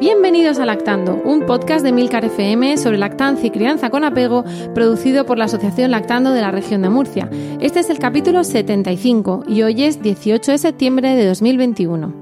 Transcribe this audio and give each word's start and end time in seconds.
Bienvenidos 0.00 0.58
a 0.58 0.64
Lactando, 0.64 1.20
un 1.26 1.44
podcast 1.44 1.84
de 1.84 1.92
Milcar 1.92 2.24
FM 2.24 2.78
sobre 2.78 2.96
lactancia 2.96 3.46
y 3.46 3.50
crianza 3.50 3.90
con 3.90 4.02
apego, 4.02 4.44
producido 4.74 5.26
por 5.26 5.36
la 5.36 5.44
Asociación 5.44 5.90
Lactando 5.90 6.30
de 6.30 6.40
la 6.40 6.50
región 6.50 6.80
de 6.80 6.88
Murcia. 6.88 7.28
Este 7.60 7.80
es 7.80 7.90
el 7.90 7.98
capítulo 7.98 8.42
75 8.42 9.44
y 9.46 9.60
hoy 9.60 9.84
es 9.84 10.00
18 10.00 10.52
de 10.52 10.56
septiembre 10.56 11.14
de 11.16 11.26
2021. 11.26 12.14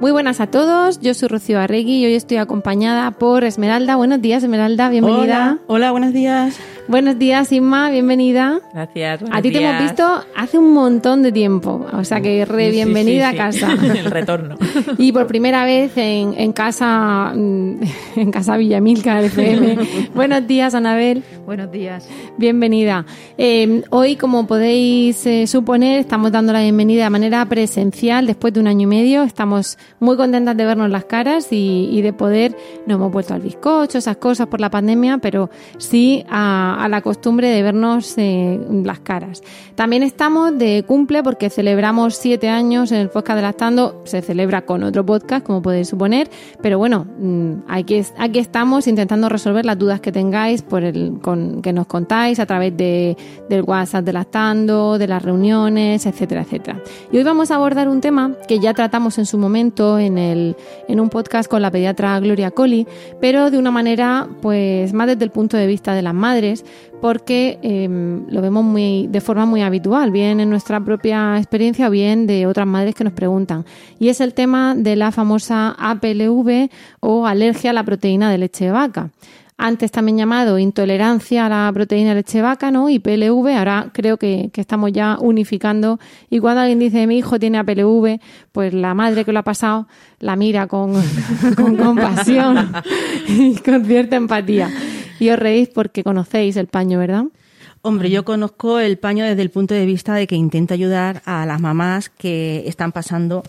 Muy 0.00 0.12
buenas 0.12 0.40
a 0.40 0.46
todos, 0.46 0.98
yo 1.00 1.12
soy 1.12 1.28
Rocío 1.28 1.60
Arregui 1.60 1.98
y 1.98 2.06
hoy 2.06 2.14
estoy 2.14 2.38
acompañada 2.38 3.10
por 3.10 3.44
Esmeralda. 3.44 3.96
Buenos 3.96 4.22
días, 4.22 4.42
Esmeralda, 4.42 4.88
bienvenida. 4.88 5.20
Hola, 5.20 5.58
hola 5.66 5.90
buenos 5.90 6.14
días. 6.14 6.58
Buenos 6.88 7.18
días, 7.18 7.52
Inma, 7.52 7.90
bienvenida. 7.90 8.60
Gracias. 8.72 9.22
A 9.30 9.42
ti 9.42 9.52
te 9.52 9.62
hemos 9.62 9.82
visto 9.82 10.24
hace 10.34 10.56
un 10.56 10.72
montón 10.72 11.22
de 11.22 11.32
tiempo, 11.32 11.86
o 11.92 12.02
sea 12.02 12.22
que 12.22 12.46
re 12.46 12.70
bienvenida 12.70 13.28
a 13.28 13.34
casa. 13.34 13.72
El 13.94 14.06
retorno. 14.06 14.56
Y 14.96 15.12
por 15.12 15.26
primera 15.26 15.64
vez 15.66 15.92
en, 15.96 16.34
en 16.36 16.52
casa, 16.52 17.32
mm, 17.34 17.80
en 18.16 18.30
casa 18.30 18.56
Villamilca 18.56 19.20
FM. 19.20 19.76
Buenos 20.14 20.46
días, 20.46 20.74
Anabel. 20.74 21.22
Buenos 21.44 21.70
días. 21.70 22.08
Bienvenida. 22.38 23.04
Eh, 23.36 23.82
hoy, 23.90 24.16
como 24.16 24.46
podéis 24.46 25.26
eh, 25.26 25.46
suponer, 25.46 26.00
estamos 26.00 26.32
dando 26.32 26.54
la 26.54 26.62
bienvenida 26.62 27.04
de 27.04 27.10
manera 27.10 27.44
presencial 27.44 28.26
después 28.26 28.54
de 28.54 28.60
un 28.60 28.66
año 28.66 28.84
y 28.84 28.86
medio. 28.86 29.24
Estamos 29.24 29.76
muy 30.00 30.16
contentas 30.16 30.56
de 30.56 30.64
vernos 30.64 30.90
las 30.90 31.04
caras 31.04 31.52
y, 31.52 31.90
y 31.92 32.00
de 32.00 32.14
poder, 32.14 32.56
no 32.86 32.94
hemos 32.94 33.12
vuelto 33.12 33.34
al 33.34 33.42
bizcocho, 33.42 33.98
esas 33.98 34.16
cosas 34.16 34.46
por 34.46 34.60
la 34.60 34.70
pandemia, 34.70 35.18
pero 35.18 35.50
sí 35.76 36.24
a, 36.30 36.77
a 36.78 36.88
la 36.88 37.02
costumbre 37.02 37.48
de 37.48 37.62
vernos 37.62 38.14
eh, 38.16 38.58
las 38.84 39.00
caras. 39.00 39.42
También 39.74 40.02
estamos 40.02 40.56
de 40.56 40.84
cumple 40.86 41.22
porque 41.22 41.50
celebramos 41.50 42.16
siete 42.16 42.48
años 42.48 42.92
en 42.92 43.00
el 43.00 43.10
podcast 43.10 43.36
de 43.36 43.42
Lactando. 43.42 44.02
Se 44.04 44.22
celebra 44.22 44.62
con 44.62 44.82
otro 44.82 45.04
podcast, 45.04 45.44
como 45.44 45.62
podéis 45.62 45.88
suponer, 45.88 46.30
pero 46.62 46.78
bueno, 46.78 47.06
mm, 47.18 47.52
aquí, 47.68 48.02
aquí 48.16 48.38
estamos 48.38 48.86
intentando 48.86 49.28
resolver 49.28 49.64
las 49.64 49.78
dudas 49.78 50.00
que 50.00 50.12
tengáis 50.12 50.62
por 50.62 50.84
el 50.84 51.18
con, 51.20 51.62
que 51.62 51.72
nos 51.72 51.86
contáis 51.86 52.38
a 52.38 52.46
través 52.46 52.76
de, 52.76 53.16
del 53.48 53.62
WhatsApp 53.62 54.04
de 54.04 54.12
Lactando, 54.12 54.98
de 54.98 55.08
las 55.08 55.22
reuniones, 55.22 56.06
etcétera, 56.06 56.42
etcétera. 56.42 56.80
Y 57.12 57.18
hoy 57.18 57.24
vamos 57.24 57.50
a 57.50 57.56
abordar 57.56 57.88
un 57.88 58.00
tema 58.00 58.34
que 58.46 58.58
ya 58.60 58.74
tratamos 58.74 59.18
en 59.18 59.26
su 59.26 59.38
momento 59.38 59.98
en, 59.98 60.18
el, 60.18 60.56
en 60.88 61.00
un 61.00 61.08
podcast 61.08 61.50
con 61.50 61.62
la 61.62 61.70
pediatra 61.70 62.18
Gloria 62.20 62.50
Colli, 62.50 62.86
pero 63.20 63.50
de 63.50 63.58
una 63.58 63.70
manera 63.70 64.28
pues 64.40 64.92
más 64.92 65.06
desde 65.06 65.24
el 65.24 65.30
punto 65.30 65.56
de 65.56 65.66
vista 65.66 65.94
de 65.94 66.02
las 66.02 66.14
madres, 66.14 66.64
porque 67.00 67.58
eh, 67.62 67.88
lo 68.28 68.42
vemos 68.42 68.64
muy 68.64 69.06
de 69.08 69.20
forma 69.20 69.46
muy 69.46 69.62
habitual, 69.62 70.10
bien 70.10 70.40
en 70.40 70.50
nuestra 70.50 70.80
propia 70.80 71.36
experiencia 71.38 71.88
o 71.88 71.90
bien 71.90 72.26
de 72.26 72.46
otras 72.46 72.66
madres 72.66 72.94
que 72.94 73.04
nos 73.04 73.12
preguntan. 73.12 73.64
Y 73.98 74.08
es 74.08 74.20
el 74.20 74.34
tema 74.34 74.74
de 74.74 74.96
la 74.96 75.12
famosa 75.12 75.76
APLV 75.78 76.68
o 77.00 77.26
alergia 77.26 77.70
a 77.70 77.72
la 77.72 77.84
proteína 77.84 78.30
de 78.30 78.38
leche 78.38 78.66
de 78.66 78.70
vaca. 78.72 79.10
Antes 79.60 79.90
también 79.90 80.16
llamado 80.16 80.56
intolerancia 80.60 81.46
a 81.46 81.48
la 81.48 81.70
proteína 81.72 82.10
de 82.10 82.16
leche 82.16 82.38
de 82.38 82.42
vaca, 82.42 82.70
¿no? 82.70 82.88
Y 82.88 83.00
PLV, 83.00 83.58
ahora 83.58 83.90
creo 83.92 84.16
que, 84.16 84.52
estamos 84.54 84.92
ya 84.92 85.18
unificando. 85.20 85.98
Y 86.30 86.38
cuando 86.38 86.60
alguien 86.60 86.78
dice 86.78 87.08
mi 87.08 87.18
hijo 87.18 87.40
tiene 87.40 87.58
APLV, 87.58 88.20
pues 88.52 88.72
la 88.72 88.94
madre 88.94 89.24
que 89.24 89.32
lo 89.32 89.40
ha 89.40 89.44
pasado 89.44 89.88
la 90.20 90.36
mira 90.36 90.68
con 90.68 90.92
compasión 91.56 92.72
y 93.26 93.56
con 93.56 93.84
cierta 93.84 94.14
empatía. 94.14 94.70
Y 95.18 95.30
os 95.30 95.38
reís 95.38 95.68
porque 95.68 96.02
conocéis 96.02 96.56
el 96.56 96.66
paño, 96.66 96.98
¿verdad? 96.98 97.24
Hombre, 97.82 98.10
yo 98.10 98.24
conozco 98.24 98.80
el 98.80 98.98
paño 98.98 99.24
desde 99.24 99.42
el 99.42 99.50
punto 99.50 99.74
de 99.74 99.86
vista 99.86 100.14
de 100.14 100.26
que 100.26 100.34
intenta 100.34 100.74
ayudar 100.74 101.22
a 101.24 101.46
las 101.46 101.60
mamás 101.60 102.08
que 102.08 102.64
están 102.66 102.92
pasando 102.92 103.42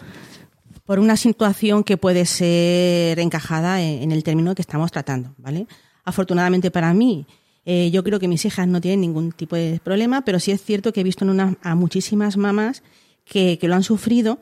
por 0.86 1.00
una 1.00 1.18
situación 1.18 1.84
que 1.84 1.98
puede 1.98 2.26
ser 2.26 3.20
encajada 3.20 3.82
en 3.82 4.12
el 4.12 4.24
término 4.24 4.56
que 4.56 4.62
estamos 4.62 4.92
tratando, 4.92 5.34
¿vale? 5.38 5.68
Afortunadamente 6.04 6.72
para 6.72 6.94
mí, 6.94 7.28
eh, 7.66 7.92
yo 7.92 8.04
creo 8.04 8.20
que 8.20 8.28
mis 8.28 8.46
hijas 8.46 8.68
no 8.68 8.82
tienen 8.82 9.02
ningún 9.02 9.32
tipo 9.32 9.56
de 9.56 9.80
problema, 9.84 10.22
pero 10.22 10.40
sí 10.40 10.52
es 10.52 10.64
cierto 10.64 10.92
que 10.92 11.02
he 11.02 11.04
visto 11.04 11.26
en 11.26 11.30
una, 11.30 11.56
a 11.62 11.76
muchísimas 11.76 12.38
mamás 12.38 12.82
que, 13.26 13.60
que 13.60 13.68
lo 13.68 13.76
han 13.76 13.84
sufrido 13.84 14.40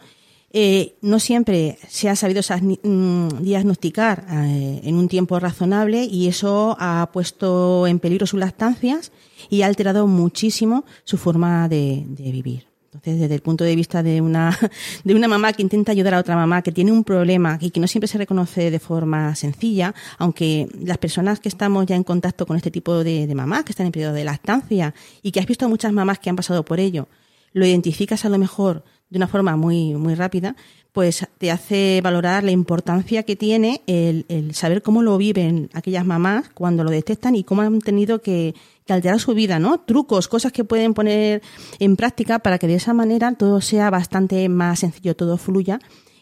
eh, 0.53 0.95
no 1.01 1.19
siempre 1.19 1.77
se 1.89 2.07
ha 2.07 2.15
sabido 2.15 2.41
mm, 2.41 3.41
diagnosticar 3.41 4.25
eh, 4.29 4.81
en 4.83 4.95
un 4.95 5.09
tiempo 5.09 5.39
razonable 5.39 6.05
y 6.05 6.27
eso 6.27 6.77
ha 6.79 7.09
puesto 7.11 7.85
en 7.85 7.99
peligro 7.99 8.25
sus 8.25 8.39
lactancias 8.39 9.11
y 9.49 9.61
ha 9.61 9.65
alterado 9.65 10.07
muchísimo 10.07 10.85
su 11.03 11.17
forma 11.17 11.67
de, 11.67 12.05
vivir. 12.07 12.65
Entonces, 12.85 13.19
desde 13.19 13.35
el 13.35 13.41
punto 13.41 13.65
de 13.65 13.75
vista 13.75 14.01
de 14.01 14.21
una, 14.21 14.57
de 15.03 15.15
una 15.15 15.27
mamá 15.27 15.51
que 15.51 15.63
intenta 15.63 15.91
ayudar 15.91 16.13
a 16.13 16.19
otra 16.19 16.37
mamá 16.37 16.61
que 16.61 16.71
tiene 16.71 16.93
un 16.93 17.03
problema 17.03 17.57
y 17.59 17.71
que 17.71 17.81
no 17.81 17.87
siempre 17.87 18.07
se 18.07 18.17
reconoce 18.17 18.71
de 18.71 18.79
forma 18.79 19.35
sencilla, 19.35 19.93
aunque 20.17 20.69
las 20.81 20.97
personas 20.97 21.41
que 21.41 21.49
estamos 21.49 21.85
ya 21.85 21.97
en 21.97 22.05
contacto 22.05 22.45
con 22.45 22.55
este 22.55 22.71
tipo 22.71 23.03
de, 23.03 23.27
de 23.27 23.35
mamás, 23.35 23.65
que 23.65 23.73
están 23.73 23.85
en 23.85 23.91
periodo 23.91 24.13
de 24.13 24.23
lactancia 24.23 24.93
y 25.21 25.31
que 25.31 25.41
has 25.41 25.45
visto 25.45 25.67
muchas 25.67 25.91
mamás 25.91 26.19
que 26.19 26.29
han 26.29 26.37
pasado 26.37 26.63
por 26.63 26.79
ello, 26.79 27.09
lo 27.51 27.65
identificas 27.65 28.23
a 28.23 28.29
lo 28.29 28.37
mejor 28.37 28.83
de 29.09 29.18
una 29.18 29.28
forma 29.28 29.56
muy, 29.56 29.95
muy 29.95 30.16
rápida, 30.16 30.56
pues 30.91 31.28
te 31.38 31.51
hace 31.51 32.01
valorar 32.03 32.44
la 32.44 32.51
importancia 32.51 33.23
que 33.23 33.35
tiene 33.35 33.81
el, 33.88 34.25
el, 34.29 34.56
saber 34.56 34.81
cómo 34.81 35.03
lo 35.03 35.18
viven 35.18 35.69
aquellas 35.73 36.06
mamás 36.06 36.50
cuando 36.50 36.84
lo 36.84 36.90
detectan 36.90 37.35
y 37.35 37.44
cómo 37.44 37.62
han 37.62 37.79
tenido 37.79 38.22
que, 38.22 38.56
que, 38.85 38.94
alterar 38.94 39.19
su 39.19 39.34
vida, 39.34 39.59
¿no? 39.59 39.79
Trucos, 39.79 40.28
cosas 40.28 40.51
que 40.51 40.63
pueden 40.63 40.94
poner 40.94 41.41
en 41.79 41.95
práctica 41.95 42.40
para 42.40 42.57
que 42.57 42.68
de 42.68 42.75
esa 42.75 42.94
manera 42.94 43.34
todo 43.35 43.62
sea 43.62 43.90
bastante 43.90 44.50
más 44.50 44.79
sencillo, 44.79 45.16
todo 45.16 45.38
fluya 45.38 45.79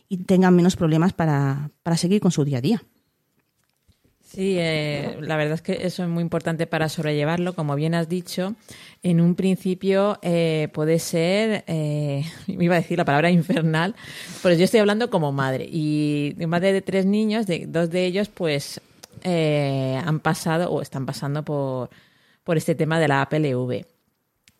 y 0.09 0.17
tengan 0.17 0.55
menos 0.55 0.75
problemas 0.75 1.13
para, 1.13 1.71
para 1.81 1.97
seguir 1.97 2.19
con 2.21 2.31
su 2.31 2.43
día 2.43 2.57
a 2.57 2.61
día. 2.61 2.83
Sí, 4.35 4.57
eh, 4.59 5.15
la 5.21 5.37
verdad 5.37 5.53
es 5.53 5.61
que 5.61 5.87
eso 5.87 6.03
es 6.03 6.09
muy 6.09 6.21
importante 6.21 6.67
para 6.67 6.89
sobrellevarlo. 6.89 7.55
Como 7.55 7.73
bien 7.75 7.95
has 7.95 8.09
dicho, 8.09 8.53
en 9.01 9.21
un 9.21 9.35
principio 9.35 10.19
eh, 10.21 10.67
puede 10.73 10.99
ser, 10.99 11.63
eh, 11.67 12.25
iba 12.47 12.75
a 12.75 12.79
decir 12.81 12.97
la 12.97 13.05
palabra 13.05 13.29
infernal, 13.29 13.95
pero 14.43 14.53
yo 14.55 14.65
estoy 14.65 14.81
hablando 14.81 15.09
como 15.09 15.31
madre. 15.31 15.69
Y 15.71 16.35
madre 16.49 16.73
de 16.73 16.81
tres 16.81 17.05
niños, 17.05 17.47
de, 17.47 17.65
dos 17.65 17.89
de 17.89 18.05
ellos, 18.05 18.27
pues 18.27 18.81
eh, 19.23 20.01
han 20.03 20.19
pasado 20.19 20.69
o 20.69 20.81
están 20.81 21.05
pasando 21.05 21.43
por, 21.43 21.89
por 22.43 22.57
este 22.57 22.75
tema 22.75 22.99
de 22.99 23.07
la 23.07 23.21
APLV. 23.21 23.85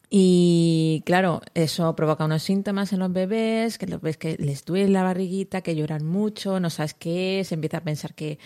Y 0.10 1.04
claro, 1.06 1.42
eso 1.54 1.96
provoca 1.96 2.26
unos 2.26 2.44
síntomas 2.44 2.94
en 2.94 3.00
los 3.00 3.12
bebés, 3.12 3.78
que 3.78 3.88
los 3.88 4.02
ves 4.02 4.18
que 4.18 4.38
les 4.38 4.64
duele 4.66 4.90
la 4.90 5.04
barriguita, 5.04 5.62
que 5.62 5.76
lloran 5.76 6.06
mucho, 6.06 6.60
no 6.60 6.70
sabes 6.70 6.94
qué 6.94 7.40
es, 7.40 7.52
empieza 7.52 7.78
a 7.78 7.84
pensar 7.84 8.14
que 8.14 8.38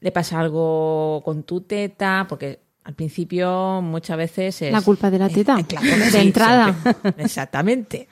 le 0.00 0.10
pasa 0.10 0.40
algo 0.40 1.22
con 1.24 1.42
tu 1.42 1.60
teta, 1.62 2.26
porque 2.28 2.60
al 2.84 2.94
principio 2.94 3.80
muchas 3.82 4.16
veces 4.16 4.62
es... 4.62 4.72
La 4.72 4.80
culpa 4.80 5.10
de 5.10 5.18
la 5.18 5.28
teta, 5.28 5.58
eh, 5.58 5.64
claro, 5.68 5.86
de 5.86 6.10
sí, 6.10 6.18
entrada. 6.18 6.74
Siempre. 6.82 7.12
Exactamente. 7.24 8.08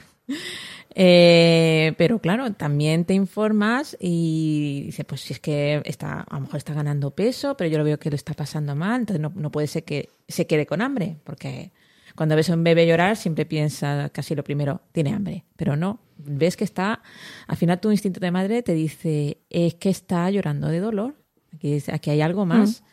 Eh, 0.94 1.94
pero 1.96 2.18
claro, 2.18 2.52
también 2.52 3.04
te 3.04 3.14
informas 3.14 3.96
y 3.98 4.82
dices, 4.86 5.06
pues 5.06 5.22
si 5.22 5.32
es 5.32 5.40
que 5.40 5.80
está, 5.84 6.20
a 6.20 6.34
lo 6.34 6.42
mejor 6.42 6.56
está 6.56 6.74
ganando 6.74 7.12
peso, 7.12 7.56
pero 7.56 7.70
yo 7.70 7.78
lo 7.78 7.84
veo 7.84 7.98
que 7.98 8.10
lo 8.10 8.16
está 8.16 8.34
pasando 8.34 8.74
mal, 8.76 9.00
entonces 9.00 9.20
no, 9.20 9.32
no 9.34 9.50
puede 9.50 9.68
ser 9.68 9.84
que 9.84 10.10
se 10.28 10.46
quede 10.46 10.66
con 10.66 10.82
hambre, 10.82 11.16
porque 11.24 11.72
cuando 12.20 12.36
ves 12.36 12.50
a 12.50 12.54
un 12.54 12.62
bebé 12.62 12.86
llorar, 12.86 13.16
siempre 13.16 13.46
piensa 13.46 14.10
casi 14.10 14.34
lo 14.34 14.44
primero, 14.44 14.82
tiene 14.92 15.14
hambre, 15.14 15.46
pero 15.56 15.74
no. 15.74 16.00
Ves 16.18 16.54
que 16.54 16.64
está, 16.64 17.00
al 17.46 17.56
final 17.56 17.80
tu 17.80 17.90
instinto 17.90 18.20
de 18.20 18.30
madre 18.30 18.62
te 18.62 18.74
dice, 18.74 19.38
es 19.48 19.76
que 19.76 19.88
está 19.88 20.28
llorando 20.28 20.68
de 20.68 20.80
dolor, 20.80 21.14
aquí, 21.54 21.82
aquí 21.90 22.10
hay 22.10 22.20
algo 22.20 22.44
más. 22.44 22.82
Mm. 22.82 22.84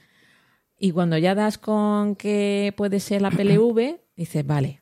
Y 0.80 0.92
cuando 0.92 1.18
ya 1.18 1.36
das 1.36 1.58
con 1.58 2.16
que 2.16 2.74
puede 2.78 3.02
ser 3.02 3.22
la 3.22 3.30
PLV, 3.30 4.00
dices, 4.16 4.48
vale, 4.48 4.80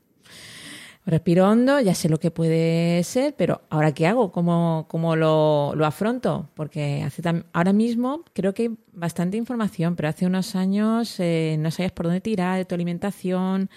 respiro 1.05 1.47
hondo, 1.47 1.79
ya 1.79 1.93
sé 1.93 2.09
lo 2.09 2.19
que 2.19 2.31
puede 2.31 3.03
ser, 3.03 3.35
pero 3.35 3.61
¿ahora 3.69 3.93
qué 3.93 4.07
hago? 4.07 4.31
¿Cómo, 4.31 4.85
cómo 4.89 5.15
lo, 5.15 5.73
lo 5.75 5.85
afronto? 5.85 6.49
Porque 6.55 7.03
hace 7.03 7.21
ahora 7.53 7.73
mismo 7.73 8.23
creo 8.33 8.53
que 8.53 8.63
hay 8.63 8.77
bastante 8.91 9.37
información, 9.37 9.95
pero 9.95 10.09
hace 10.09 10.25
unos 10.25 10.55
años 10.55 11.19
eh, 11.19 11.57
no 11.59 11.69
sabías 11.69 11.91
por 11.91 12.05
dónde 12.05 12.21
tirar 12.21 12.57
de 12.57 12.65
tu 12.65 12.75
alimentación, 12.75 13.69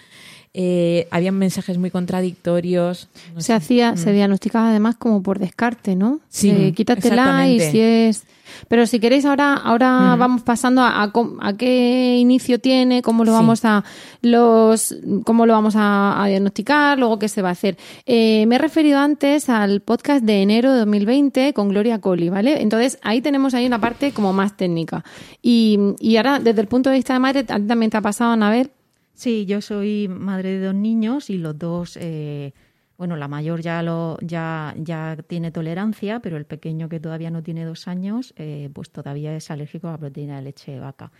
eh, 0.53 1.07
habían 1.11 1.37
mensajes 1.37 1.77
muy 1.77 1.91
contradictorios. 1.91 3.07
se 3.37 3.53
hacía, 3.53 3.95
se 3.97 4.11
mm. 4.11 4.13
diagnosticaba 4.13 4.69
además 4.69 4.95
como 4.97 5.21
por 5.21 5.39
descarte, 5.39 5.95
¿no? 5.95 6.19
Sí, 6.29 6.49
eh, 6.49 6.73
quítatela 6.73 7.47
y 7.47 7.59
si 7.59 7.79
es 7.79 8.25
pero 8.67 8.85
si 8.85 8.99
queréis, 8.99 9.25
ahora, 9.25 9.53
ahora 9.55 10.15
vamos 10.17 10.41
pasando 10.41 10.81
a, 10.81 11.03
a, 11.03 11.53
qué 11.57 12.17
inicio 12.17 12.59
tiene, 12.59 13.01
cómo 13.01 13.23
lo 13.23 13.31
vamos 13.31 13.65
a 13.65 13.83
los, 14.21 14.95
cómo 15.25 15.45
lo 15.45 15.53
vamos 15.53 15.75
a, 15.77 16.25
diagnosticar, 16.27 16.97
luego 16.97 17.19
qué 17.19 17.29
se 17.29 17.41
va 17.41 17.49
a 17.49 17.53
hacer. 17.53 17.77
Eh, 18.05 18.45
me 18.47 18.55
he 18.55 18.59
referido 18.59 18.99
antes 18.99 19.49
al 19.49 19.81
podcast 19.81 20.23
de 20.23 20.41
enero 20.41 20.73
de 20.73 20.79
2020 20.79 21.53
con 21.53 21.69
Gloria 21.69 21.99
Colli, 21.99 22.29
¿vale? 22.29 22.61
Entonces 22.61 22.99
ahí 23.01 23.21
tenemos 23.21 23.53
ahí 23.53 23.65
una 23.65 23.79
parte 23.79 24.11
como 24.11 24.33
más 24.33 24.57
técnica. 24.57 25.03
Y, 25.41 25.79
y 25.99 26.17
ahora, 26.17 26.39
desde 26.39 26.61
el 26.61 26.67
punto 26.67 26.89
de 26.89 26.97
vista 26.97 27.13
de 27.13 27.19
madre, 27.19 27.43
también 27.43 27.89
te 27.89 27.97
ha 27.97 28.01
pasado, 28.01 28.31
Anabel? 28.31 28.71
Sí, 29.19 29.45
yo 29.45 29.59
soy 29.59 30.07
madre 30.07 30.57
de 30.57 30.67
dos 30.67 30.75
niños 30.75 31.29
y 31.29 31.37
los 31.37 31.59
dos 31.59 31.97
eh, 31.99 32.53
bueno, 32.97 33.17
la 33.17 33.27
mayor 33.27 33.59
ya, 33.59 33.83
lo, 33.83 34.17
ya, 34.21 34.73
ya 34.77 35.17
tiene 35.27 35.51
tolerancia, 35.51 36.21
pero 36.21 36.37
el 36.37 36.45
pequeño 36.45 36.87
que 36.87 37.01
todavía 37.01 37.29
no 37.29 37.43
tiene 37.43 37.65
dos 37.65 37.89
años, 37.89 38.33
eh, 38.37 38.69
pues 38.71 38.91
todavía 38.91 39.35
es 39.35 39.51
alérgico 39.51 39.89
a 39.89 39.91
la 39.91 39.97
proteína 39.97 40.37
de 40.37 40.43
leche 40.43 40.79
vaca. 40.79 41.11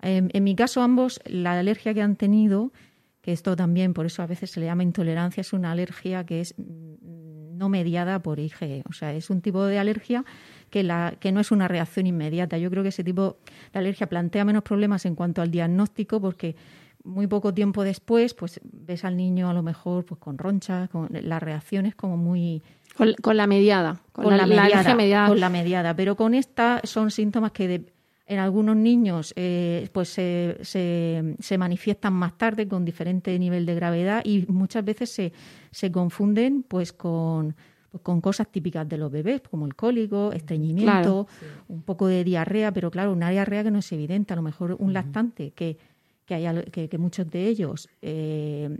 En, 0.00 0.30
mi 0.42 0.56
caso, 0.56 0.80
ambos, 0.80 1.20
la 1.26 1.58
alergia 1.58 1.92
que 1.92 2.00
han 2.00 2.16
tenido, 2.16 2.72
que 3.20 3.32
esto 3.32 3.56
también, 3.56 3.92
por 3.92 4.06
eso 4.06 4.22
a 4.22 4.26
veces 4.26 4.50
se 4.50 4.60
le 4.60 4.64
llama 4.64 4.82
intolerancia, 4.82 5.42
es 5.42 5.52
una 5.52 5.72
alergia 5.72 6.24
que 6.24 6.40
es 6.40 6.54
mm, 6.56 7.58
no 7.58 7.68
mediada 7.68 8.22
por 8.22 8.38
IgE. 8.38 8.84
O 8.88 8.94
sea, 8.94 9.12
es 9.12 9.28
un 9.28 9.42
tipo 9.42 9.66
de 9.66 9.78
alergia 9.78 10.24
que, 10.70 10.82
la, 10.82 11.14
que 11.20 11.30
no 11.30 11.40
es 11.40 11.50
una 11.50 11.68
reacción 11.68 12.06
inmediata. 12.06 12.56
Yo 12.56 12.70
creo 12.70 12.82
que 12.82 12.88
ese 12.88 13.04
tipo 13.04 13.36
de 13.70 13.78
alergia 13.80 14.08
plantea 14.08 14.46
menos 14.46 14.62
problemas 14.62 15.04
en 15.04 15.14
cuanto 15.14 15.42
al 15.42 15.50
diagnóstico 15.50 16.22
porque 16.22 16.56
muy 17.04 17.26
poco 17.26 17.52
tiempo 17.52 17.84
después, 17.84 18.34
pues 18.34 18.60
ves 18.64 19.04
al 19.04 19.16
niño 19.16 19.48
a 19.48 19.54
lo 19.54 19.62
mejor 19.62 20.04
pues 20.04 20.18
con 20.18 20.38
ronchas, 20.38 20.88
con 20.88 21.08
las 21.10 21.42
reacciones 21.42 21.94
como 21.94 22.16
muy 22.16 22.62
con, 22.96 23.36
la 23.36 23.46
mediada, 23.46 24.00
con, 24.12 24.36
la, 24.36 24.46
mediada, 24.46 25.26
con 25.28 25.40
la 25.40 25.50
mediada, 25.50 25.94
pero 25.94 26.16
con 26.16 26.34
esta 26.34 26.80
son 26.84 27.10
síntomas 27.10 27.52
que 27.52 27.84
en 28.26 28.38
algunos 28.38 28.76
niños 28.76 29.34
eh, 29.36 29.88
pues 29.92 30.08
se, 30.08 30.58
se, 30.62 31.58
manifiestan 31.58 32.14
más 32.14 32.38
tarde 32.38 32.66
con 32.66 32.84
diferente 32.84 33.38
nivel 33.38 33.66
de 33.66 33.74
gravedad 33.74 34.22
y 34.24 34.46
muchas 34.48 34.84
veces 34.84 35.10
se, 35.10 35.32
se 35.70 35.92
confunden 35.92 36.62
pues 36.62 36.92
con 36.92 37.54
pues, 37.94 38.02
con 38.02 38.20
cosas 38.20 38.48
típicas 38.48 38.88
de 38.88 38.98
los 38.98 39.12
bebés, 39.12 39.40
como 39.42 39.66
el 39.66 39.76
cólico, 39.76 40.32
estreñimiento, 40.32 41.28
un 41.68 41.82
poco 41.82 42.08
de 42.08 42.24
diarrea, 42.24 42.72
pero 42.72 42.90
claro, 42.90 43.12
una 43.12 43.30
diarrea 43.30 43.62
que 43.62 43.70
no 43.70 43.78
es 43.78 43.92
evidente, 43.92 44.32
a 44.32 44.36
lo 44.36 44.42
mejor 44.42 44.74
un 44.80 44.92
lactante 44.92 45.52
que 45.52 45.78
que, 46.26 46.34
hay, 46.34 46.64
que, 46.70 46.98
muchos 46.98 47.30
de 47.30 47.46
ellos 47.46 47.88
eh, 48.02 48.78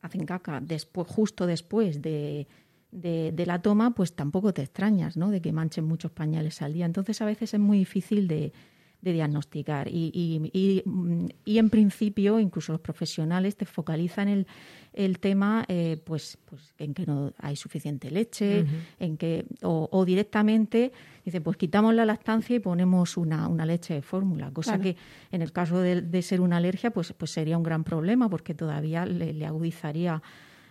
hacen 0.00 0.24
caca 0.24 0.60
después, 0.60 1.06
justo 1.08 1.46
después 1.46 2.00
de, 2.02 2.46
de, 2.90 3.44
la 3.46 3.62
toma, 3.62 3.94
pues 3.94 4.14
tampoco 4.14 4.52
te 4.52 4.62
extrañas, 4.62 5.16
¿no? 5.16 5.30
De 5.30 5.40
que 5.40 5.52
manchen 5.52 5.84
muchos 5.84 6.10
pañales 6.10 6.62
al 6.62 6.72
día. 6.72 6.86
Entonces 6.86 7.20
a 7.20 7.26
veces 7.26 7.54
es 7.54 7.60
muy 7.60 7.78
difícil 7.78 8.28
de, 8.28 8.52
de 9.02 9.12
diagnosticar. 9.12 9.88
Y, 9.88 10.10
y, 10.52 10.82
y, 11.44 11.58
en 11.58 11.70
principio, 11.70 12.38
incluso 12.38 12.72
los 12.72 12.80
profesionales 12.80 13.56
te 13.56 13.64
focalizan 13.64 14.28
el, 14.28 14.46
el 14.92 15.18
tema 15.18 15.64
eh, 15.68 16.00
pues, 16.04 16.38
pues 16.44 16.74
en 16.78 16.94
que 16.94 17.06
no 17.06 17.32
hay 17.38 17.56
suficiente 17.56 18.10
leche, 18.10 18.66
en 18.98 19.16
que 19.16 19.46
o, 19.62 20.04
directamente 20.04 20.92
dice 21.24 21.40
pues 21.40 21.56
quitamos 21.56 21.94
la 21.94 22.04
lactancia 22.04 22.56
y 22.56 22.60
ponemos 22.60 23.16
una, 23.16 23.46
una 23.48 23.66
leche 23.66 23.94
de 23.94 24.02
fórmula, 24.02 24.50
cosa 24.50 24.78
que 24.80 24.96
en 25.30 25.42
el 25.42 25.52
caso 25.52 25.80
de, 25.80 26.22
ser 26.22 26.40
una 26.40 26.58
alergia 26.58 26.90
pues, 26.90 27.12
pues 27.12 27.30
sería 27.30 27.56
un 27.56 27.62
gran 27.62 27.84
problema 27.84 28.28
porque 28.28 28.54
todavía 28.54 29.06
le 29.06 29.46
agudizaría 29.46 30.22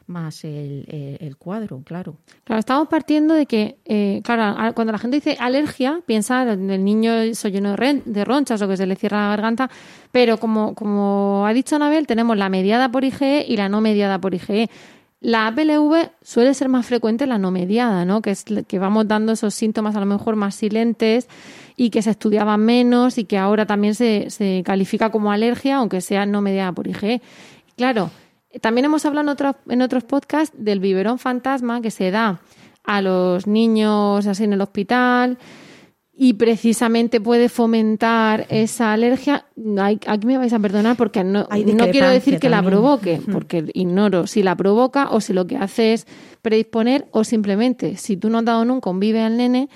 más 0.10 0.44
el, 0.44 1.18
el, 1.22 1.38
cuadro, 1.38 1.82
claro. 1.86 2.16
Claro, 2.44 2.60
estamos 2.60 2.88
partiendo 2.90 3.34
de 3.34 3.46
que, 3.46 3.78
eh, 3.86 4.22
claro, 4.24 4.74
cuando 4.74 4.92
la 4.92 5.00
gente 5.00 5.18
dice 5.18 5.38
alergia, 5.40 6.02
piensa 6.06 6.52
en 6.52 6.70
el 6.70 6.84
niño 6.84 7.34
soy 7.34 7.52
lleno 7.52 7.76
de, 7.76 8.26
ronchas 8.26 8.62
o 8.62 8.68
que 8.68 8.76
se 8.76 8.86
le 8.86 8.96
cierra 8.96 9.22
la 9.22 9.30
garganta, 9.30 9.70
pero 10.12 10.38
como, 10.38 10.76
como 10.76 11.46
ha 11.46 11.54
dicho 11.54 11.76
Anabel, 11.76 12.08
tenemos 12.08 12.36
la 12.38 12.50
mediada 12.50 12.92
por 12.92 13.06
IgE 13.06 13.46
y 13.48 13.56
la 13.56 13.70
no 13.70 13.80
mediada 13.82 14.20
por 14.20 14.34
IgE. 14.34 14.70
La 15.22 15.48
APLV 15.48 16.12
suele 16.22 16.54
ser 16.54 16.70
más 16.70 16.86
frecuente 16.86 17.28
la 17.28 17.38
no 17.38 17.52
mediada, 17.52 18.06
¿no? 18.06 18.22
Que 18.22 18.32
es 18.32 18.46
que 18.68 18.80
vamos 18.80 19.08
dando 19.08 19.34
esos 19.34 19.54
síntomas 19.54 19.96
a 19.96 20.00
lo 20.00 20.06
mejor 20.06 20.38
más 20.38 20.56
silentes 20.56 21.28
y 21.76 21.90
que 21.90 22.02
se 22.02 22.12
estudiaban 22.12 22.62
menos 22.62 23.18
y 23.18 23.26
que 23.26 23.38
ahora 23.38 23.66
también 23.66 23.96
se, 23.96 24.30
se 24.30 24.64
califica 24.66 25.12
como 25.12 25.32
alergia, 25.32 25.78
aunque 25.78 26.00
sea 26.00 26.26
no 26.26 26.42
mediada 26.42 26.72
por 26.72 26.88
IgE. 26.88 27.22
Claro, 27.76 28.12
también 28.62 28.86
hemos 28.86 29.06
hablado 29.06 29.28
en 29.28 29.30
otros, 29.30 29.56
en 29.68 29.82
otros 29.82 30.04
podcasts 30.04 30.56
del 30.58 30.80
biberón 30.80 31.20
fantasma 31.20 31.82
que 31.82 31.92
se 31.92 32.12
da 32.12 32.42
a 32.84 33.02
los 33.02 33.46
niños 33.46 34.26
así 34.26 34.44
en 34.44 34.54
el 34.54 34.62
hospital 34.62 35.38
y 36.22 36.34
precisamente 36.34 37.22
puede 37.22 37.48
fomentar 37.48 38.46
esa 38.50 38.92
alergia. 38.92 39.46
Aquí 40.06 40.28
me 40.28 40.38
vais 40.38 40.52
a 40.52 40.60
perdonar 40.60 40.98
porque 40.98 41.24
no, 41.24 41.48
no 41.50 41.88
quiero 41.92 42.10
decir 42.10 42.40
que 42.40 42.50
la 42.50 42.62
provoque, 42.62 43.22
porque 43.32 43.72
ignoro 43.74 44.28
si 44.28 44.44
la 44.44 44.56
provoca 44.58 45.12
o 45.12 45.22
si 45.22 45.32
lo 45.32 45.48
que 45.48 45.56
hace 45.56 45.94
es 45.94 46.08
predisponer 46.42 47.08
o 47.12 47.24
simplemente 47.24 47.96
si 47.96 48.18
tú 48.18 48.30
no 48.30 48.40
has 48.40 48.46
dado 48.46 48.66
nunca 48.66 48.90
un 48.90 49.00
vive 49.00 49.22
al 49.22 49.38
nene, 49.38 49.70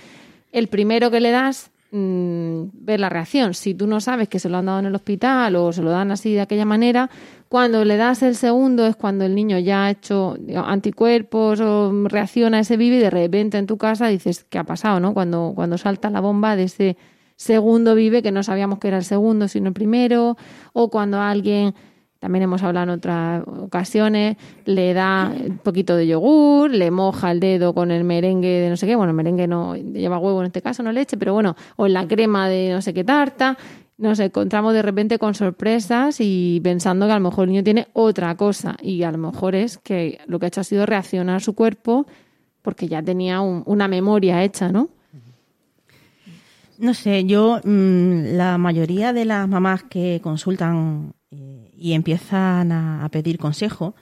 el 0.51 0.67
primero 0.67 1.09
que 1.11 1.21
le 1.21 1.31
das 1.31 1.71
mm, 1.91 2.63
ver 2.73 2.99
la 2.99 3.07
reacción. 3.07 3.53
Si 3.53 3.73
tú 3.73 3.87
no 3.87 4.01
sabes 4.01 4.27
que 4.27 4.39
se 4.39 4.49
lo 4.49 4.57
han 4.57 4.65
dado 4.65 4.79
en 4.79 4.87
el 4.87 4.95
hospital 4.95 5.55
o 5.55 5.71
se 5.71 5.81
lo 5.81 5.91
dan 5.91 6.11
así 6.11 6.33
de 6.33 6.41
aquella 6.41 6.65
manera, 6.65 7.09
cuando 7.53 7.85
le 7.85 7.97
das 7.97 8.23
el 8.23 8.33
segundo 8.33 8.87
es 8.87 8.95
cuando 8.95 9.25
el 9.25 9.35
niño 9.35 9.59
ya 9.59 9.85
ha 9.85 9.91
hecho 9.91 10.35
anticuerpos 10.55 11.59
o 11.59 11.91
reacciona 12.05 12.57
a 12.57 12.61
ese 12.61 12.77
vive 12.77 12.95
y 12.95 12.99
de 12.99 13.11
repente 13.11 13.59
en 13.59 13.67
tu 13.67 13.77
casa 13.77 14.07
dices, 14.07 14.43
¿qué 14.49 14.57
ha 14.57 14.63
pasado? 14.63 14.99
¿no? 14.99 15.13
Cuando, 15.13 15.51
cuando 15.53 15.77
salta 15.77 16.09
la 16.09 16.19
bomba 16.19 16.55
de 16.55 16.63
ese 16.63 16.97
segundo 17.35 17.93
vive 17.93 18.23
que 18.23 18.31
no 18.31 18.41
sabíamos 18.41 18.79
que 18.79 18.87
era 18.87 18.97
el 18.97 19.03
segundo 19.03 19.47
sino 19.47 19.67
el 19.67 19.75
primero, 19.75 20.35
o 20.73 20.89
cuando 20.89 21.21
alguien, 21.21 21.75
también 22.17 22.41
hemos 22.41 22.63
hablado 22.63 22.85
en 22.85 22.89
otras 22.89 23.43
ocasiones, 23.45 24.35
le 24.65 24.95
da 24.95 25.31
un 25.31 25.59
poquito 25.59 25.95
de 25.95 26.07
yogur, 26.07 26.71
le 26.71 26.89
moja 26.89 27.29
el 27.29 27.39
dedo 27.39 27.75
con 27.75 27.91
el 27.91 28.03
merengue 28.03 28.61
de 28.61 28.69
no 28.71 28.77
sé 28.77 28.87
qué, 28.87 28.95
bueno, 28.95 29.11
el 29.11 29.15
merengue 29.15 29.45
no 29.47 29.75
lleva 29.75 30.17
huevo 30.17 30.39
en 30.39 30.47
este 30.47 30.63
caso, 30.63 30.81
no 30.81 30.91
leche, 30.91 31.17
pero 31.17 31.33
bueno, 31.35 31.55
o 31.75 31.85
en 31.85 31.93
la 31.93 32.07
crema 32.07 32.49
de 32.49 32.71
no 32.71 32.81
sé 32.81 32.95
qué 32.95 33.03
tarta, 33.03 33.59
nos 33.97 34.19
encontramos 34.19 34.73
de 34.73 34.81
repente 34.81 35.19
con 35.19 35.35
sorpresas 35.35 36.17
y 36.19 36.59
pensando 36.63 37.05
que 37.05 37.11
a 37.11 37.19
lo 37.19 37.29
mejor 37.29 37.45
el 37.45 37.51
niño 37.51 37.63
tiene 37.63 37.87
otra 37.93 38.35
cosa 38.35 38.75
y 38.81 39.03
a 39.03 39.11
lo 39.11 39.17
mejor 39.17 39.55
es 39.55 39.77
que 39.77 40.19
lo 40.25 40.39
que 40.39 40.45
ha 40.45 40.47
hecho 40.47 40.61
ha 40.61 40.65
sido 40.65 40.85
reaccionar 40.85 41.41
su 41.41 41.53
cuerpo 41.53 42.05
porque 42.61 42.87
ya 42.87 43.03
tenía 43.03 43.41
una 43.41 43.87
memoria 43.87 44.43
hecha, 44.43 44.69
¿no? 44.69 44.89
No 46.79 46.93
sé, 46.93 47.25
yo 47.25 47.59
mm, 47.63 48.35
la 48.35 48.57
mayoría 48.57 49.13
de 49.13 49.25
las 49.25 49.47
mamás 49.47 49.83
que 49.83 50.19
consultan 50.23 51.13
eh, 51.29 51.71
y 51.77 51.93
empiezan 51.93 52.71
a, 52.71 53.07
pedir 53.11 53.37
consejo 53.37 53.95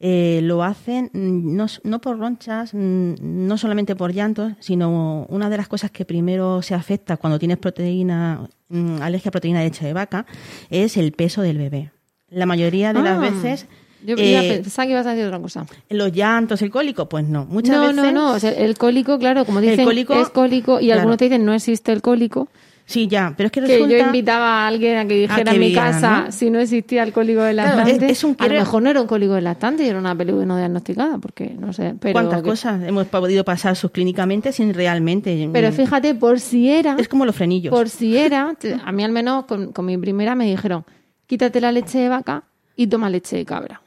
eh, 0.00 0.40
lo 0.42 0.64
hacen 0.64 1.10
mm, 1.12 1.56
no, 1.56 1.66
no, 1.84 2.00
por 2.00 2.18
ronchas, 2.18 2.74
mm, 2.74 3.14
no 3.20 3.58
solamente 3.58 3.94
por 3.94 4.12
llantos, 4.12 4.54
sino 4.60 5.26
una 5.28 5.50
de 5.50 5.56
las 5.56 5.68
cosas 5.68 5.90
que 5.90 6.04
primero 6.04 6.62
se 6.62 6.74
afecta 6.74 7.16
cuando 7.16 7.38
tienes 7.38 7.58
proteína 7.58 8.48
Mm, 8.70 9.02
alergia 9.02 9.30
a 9.30 9.32
proteína 9.32 9.58
de 9.58 9.64
leche 9.64 9.84
de 9.84 9.92
vaca 9.92 10.26
es 10.70 10.96
el 10.96 11.10
peso 11.10 11.42
del 11.42 11.58
bebé. 11.58 11.90
La 12.28 12.46
mayoría 12.46 12.92
de 12.92 13.02
las 13.02 13.18
ah. 13.18 13.20
veces 13.20 13.66
yo 14.06 14.14
eh, 14.16 14.60
pensaba 14.62 14.86
que 14.86 14.92
ibas 14.92 15.06
a 15.06 15.10
decir 15.10 15.26
otra 15.26 15.40
cosa. 15.40 15.66
Los 15.90 16.12
llantos, 16.12 16.62
el 16.62 16.70
cólico, 16.70 17.08
pues 17.08 17.26
no. 17.26 17.44
Muchas 17.46 17.76
no, 17.76 17.80
veces. 17.82 17.96
No, 17.96 18.12
no, 18.12 18.38
no. 18.38 18.48
el 18.48 18.78
cólico, 18.78 19.18
claro, 19.18 19.44
como 19.44 19.60
dicen, 19.60 19.80
es 19.80 20.30
cólico 20.30 20.80
y 20.80 20.92
algunos 20.92 21.18
te 21.18 21.24
dicen 21.24 21.44
no 21.44 21.52
existe 21.52 21.90
el 21.90 22.00
cólico. 22.00 22.48
Sí, 22.90 23.06
ya, 23.06 23.34
pero 23.36 23.46
es 23.46 23.52
que 23.52 23.60
resulta... 23.60 23.86
Que 23.86 24.00
yo 24.00 24.04
invitaba 24.04 24.64
a 24.64 24.66
alguien 24.66 24.98
a 24.98 25.06
que 25.06 25.14
dijera 25.14 25.52
en 25.52 25.60
mi 25.60 25.72
casa 25.72 26.26
si 26.32 26.50
no 26.50 26.58
existía 26.58 27.04
el 27.04 27.12
cólico 27.12 27.40
del 27.42 27.54
lactante. 27.54 28.12
A 28.36 28.48
lo 28.48 28.54
mejor 28.54 28.82
no 28.82 28.90
era 28.90 29.00
un 29.00 29.06
cólico 29.06 29.34
del 29.34 29.44
lactante 29.44 29.84
y 29.84 29.88
era 29.88 29.96
una 29.96 30.12
película 30.16 30.44
no 30.44 30.56
diagnosticada, 30.56 31.18
porque 31.18 31.54
no 31.56 31.72
sé. 31.72 31.94
Pero 32.00 32.14
¿Cuántas 32.14 32.42
cosas 32.42 32.82
hemos 32.82 33.06
podido 33.06 33.44
pasar 33.44 33.76
subclínicamente 33.76 34.50
sin 34.50 34.74
realmente...? 34.74 35.48
Pero 35.52 35.70
mm, 35.70 35.72
fíjate, 35.72 36.16
por 36.16 36.40
si 36.40 36.68
era... 36.68 36.96
Es 36.98 37.06
como 37.06 37.24
los 37.24 37.36
frenillos. 37.36 37.70
Por 37.70 37.88
si 37.88 38.16
era, 38.16 38.56
a 38.84 38.90
mí 38.90 39.04
al 39.04 39.12
menos 39.12 39.44
con, 39.44 39.72
mi 39.84 39.96
primera 39.96 40.34
me 40.34 40.46
dijeron, 40.46 40.84
quítate 41.28 41.60
la 41.60 41.70
leche 41.70 41.98
de 41.98 42.08
vaca 42.08 42.42
y 42.74 42.88
toma 42.88 43.08
leche 43.08 43.36
de 43.36 43.44
cabra. 43.44 43.82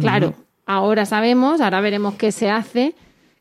Claro, 0.00 0.32
ahora 0.64 1.04
sabemos, 1.04 1.60
ahora 1.60 1.82
veremos 1.82 2.14
qué 2.14 2.32
se 2.32 2.48
hace 2.48 2.94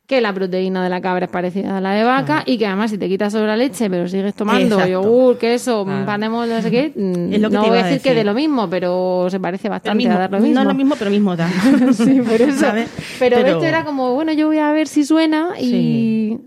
que 0.05 0.19
la 0.19 0.33
proteína 0.33 0.83
de 0.83 0.89
la 0.89 0.99
cabra 0.99 1.25
es 1.25 1.31
parecida 1.31 1.77
a 1.77 1.81
la 1.81 1.91
de 1.91 2.03
vaca 2.03 2.43
y 2.45 2.57
que 2.57 2.67
además 2.67 2.91
si 2.91 2.97
te 2.97 3.07
quitas 3.07 3.31
sobre 3.31 3.47
la 3.47 3.55
leche 3.55 3.89
pero 3.89 4.07
sigues 4.07 4.35
tomando 4.35 4.85
yogur, 4.85 5.37
queso, 5.37 5.85
panemos, 6.05 6.47
no 6.47 6.61
sé 6.61 6.69
qué, 6.69 6.91
no 6.95 7.49
voy 7.49 7.77
a 7.77 7.85
decir, 7.85 8.01
que 8.01 8.13
de 8.13 8.23
lo 8.23 8.33
mismo, 8.33 8.69
pero 8.69 9.27
se 9.29 9.39
parece 9.39 9.69
bastante 9.69 10.09
a 10.09 10.17
dar 10.17 10.31
lo 10.31 10.39
mismo. 10.39 10.55
No 10.55 10.65
lo 10.65 10.73
mismo, 10.73 10.95
pero 10.97 11.09
mismo 11.09 11.35
da. 11.35 11.49
sí, 11.93 12.21
por 12.21 12.41
eso. 12.41 12.65
Pero, 13.19 13.37
esto 13.37 13.63
era 13.63 13.85
como, 13.85 14.13
bueno, 14.13 14.33
yo 14.33 14.47
voy 14.47 14.57
a 14.57 14.71
ver 14.71 14.87
si 14.87 15.05
suena 15.05 15.51
y 15.59 16.39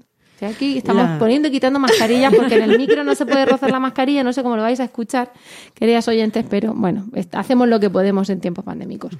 aquí 0.45 0.77
estamos 0.77 1.19
poniendo 1.19 1.49
y 1.49 1.51
quitando 1.51 1.79
mascarillas 1.79 2.35
porque 2.35 2.57
en 2.57 2.71
el 2.71 2.79
micro 2.79 3.05
no 3.05 3.15
se 3.15 3.25
puede 3.25 3.47
rozar 3.47 3.71
la 3.71 3.81
mascarilla, 3.81 4.23
no 4.23 4.33
sé 4.33 4.43
cómo 4.43 4.57
lo 4.57 4.63
vais 4.63 4.81
a 4.81 4.85
escuchar, 4.85 5.33
queridas 5.75 6.07
oyentes, 6.09 6.45
pero 6.49 6.75
bueno, 6.75 7.07
hacemos 7.33 7.69
lo 7.69 7.81
que 7.81 7.89
podemos 7.89 8.29
en 8.29 8.41
tiempos 8.41 8.65
pandémicos. 8.65 9.13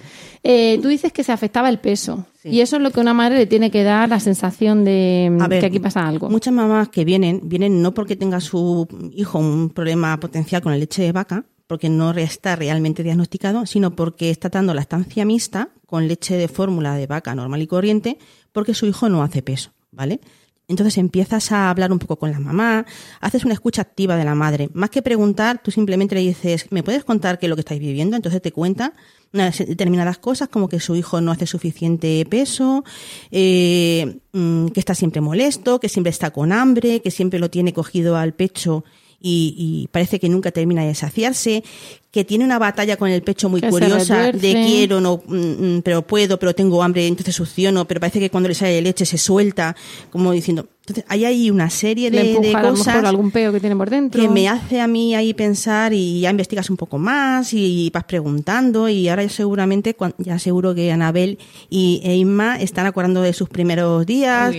Eh, 0.43 0.79
tú 0.83 0.89
dices 0.89 1.13
que 1.13 1.25
se 1.25 1.33
afectaba 1.33 1.71
el 1.71 1.79
peso 1.79 2.27
y 2.45 2.61
eso 2.61 2.77
es 2.77 2.83
lo 2.83 2.91
que 2.91 3.01
una 3.01 3.15
madre 3.15 3.39
le 3.39 3.47
tiene 3.47 3.71
que 3.71 3.83
dar 3.83 4.09
la 4.09 4.21
sensación 4.21 4.85
de 4.85 5.33
que 5.49 5.67
aquí 5.67 5.79
pasa 5.79 6.07
algo. 6.07 6.29
Muchas 6.29 6.53
mamás 6.53 6.89
que 6.91 7.05
vienen, 7.05 7.41
vienen 7.45 7.81
no 7.81 7.95
porque 7.95 8.17
tenga 8.17 8.41
su 8.41 8.87
hijo 9.13 9.39
un 9.39 9.71
problema 9.71 10.19
potencial 10.21 10.61
con 10.61 10.73
la 10.73 10.79
leche 10.79 11.03
de 11.03 11.13
vaca, 11.13 11.45
porque 11.67 11.89
no 11.89 12.13
está 12.13 12.57
realmente 12.57 13.03
diagnosticado, 13.03 13.67
sino 13.67 13.97
porque 13.97 14.31
está 14.31 14.49
dando 14.49 14.75
la 14.75 14.83
estancia 14.83 15.25
mixta 15.25 15.71
con 15.87 16.07
leche 16.09 16.37
de 16.37 16.49
fórmula 16.49 16.95
de 16.95 17.07
vaca 17.07 17.35
normal 17.35 17.63
y 17.63 17.67
corriente, 17.67 18.19
porque 18.53 18.75
su 18.75 18.87
hijo 18.87 19.09
no 19.09 19.23
hace 19.23 19.43
peso, 19.43 19.73
¿vale? 19.91 20.21
Entonces 20.69 20.99
empiezas 20.99 21.53
a 21.53 21.71
hablar 21.71 21.93
un 21.93 22.01
poco 22.01 22.17
con 22.17 22.33
la 22.33 22.41
mamá, 22.41 22.87
haces 23.21 23.45
una 23.45 23.55
escucha 23.55 23.83
activa 23.83 24.17
de 24.17 24.25
la 24.25 24.35
madre. 24.35 24.69
Más 24.75 24.91
que 24.91 25.01
preguntar, 25.01 25.63
tú 25.63 25.71
simplemente 25.71 26.17
le 26.17 26.23
dices, 26.23 26.67
¿me 26.71 26.83
puedes 26.83 27.05
contar 27.05 27.39
qué 27.39 27.47
es 27.47 27.51
lo 27.51 27.57
que 27.57 27.61
estáis 27.61 27.81
viviendo? 27.81 28.17
Entonces 28.17 28.43
te 28.43 28.51
cuenta 28.51 28.93
determinadas 29.33 30.19
cosas 30.19 30.49
como 30.49 30.69
que 30.69 30.81
su 30.81 30.97
hijo 30.97 31.21
no 31.21 31.31
hace 31.31 31.47
suficiente 31.47 32.25
peso, 32.29 32.85
eh, 33.31 34.19
mm, 34.33 34.69
que 34.69 34.81
está 34.81 34.95
siempre 34.95 35.21
molesto, 35.21 35.79
que 35.79 35.89
siempre 35.89 36.11
está 36.11 36.31
con 36.31 36.53
hambre, 36.53 37.01
que 37.01 37.11
siempre 37.11 37.39
lo 37.39 37.51
tiene 37.51 37.73
cogido 37.73 38.17
al 38.17 38.33
pecho 38.35 38.85
y, 39.21 39.55
y, 39.57 39.89
parece 39.89 40.21
que 40.21 40.29
nunca 40.29 40.51
termina 40.51 40.85
de 40.85 40.95
saciarse, 40.95 41.65
que 42.11 42.25
tiene 42.25 42.45
una 42.45 42.59
batalla 42.59 42.97
con 42.97 43.11
el 43.11 43.23
pecho 43.23 43.49
muy 43.49 43.61
curiosa 43.61 44.33
de 44.33 44.53
quiero, 44.53 45.01
no, 45.01 45.23
mm, 45.27 45.37
mm, 45.37 45.83
pero 45.83 46.03
puedo, 46.03 46.39
pero 46.39 46.55
tengo 46.55 46.83
hambre, 46.83 47.07
entonces 47.07 47.35
succiono, 47.35 47.87
pero 47.87 48.01
parece 48.01 48.21
que 48.21 48.31
cuando 48.31 48.49
le 48.49 48.55
sale 48.55 48.81
leche 48.81 49.05
se 49.05 49.19
suelta, 49.19 49.77
como 50.11 50.33
diciendo, 50.33 50.67
entonces, 50.87 51.05
hay 51.09 51.25
ahí 51.25 51.51
una 51.51 51.69
serie 51.69 52.13
de, 52.13 52.53
cosas 52.63 53.05
algún 53.05 53.33
peo 53.33 53.53
que 53.53 53.59
tiene 53.59 53.75
por 53.75 53.91
dentro. 53.91 54.23
que 54.23 54.29
me 54.29 54.49
hace 54.49 54.81
a 54.81 54.87
mí 54.87 55.17
ahí 55.17 55.35
pensar 55.35 55.93
y 55.93 56.21
ya 56.21 56.31
investigas 56.31 56.71
un 56.71 56.77
poco 56.77 56.97
más 56.97 57.53
y 57.53 57.91
vas 57.93 58.05
preguntando 58.05 58.89
y 58.89 59.09
ahora 59.09 59.29
seguramente, 59.29 59.97
ya 60.19 60.39
seguro 60.39 60.77
que 60.77 60.93
Anabel 60.93 61.41
y 61.69 62.01
Emma 62.05 62.61
están 62.61 62.87
acordando 62.87 63.21
de 63.21 63.33
sus 63.33 63.49
primeros 63.49 64.07
días. 64.07 64.55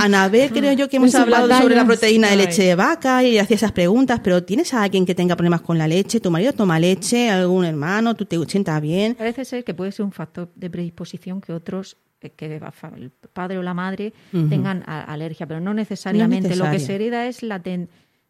Anabel 0.00 0.50
creo 0.50 0.72
yo 0.72 0.88
que 0.88 0.96
hemos 0.96 1.14
hablado 1.14 1.46
sobre 1.58 1.76
la 1.76 1.84
proteína 1.84 2.30
de 2.30 2.36
leche 2.36 2.62
de 2.62 2.74
vaca 2.74 3.22
y 3.22 3.36
hacía 3.36 3.56
esas 3.56 3.72
preguntas, 3.72 4.20
pero 4.24 4.44
¿tienes 4.44 4.72
a 4.72 4.82
alguien 4.82 5.04
que 5.04 5.14
tenga 5.14 5.36
problemas 5.36 5.60
con 5.60 5.76
la 5.76 5.86
leche? 5.86 6.20
¿Tu 6.20 6.30
marido 6.30 6.54
toma 6.54 6.80
leche? 6.80 7.28
¿Algún 7.28 7.66
hermano? 7.66 8.14
¿Tú 8.14 8.24
te 8.24 8.42
sientas 8.46 8.80
bien? 8.80 9.14
Parece 9.14 9.44
ser 9.44 9.62
que 9.62 9.74
puede 9.74 9.92
ser 9.92 10.06
un 10.06 10.12
factor 10.12 10.50
de 10.54 10.70
predisposición 10.70 11.42
que 11.42 11.52
otros 11.52 11.98
que 12.30 12.56
el 12.56 13.10
padre 13.32 13.58
o 13.58 13.62
la 13.62 13.74
madre 13.74 14.12
tengan 14.30 14.82
alergia, 14.86 15.46
pero 15.46 15.60
no 15.60 15.74
necesariamente. 15.74 16.56
Lo 16.56 16.70
que 16.70 16.78
se 16.78 16.94
hereda 16.94 17.26
es 17.26 17.42
la 17.42 17.60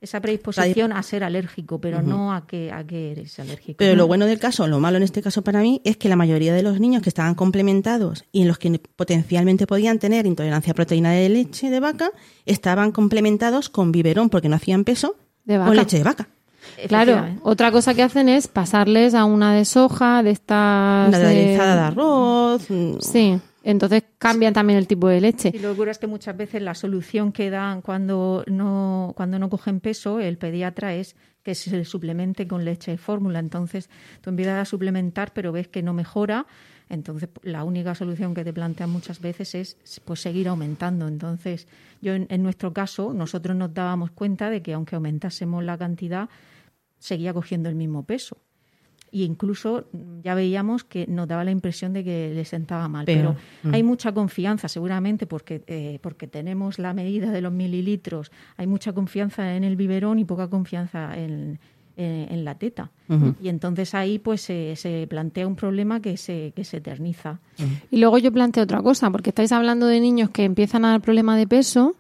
esa 0.01 0.21
predisposición 0.21 0.93
a 0.93 1.03
ser 1.03 1.25
alérgico, 1.25 1.81
pero 1.81 2.03
no 2.03 2.33
a 2.33 2.47
que, 2.47 2.71
a 2.71 2.85
que 2.85 3.13
eres 3.13 3.39
alérgico. 3.39 3.79
Pero 3.79 3.97
lo 3.97 4.07
bueno 4.07 4.27
del 4.27 4.39
caso, 4.39 4.67
lo 4.67 4.79
malo 4.79 4.99
en 4.99 5.03
este 5.03 5.23
caso 5.23 5.43
para 5.43 5.61
mí, 5.61 5.81
es 5.85 5.97
que 5.97 6.09
la 6.09 6.17
mayoría 6.17 6.55
de 6.55 6.63
los 6.63 6.81
niños 6.81 7.03
que 7.03 7.09
estaban 7.09 7.35
complementados 7.35 8.25
y 8.31 8.43
en 8.43 8.49
los 8.49 8.59
que 8.59 8.79
potencialmente 8.97 9.67
podían 9.67 9.99
tener 9.99 10.27
intolerancia 10.27 10.73
a 10.73 10.75
proteína 10.75 11.13
de 11.13 11.29
leche 11.29 11.71
de 11.71 11.81
vaca, 11.81 12.11
estaban 12.45 12.93
complementados 12.93 13.71
con 13.71 13.91
biberón 13.91 14.29
porque 14.29 14.49
no 14.49 14.57
hacían 14.57 14.85
peso 14.85 15.17
de 15.45 15.57
con 15.59 15.75
leche 15.75 15.99
de 15.99 16.05
vaca. 16.05 16.29
Claro, 16.89 17.25
otra 17.43 17.71
cosa 17.71 17.95
que 17.95 18.03
hacen 18.03 18.29
es 18.29 18.49
pasarles 18.49 19.15
a 19.15 19.25
una 19.25 19.55
de 19.55 19.65
soja, 19.65 20.23
de 20.23 20.31
estas... 20.31 21.09
Una 21.09 21.19
de, 21.19 21.35
de 21.35 21.59
arroz. 21.59 22.67
Sí. 23.01 23.41
Entonces 23.67 24.05
cambian 24.19 24.55
también 24.55 24.79
el 24.79 24.87
tipo 24.87 25.09
de 25.09 25.21
leche. 25.21 25.51
Y 25.53 25.59
lo 25.59 25.75
que 25.75 25.91
es 25.91 25.99
que 25.99 26.07
muchas 26.07 26.37
veces 26.37 26.63
la 26.63 26.77
solución 26.77 27.33
que 27.33 27.51
dan 27.51 27.83
cuando 27.83 28.45
no, 28.47 29.13
cuando 29.17 29.41
no 29.41 29.51
cogen 29.51 29.81
peso, 29.81 30.21
el 30.21 30.39
pediatra 30.39 30.95
es 30.95 31.17
que 31.43 31.57
se 31.57 31.85
suplemente 31.85 32.47
con 32.47 32.65
leche 32.65 32.93
de 32.93 32.97
fórmula. 32.97 33.41
Entonces 33.41 33.91
tú 34.21 34.31
empiezas 34.31 34.61
a 34.61 34.65
suplementar, 34.65 35.33
pero 35.33 35.51
ves 35.51 35.67
que 35.67 35.83
no 35.83 35.95
mejora. 35.95 36.47
Entonces 36.89 37.29
la 37.43 37.65
única 37.65 37.97
solución 37.97 38.35
que 38.35 38.45
te 38.45 38.53
plantean 38.53 38.91
muchas 38.91 39.21
veces 39.21 39.57
es 39.57 39.77
pues 40.05 40.21
seguir 40.21 40.47
aumentando. 40.47 41.09
Entonces 41.09 41.67
yo 42.01 42.15
en, 42.15 42.29
en 42.31 42.45
nuestro 42.45 42.73
caso 42.73 43.15
nosotros 43.15 43.57
nos 43.57 43.75
dábamos 43.75 44.13
cuenta 44.13 44.49
de 44.49 44.63
que 44.63 44.75
aunque 44.75 44.95
aumentásemos 44.95 45.65
la 45.65 45.77
cantidad 45.77 46.29
seguía 47.01 47.35
cogiendo 47.35 47.69
el 47.69 47.75
mismo 47.75 48.05
peso 48.05 48.37
y 49.17 49.25
incluso 49.25 49.87
ya 50.23 50.35
veíamos 50.35 50.85
que 50.85 51.07
nos 51.07 51.27
daba 51.27 51.43
la 51.43 51.51
impresión 51.51 51.95
de 51.95 52.05
que 52.05 52.33
le 52.35 52.45
sentaba 52.45 52.87
mal. 52.87 53.07
Pero, 53.07 53.35
mm. 53.63 53.73
hay 53.73 53.83
mucha 53.83 54.13
confianza, 54.13 54.69
seguramente, 54.69 55.27
porque, 55.27 55.63
eh, 55.69 55.99
porque 56.03 56.27
tenemos 56.27 56.79
la 56.79 56.93
medida 56.93 57.31
de 57.31 57.41
los 57.41 57.51
mililitros, 57.51 58.31
hay 58.59 58.67
mucha 58.67 58.93
confianza 58.93 59.57
en 59.57 59.65
el 59.65 59.75
biberón 59.75 60.19
y 60.19 60.27
poca 60.27 60.51
confianza 60.51 61.17
en, 61.17 61.59
en, 61.97 62.45
la 62.45 62.57
teta. 62.57 62.91
Y 63.41 63.49
entonces 63.49 63.95
ahí 63.95 64.19
pues 64.19 64.43
se, 64.43 65.07
plantea 65.09 65.47
un 65.47 65.57
problema 65.57 66.01
que 66.01 66.19
se, 66.19 66.53
que 66.55 66.65
se 66.65 66.77
eterniza. 66.77 67.41
Y 67.91 67.97
luego 67.97 68.19
yo 68.19 68.31
planteo 68.31 68.65
otra 68.65 68.83
cosa, 68.83 69.11
porque 69.11 69.31
estáis 69.31 69.51
hablando 69.51 69.87
de 69.87 69.99
niños 69.99 70.29
que 70.29 70.45
empiezan 70.45 70.85
a 70.85 70.91
dar 70.91 71.01
problema 71.01 71.39
de 71.39 71.47
peso 71.47 71.97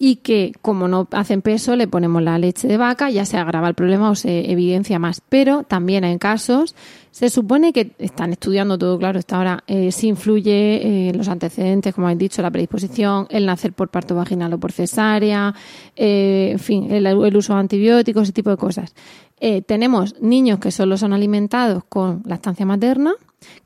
y 0.00 0.16
que 0.16 0.52
como 0.62 0.86
no 0.86 1.08
hacen 1.10 1.42
peso 1.42 1.74
le 1.74 1.88
ponemos 1.88 2.22
la 2.22 2.38
leche 2.38 2.68
de 2.68 2.76
vaca, 2.76 3.10
ya 3.10 3.24
se 3.24 3.36
agrava 3.36 3.68
el 3.68 3.74
problema 3.74 4.10
o 4.10 4.14
se 4.14 4.50
evidencia 4.50 4.98
más. 5.00 5.20
Pero 5.28 5.64
también 5.64 6.04
en 6.04 6.18
casos, 6.18 6.76
se 7.10 7.30
supone 7.30 7.72
que 7.72 7.90
están 7.98 8.30
estudiando 8.30 8.78
todo, 8.78 8.96
claro, 8.96 9.18
hasta 9.18 9.36
ahora, 9.36 9.64
eh, 9.66 9.90
si 9.90 10.06
influye 10.06 11.08
eh, 11.08 11.12
los 11.14 11.26
antecedentes, 11.26 11.92
como 11.92 12.06
habéis 12.06 12.20
dicho, 12.20 12.42
la 12.42 12.50
predisposición, 12.50 13.26
el 13.30 13.44
nacer 13.44 13.72
por 13.72 13.88
parto 13.88 14.14
vaginal 14.14 14.52
o 14.52 14.58
por 14.58 14.70
cesárea, 14.70 15.52
eh, 15.96 16.50
en 16.52 16.58
fin, 16.60 16.92
el, 16.92 17.36
uso 17.36 17.54
de 17.54 17.60
antibióticos, 17.60 18.22
ese 18.22 18.32
tipo 18.32 18.50
de 18.50 18.56
cosas. 18.56 18.94
Eh, 19.40 19.62
tenemos 19.62 20.20
niños 20.20 20.58
que 20.58 20.70
solo 20.70 20.96
son 20.96 21.12
alimentados 21.12 21.82
con 21.88 22.22
lactancia 22.24 22.66
materna, 22.66 23.14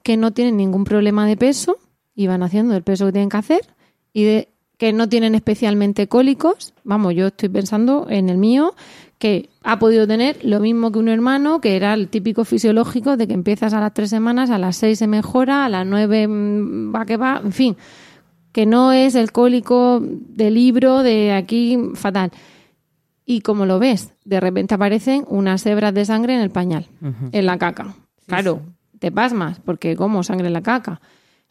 que 0.02 0.16
no 0.16 0.32
tienen 0.32 0.56
ningún 0.56 0.84
problema 0.84 1.26
de 1.26 1.36
peso 1.36 1.78
y 2.14 2.26
van 2.26 2.42
haciendo 2.42 2.74
el 2.74 2.82
peso 2.82 3.06
que 3.06 3.12
tienen 3.12 3.30
que 3.30 3.36
hacer 3.38 3.60
y 4.12 4.24
de 4.24 4.48
que 4.82 4.92
no 4.92 5.08
tienen 5.08 5.36
especialmente 5.36 6.08
cólicos. 6.08 6.74
Vamos, 6.82 7.14
yo 7.14 7.28
estoy 7.28 7.48
pensando 7.48 8.08
en 8.10 8.28
el 8.28 8.36
mío, 8.36 8.74
que 9.20 9.48
ha 9.62 9.78
podido 9.78 10.08
tener 10.08 10.44
lo 10.44 10.58
mismo 10.58 10.90
que 10.90 10.98
un 10.98 11.08
hermano, 11.08 11.60
que 11.60 11.76
era 11.76 11.94
el 11.94 12.08
típico 12.08 12.44
fisiológico 12.44 13.16
de 13.16 13.28
que 13.28 13.32
empiezas 13.32 13.74
a 13.74 13.80
las 13.80 13.94
tres 13.94 14.10
semanas, 14.10 14.50
a 14.50 14.58
las 14.58 14.74
seis 14.74 14.98
se 14.98 15.06
mejora, 15.06 15.64
a 15.64 15.68
las 15.68 15.86
nueve 15.86 16.26
mm, 16.26 16.92
va 16.92 17.06
que 17.06 17.16
va, 17.16 17.40
en 17.44 17.52
fin, 17.52 17.76
que 18.50 18.66
no 18.66 18.90
es 18.90 19.14
el 19.14 19.30
cólico 19.30 20.00
del 20.02 20.54
libro 20.54 21.04
de 21.04 21.32
aquí 21.32 21.78
fatal. 21.94 22.32
Y 23.24 23.42
como 23.42 23.66
lo 23.66 23.78
ves, 23.78 24.12
de 24.24 24.40
repente 24.40 24.74
aparecen 24.74 25.24
unas 25.28 25.64
hebras 25.64 25.94
de 25.94 26.06
sangre 26.06 26.34
en 26.34 26.40
el 26.40 26.50
pañal, 26.50 26.88
en 27.30 27.46
la 27.46 27.56
caca. 27.56 27.94
claro, 28.26 28.62
te 28.98 29.12
pasmas, 29.12 29.60
porque 29.60 29.94
como 29.94 30.24
sangre 30.24 30.48
en 30.48 30.54
la 30.54 30.62
caca. 30.62 31.00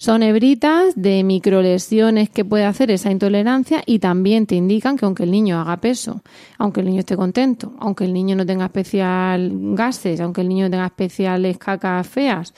Son 0.01 0.23
hebritas 0.23 0.95
de 0.95 1.23
microlesiones 1.23 2.31
que 2.31 2.43
puede 2.43 2.65
hacer 2.65 2.89
esa 2.89 3.11
intolerancia 3.11 3.83
y 3.85 3.99
también 3.99 4.47
te 4.47 4.55
indican 4.55 4.97
que 4.97 5.05
aunque 5.05 5.25
el 5.25 5.29
niño 5.29 5.61
haga 5.61 5.77
peso, 5.77 6.23
aunque 6.57 6.79
el 6.79 6.87
niño 6.87 7.01
esté 7.01 7.15
contento, 7.15 7.73
aunque 7.77 8.05
el 8.05 8.11
niño 8.11 8.35
no 8.35 8.43
tenga 8.43 8.65
especial 8.65 9.51
gases, 9.75 10.19
aunque 10.19 10.41
el 10.41 10.49
niño 10.49 10.71
tenga 10.71 10.87
especiales 10.87 11.59
cacas 11.59 12.07
feas 12.07 12.55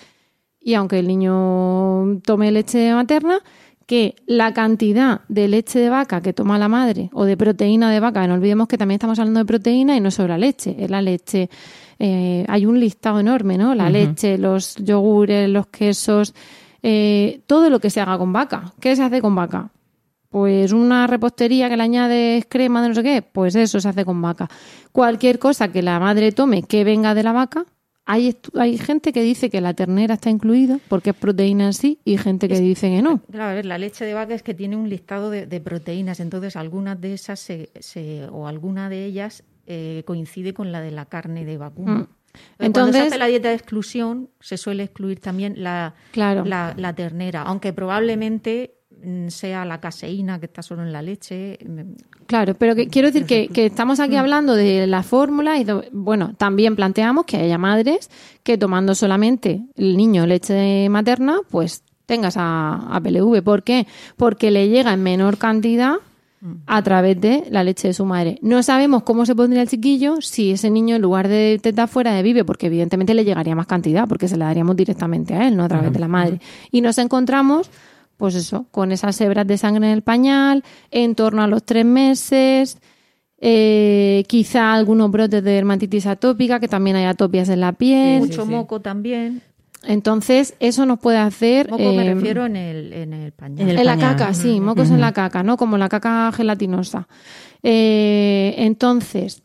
y 0.62 0.76
aunque 0.76 1.00
el 1.00 1.08
niño 1.10 2.22
tome 2.22 2.50
leche 2.50 2.94
materna, 2.94 3.42
que 3.86 4.16
la 4.26 4.54
cantidad 4.54 5.20
de 5.28 5.50
leche 5.50 5.80
de 5.80 5.90
vaca 5.90 6.22
que 6.22 6.32
toma 6.32 6.58
la 6.58 6.70
madre 6.70 7.10
o 7.12 7.26
de 7.26 7.36
proteína 7.36 7.92
de 7.92 8.00
vaca, 8.00 8.26
no 8.26 8.36
olvidemos 8.36 8.70
que 8.70 8.78
también 8.78 9.00
estamos 9.00 9.20
hablando 9.20 9.42
de 9.42 9.46
proteína 9.46 9.98
y 9.98 10.00
no 10.00 10.12
solo 10.12 10.30
la 10.30 10.38
leche, 10.38 10.78
es 10.80 10.90
la 10.90 11.02
leche, 11.02 11.50
eh, 12.00 12.46
hay 12.48 12.66
un 12.66 12.80
listado 12.80 13.20
enorme, 13.20 13.58
¿no? 13.58 13.76
La 13.76 13.90
leche, 13.90 14.38
los 14.38 14.78
yogures, 14.78 15.50
los 15.50 15.68
quesos, 15.68 16.34
eh, 16.84 17.42
todo 17.48 17.70
lo 17.70 17.80
que 17.80 17.90
se 17.90 18.02
haga 18.02 18.18
con 18.18 18.34
vaca. 18.34 18.74
¿Qué 18.80 18.96
se 18.96 19.04
hace 19.04 19.22
con 19.22 19.34
vaca? 19.34 19.70
Pues 20.30 20.74
una 20.74 21.08
repostería 21.08 21.70
que 21.70 21.78
le 21.78 21.84
añades 21.84 22.46
crema 22.50 22.82
de 22.82 22.90
no 22.90 22.96
sé 22.96 23.04
qué, 23.04 23.22
pues 23.22 23.56
eso 23.56 23.80
se 23.80 23.88
hace 23.88 24.04
con 24.04 24.22
vaca. 24.22 24.50
Cualquier 24.92 25.40
cosa 25.40 25.72
que 25.72 25.82
la 25.82 26.00
madre 26.00 26.32
tome 26.32 26.64
que 26.64 26.84
venga 26.84 27.14
de 27.14 27.24
la 27.24 27.32
vaca, 27.32 27.66
hay, 28.06 28.36
hay 28.56 28.78
gente 28.78 29.14
que 29.14 29.22
dice 29.22 29.50
que 29.50 29.62
la 29.62 29.74
ternera 29.74 30.16
está 30.16 30.30
incluida 30.30 30.80
porque 30.90 31.12
es 31.12 31.16
proteína 31.16 31.68
en 31.68 31.74
sí 31.74 32.00
y 32.04 32.18
gente 32.18 32.50
que 32.50 32.60
dice 32.60 32.90
que 32.90 33.02
no. 33.02 33.20
Claro, 33.32 33.52
a 33.52 33.54
ver, 33.54 33.66
la 33.66 33.78
leche 33.78 34.06
de 34.06 34.14
vaca 34.14 34.34
es 34.34 34.44
que 34.44 34.54
tiene 34.54 34.76
un 34.76 34.90
listado 34.90 35.30
de, 35.30 35.62
proteínas, 35.62 36.20
entonces 36.20 36.56
algunas 36.58 37.00
de 37.00 37.14
esas 37.14 37.40
se, 37.40 38.28
o 38.32 38.48
alguna 38.48 38.90
de 38.90 39.06
ellas 39.06 39.44
eh, 39.68 40.04
coincide 40.06 40.54
con 40.54 40.74
la 40.74 40.82
de 40.82 40.92
la 40.92 41.06
carne 41.06 41.46
de 41.46 41.58
vacuno. 41.58 42.00
Mm. 42.00 42.08
Entonces, 42.60 42.72
Cuando 42.74 42.92
se 42.94 43.08
hace 43.08 43.18
la 43.18 43.28
dieta 43.28 43.50
de 43.50 43.56
exclusión, 43.56 44.30
se 44.40 44.58
suele 44.58 44.84
excluir 44.84 45.20
también 45.20 45.56
la, 45.58 45.96
la, 46.14 46.94
ternera, 46.96 47.44
aunque 47.44 47.74
probablemente 47.74 48.76
mm, 49.04 49.28
sea 49.28 49.66
la 49.66 49.80
caseína 49.80 50.40
que 50.40 50.46
está 50.46 50.62
solo 50.62 50.84
en 50.84 50.92
la 50.92 51.02
leche. 51.02 51.60
Claro, 52.28 52.56
pero 52.56 52.76
que, 52.76 52.88
quiero 52.88 53.10
decir 53.10 53.26
que, 53.26 53.48
que 53.50 53.68
estamos 53.68 54.00
aquí 54.00 54.16
hablando 54.16 54.56
de 54.56 54.88
la 54.88 55.04
fórmula 55.04 55.60
y, 55.60 55.66
bueno, 55.92 56.34
también 56.38 56.76
planteamos 56.76 57.26
que 57.26 57.38
haya 57.38 57.58
madres 57.58 58.10
que 58.44 58.58
tomando 58.58 58.96
solamente 58.96 59.66
el 59.76 59.98
niño 59.98 60.26
leche 60.26 60.88
materna, 60.90 61.40
pues 61.50 61.84
tengas 62.06 62.36
a, 62.38 62.96
a 62.96 63.02
PLV. 63.02 63.44
¿Por 63.44 63.64
qué? 63.64 63.88
Porque 64.18 64.52
le 64.52 64.70
llega 64.70 64.94
en 64.94 65.04
menor 65.04 65.38
cantidad 65.38 65.98
a 66.66 66.82
través 66.82 67.20
de 67.22 67.46
la 67.50 67.64
leche 67.64 67.88
de 67.88 67.94
su 67.94 68.06
madre. 68.06 68.38
No 68.42 68.62
sabemos 68.64 69.04
cómo 69.04 69.26
se 69.26 69.36
pondría 69.36 69.62
el 69.62 69.70
chiquillo 69.70 70.20
si 70.22 70.52
ese 70.52 70.70
niño 70.70 70.96
en 70.96 71.02
lugar 71.02 71.28
de 71.28 71.60
teta 71.62 71.88
fuera 71.88 72.14
de 72.14 72.22
vive, 72.22 72.44
porque 72.44 72.68
evidentemente 72.68 73.14
le 73.14 73.24
llegaría 73.24 73.56
más 73.56 73.68
cantidad, 73.68 74.08
porque 74.08 74.28
se 74.28 74.36
la 74.36 74.46
daríamos 74.46 74.76
directamente 74.76 75.34
a 75.34 75.48
él, 75.48 75.56
no 75.56 75.64
a 75.64 75.70
través 75.70 75.94
de 75.94 76.00
la 76.00 76.08
madre. 76.08 76.40
Y 76.72 76.82
nos 76.82 76.98
encontramos, 76.98 77.70
pues 78.18 78.36
eso, 78.36 78.66
con 78.72 78.92
esas 78.92 79.20
hebras 79.22 79.48
de 79.48 79.58
sangre 79.58 79.88
en 79.88 79.94
el 79.94 80.02
pañal, 80.02 80.64
en 80.92 81.16
torno 81.16 81.44
a 81.44 81.48
los 81.48 81.64
tres 81.64 81.86
meses, 81.86 82.78
eh, 83.40 84.24
quizá 84.28 84.74
algunos 84.74 85.12
brotes 85.12 85.44
de 85.44 85.52
dermatitis 85.52 86.06
atópica, 86.08 86.60
que 86.60 86.68
también 86.68 86.98
hay 86.98 87.06
atopias 87.06 87.48
en 87.50 87.62
la 87.62 87.72
piel. 87.74 88.20
Mucho 88.20 88.46
moco 88.46 88.82
también. 88.82 89.42
Entonces, 89.86 90.56
eso 90.60 90.86
nos 90.86 91.00
puede 91.00 91.18
hacer... 91.18 91.70
Moco 91.70 91.84
me 91.84 92.06
eh, 92.06 92.14
refiero 92.14 92.46
en 92.46 92.56
el, 92.56 92.94
en 92.94 93.14
el 93.14 93.32
pañal. 93.32 93.62
En 93.62 93.70
el 93.70 93.80
en 93.80 93.86
la 93.86 93.98
caca, 93.98 94.34
sí, 94.34 94.60
mocos 94.60 94.90
en 94.90 95.02
la 95.02 95.12
caca, 95.12 95.44
¿no? 95.44 95.58
Como 95.58 95.78
la 95.78 95.90
caca 95.90 96.32
gelatinosa. 96.32 97.08
Eh, 97.62 98.56
entonces, 98.58 99.44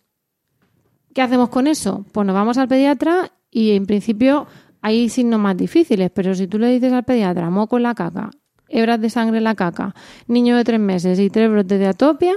¿qué 1.15 1.23
hacemos 1.23 1.49
con 1.49 1.67
eso? 1.67 2.05
Pues 2.13 2.27
nos 2.27 2.35
vamos 2.35 2.59
al 2.59 2.69
pediatra 2.69 3.33
y 3.51 3.73
en 3.73 3.87
principio 3.87 4.47
hay 4.81 5.09
signos 5.09 5.41
más 5.41 5.57
difíciles, 5.57 6.11
pero 6.15 6.35
si 6.35 6.47
tú 6.47 6.59
le 6.59 6.69
dices 6.69 6.93
al 6.93 7.05
pediatra 7.05 7.51
moco 7.51 7.77
en 7.77 7.85
la 7.85 7.95
caca, 7.95 8.31
hebras 8.69 9.01
de 9.01 9.11
sangre 9.11 9.39
en 9.39 9.45
la 9.45 9.55
caca, 9.55 9.95
niño 10.27 10.57
de 10.57 10.65
tres 10.65 10.81
meses 10.81 11.19
y 11.19 11.31
tres 11.31 11.51
brotes 11.51 11.79
de 11.79 11.87
atopia, 11.87 12.37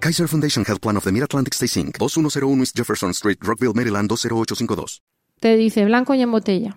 Kaiser 0.00 0.26
Foundation 0.28 0.64
Health 0.66 0.80
Plan 0.80 0.96
of 0.96 1.04
the 1.04 1.12
Mid-Atlantic 1.12 1.54
Stay 1.54 1.68
Inc. 1.82 1.96
2101 1.98 2.60
East 2.62 2.76
Jefferson 2.76 3.10
Street, 3.10 3.38
Rockville, 3.40 3.72
Maryland 3.74 4.08
20852. 4.08 5.02
te 5.40 5.56
dice 5.56 5.84
blanco 5.84 6.14
y 6.14 6.22
en 6.22 6.30
botella. 6.30 6.76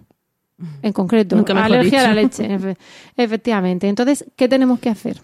En 0.82 0.94
concreto, 0.94 1.36
Nunca 1.36 1.54
mejor 1.54 1.74
alergia 1.74 2.00
a 2.10 2.14
la 2.14 2.22
dicho. 2.22 2.44
leche, 2.44 2.56
efe- 2.58 2.78
efectivamente. 3.18 3.88
Entonces, 3.88 4.24
¿qué 4.36 4.48
tenemos 4.48 4.80
que 4.80 4.90
hacer? 4.90 5.20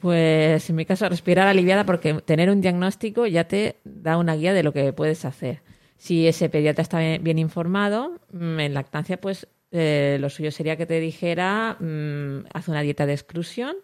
Pues 0.00 0.68
en 0.68 0.76
mi 0.76 0.84
caso, 0.84 1.08
respirar 1.08 1.46
aliviada 1.46 1.86
porque 1.86 2.14
tener 2.14 2.50
un 2.50 2.60
diagnóstico 2.60 3.26
ya 3.26 3.44
te 3.44 3.76
da 3.84 4.16
una 4.18 4.34
guía 4.34 4.52
de 4.52 4.62
lo 4.64 4.72
que 4.72 4.92
puedes 4.92 5.24
hacer. 5.24 5.62
Si 5.96 6.26
ese 6.26 6.48
pediatra 6.48 6.82
está 6.82 6.98
bien, 6.98 7.22
bien 7.22 7.38
informado, 7.38 8.20
mm, 8.32 8.58
en 8.60 8.74
lactancia, 8.74 9.20
pues 9.20 9.46
eh, 9.70 10.18
lo 10.20 10.28
suyo 10.28 10.50
sería 10.50 10.76
que 10.76 10.86
te 10.86 10.98
dijera, 11.00 11.76
mm, 11.80 12.46
haz 12.52 12.68
una 12.68 12.82
dieta 12.82 13.06
de 13.06 13.12
exclusión. 13.14 13.76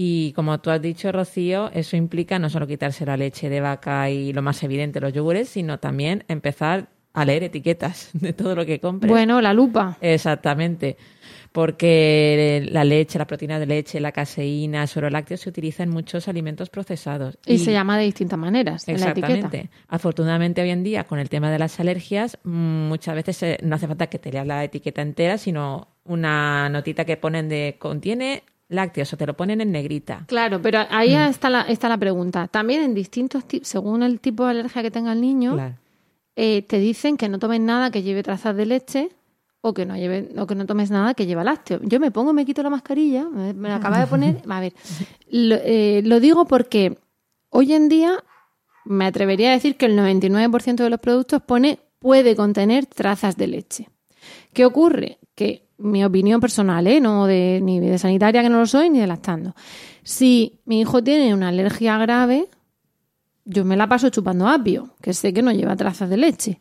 Y 0.00 0.32
como 0.34 0.60
tú 0.60 0.70
has 0.70 0.80
dicho, 0.80 1.10
Rocío, 1.10 1.72
eso 1.74 1.96
implica 1.96 2.38
no 2.38 2.48
solo 2.48 2.68
quitarse 2.68 3.04
la 3.04 3.16
leche 3.16 3.48
de 3.48 3.60
vaca 3.60 4.08
y 4.08 4.32
lo 4.32 4.42
más 4.42 4.62
evidente, 4.62 5.00
los 5.00 5.12
yogures, 5.12 5.48
sino 5.48 5.80
también 5.80 6.22
empezar 6.28 6.86
a 7.14 7.24
leer 7.24 7.42
etiquetas 7.42 8.10
de 8.12 8.32
todo 8.32 8.54
lo 8.54 8.64
que 8.64 8.78
compres. 8.78 9.10
Bueno, 9.10 9.40
la 9.40 9.52
lupa. 9.52 9.98
Exactamente. 10.00 10.96
Porque 11.50 12.64
la 12.70 12.84
leche, 12.84 13.18
la 13.18 13.26
proteína 13.26 13.58
de 13.58 13.66
leche, 13.66 13.98
la 13.98 14.12
caseína, 14.12 14.82
el 14.82 14.88
suero 14.88 15.10
lácteo 15.10 15.36
se 15.36 15.48
utiliza 15.48 15.82
en 15.82 15.90
muchos 15.90 16.28
alimentos 16.28 16.70
procesados. 16.70 17.36
Y, 17.44 17.58
se 17.58 17.72
llama 17.72 17.98
de 17.98 18.04
distintas 18.04 18.38
maneras 18.38 18.86
en 18.86 19.00
la 19.00 19.10
etiqueta. 19.10 19.32
Exactamente. 19.34 19.70
Afortunadamente 19.88 20.62
hoy 20.62 20.70
en 20.70 20.84
día 20.84 21.02
con 21.08 21.18
el 21.18 21.28
tema 21.28 21.50
de 21.50 21.58
las 21.58 21.80
alergias 21.80 22.38
muchas 22.44 23.16
veces 23.16 23.42
eh, 23.42 23.58
no 23.64 23.74
hace 23.74 23.88
falta 23.88 24.06
que 24.06 24.20
te 24.20 24.30
leas 24.30 24.46
la 24.46 24.62
etiqueta 24.62 25.02
entera, 25.02 25.38
sino 25.38 25.88
una 26.04 26.68
notita 26.68 27.04
que 27.04 27.16
ponen 27.16 27.48
de 27.48 27.74
contiene 27.80 28.44
lácteos 28.68 29.12
o 29.12 29.16
te 29.16 29.26
lo 29.26 29.34
ponen 29.34 29.60
en 29.60 29.72
negrita. 29.72 30.24
Claro, 30.26 30.60
pero 30.60 30.80
ahí 30.90 31.14
Mm. 31.14 31.28
está, 31.30 31.48
la, 31.50 31.62
está 31.62 31.88
la 31.88 31.96
pregunta. 31.98 32.48
También 32.48 32.82
en 32.82 32.94
distintos 32.94 33.44
tipos, 33.46 33.68
según 33.68 34.02
el 34.02 34.20
tipo 34.20 34.44
de 34.44 34.50
alergia 34.50 34.82
que 34.82 34.90
tenga 34.90 35.12
el 35.12 35.20
niño, 35.20 35.54
Claro. 35.54 35.74
eh, 36.36 36.62
te 36.62 36.78
dicen 36.78 37.16
que 37.16 37.28
no 37.28 37.38
tomes 37.38 37.60
nada 37.60 37.90
que 37.90 38.02
lleve 38.02 38.22
trazas 38.22 38.54
de 38.56 38.66
leche 38.66 39.08
o 39.60 39.74
que 39.74 39.86
no 39.86 39.96
lleve 39.96 40.28
o 40.38 40.46
que 40.46 40.54
no 40.54 40.66
tomes 40.66 40.90
nada 40.90 41.14
que 41.14 41.26
lleva 41.26 41.42
lácteo. 41.44 41.80
Yo 41.82 41.98
me 41.98 42.10
pongo, 42.10 42.32
me 42.32 42.44
quito 42.44 42.62
la 42.62 42.70
mascarilla, 42.70 43.24
me, 43.28 43.54
me 43.54 43.68
la 43.68 43.76
acaba 43.76 43.98
de 44.00 44.06
poner. 44.06 44.36
A 44.48 44.60
ver, 44.60 44.72
lo, 45.30 45.56
eh, 45.56 46.02
lo 46.04 46.20
digo 46.20 46.44
porque 46.46 46.96
hoy 47.50 47.72
en 47.72 47.88
día 47.88 48.22
me 48.84 49.06
atrevería 49.06 49.50
a 49.50 49.52
decir 49.52 49.76
que 49.76 49.86
el 49.86 49.96
99% 49.98 50.76
de 50.84 50.90
los 50.90 51.00
productos 51.00 51.42
pone 51.42 51.78
puede 51.98 52.36
contener 52.36 52.86
trazas 52.86 53.36
de 53.36 53.46
leche. 53.48 53.88
¿Qué 54.52 54.64
ocurre? 54.64 55.18
Que 55.34 55.67
mi 55.78 56.04
opinión 56.04 56.40
personal, 56.40 56.86
¿eh? 56.86 57.00
no 57.00 57.26
de, 57.26 57.60
ni 57.62 57.80
de 57.80 57.98
sanitaria 57.98 58.42
que 58.42 58.48
no 58.48 58.58
lo 58.58 58.66
soy, 58.66 58.90
ni 58.90 58.98
de 58.98 59.06
lactando. 59.06 59.54
Si 60.02 60.60
mi 60.64 60.80
hijo 60.80 61.02
tiene 61.02 61.32
una 61.34 61.48
alergia 61.48 61.96
grave, 61.98 62.48
yo 63.44 63.64
me 63.64 63.76
la 63.76 63.88
paso 63.88 64.10
chupando 64.10 64.46
apio, 64.48 64.90
que 65.00 65.14
sé 65.14 65.32
que 65.32 65.42
no 65.42 65.52
lleva 65.52 65.76
trazas 65.76 66.10
de 66.10 66.16
leche. 66.16 66.60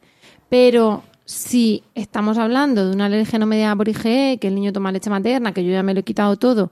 Pero 0.50 1.04
si 1.26 1.84
estamos 1.96 2.38
hablando 2.38 2.86
de 2.86 2.94
una 2.94 3.06
alergia 3.06 3.40
no 3.40 3.46
mediada 3.46 3.76
por 3.76 3.90
IgE, 3.90 4.38
que 4.40 4.48
el 4.48 4.56
niño 4.56 4.72
toma 4.72 4.92
leche 4.92 5.10
materna, 5.10 5.52
que 5.52 5.64
yo 5.64 5.72
ya 5.72 5.84
me 5.84 5.94
lo 5.94 6.00
he 6.00 6.04
quitado 6.04 6.38
todo, 6.38 6.72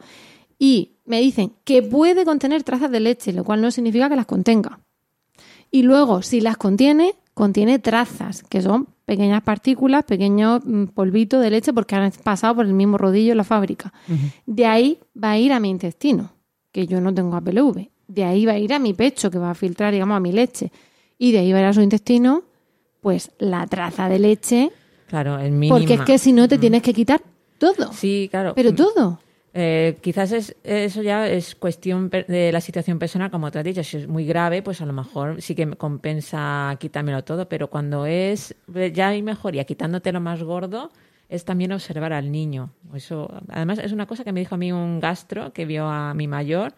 y 0.57 0.93
me 1.05 1.19
dicen 1.19 1.53
que 1.65 1.81
puede 1.81 2.23
contener 2.23 2.63
trazas 2.63 2.91
de 2.91 2.99
leche, 2.99 3.33
lo 3.33 3.43
cual 3.43 3.61
no 3.61 3.71
significa 3.71 4.07
que 4.07 4.15
las 4.15 4.25
contenga. 4.25 4.79
Y 5.71 5.81
luego, 5.83 6.21
si 6.21 6.39
las 6.39 6.55
contiene, 6.55 7.15
contiene 7.33 7.79
trazas, 7.79 8.43
que 8.43 8.61
son 8.61 8.87
pequeñas 9.05 9.41
partículas, 9.43 10.03
pequeños 10.03 10.61
mm, 10.65 10.85
polvitos 10.87 11.41
de 11.41 11.49
leche 11.51 11.71
porque 11.73 11.95
han 11.95 12.11
pasado 12.23 12.55
por 12.55 12.65
el 12.65 12.73
mismo 12.73 12.97
rodillo 12.97 13.31
en 13.31 13.37
la 13.37 13.43
fábrica. 13.43 13.93
De 14.45 14.65
ahí 14.65 14.99
va 15.21 15.31
a 15.31 15.37
ir 15.37 15.53
a 15.53 15.59
mi 15.59 15.69
intestino, 15.69 16.31
que 16.71 16.87
yo 16.87 16.99
no 17.01 17.13
tengo 17.13 17.35
APLV. 17.35 17.87
De 18.07 18.23
ahí 18.23 18.45
va 18.45 18.53
a 18.53 18.57
ir 18.59 18.73
a 18.73 18.79
mi 18.79 18.93
pecho, 18.93 19.31
que 19.31 19.37
va 19.37 19.51
a 19.51 19.55
filtrar, 19.55 19.93
digamos, 19.93 20.15
a 20.17 20.19
mi 20.19 20.31
leche. 20.31 20.71
Y 21.17 21.31
de 21.31 21.39
ahí 21.39 21.51
va 21.51 21.59
a 21.59 21.61
ir 21.61 21.67
a 21.67 21.73
su 21.73 21.81
intestino, 21.81 22.43
pues 23.01 23.31
la 23.39 23.65
traza 23.67 24.09
de 24.09 24.19
leche, 24.19 24.71
Claro, 25.07 25.39
el 25.39 25.51
mínimo. 25.51 25.77
porque 25.77 25.93
es 25.93 26.01
que 26.01 26.17
si 26.17 26.33
no 26.33 26.47
te 26.47 26.57
tienes 26.57 26.81
que 26.81 26.93
quitar 26.93 27.21
todo. 27.59 27.93
Sí, 27.93 28.27
claro. 28.31 28.53
Pero 28.55 28.73
todo. 28.73 29.19
Eh, 29.57 29.97
quizás 30.01 30.33
es, 30.33 30.53
eso 30.65 31.01
ya 31.01 31.29
es 31.29 31.55
cuestión 31.55 32.09
de 32.09 32.51
la 32.51 32.59
situación 32.59 32.99
personal, 32.99 33.31
como 33.31 33.49
te 33.51 33.59
has 33.59 33.63
dicho. 33.63 33.83
Si 33.85 33.95
es 33.95 34.05
muy 34.05 34.25
grave, 34.25 34.61
pues 34.61 34.81
a 34.81 34.85
lo 34.85 34.91
mejor 34.91 35.41
sí 35.41 35.55
que 35.55 35.65
me 35.65 35.77
compensa 35.77 36.75
quitármelo 36.77 37.23
todo, 37.23 37.47
pero 37.47 37.69
cuando 37.69 38.05
es 38.05 38.53
eh, 38.73 38.91
ya 38.91 39.07
hay 39.07 39.23
mejoría, 39.23 39.63
quitándote 39.63 40.11
lo 40.11 40.19
más 40.19 40.43
gordo, 40.43 40.91
es 41.29 41.45
también 41.45 41.71
observar 41.71 42.11
al 42.11 42.33
niño. 42.33 42.73
Eso, 42.93 43.31
además, 43.47 43.79
es 43.79 43.93
una 43.93 44.07
cosa 44.07 44.25
que 44.25 44.33
me 44.33 44.41
dijo 44.41 44.55
a 44.55 44.57
mí 44.57 44.73
un 44.73 44.99
gastro 44.99 45.53
que 45.53 45.65
vio 45.65 45.87
a 45.87 46.13
mi 46.13 46.27
mayor. 46.27 46.73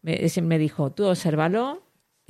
Me, 0.00 0.18
me 0.42 0.58
dijo, 0.58 0.92
tú 0.92 1.04
obsérvalo, 1.04 1.82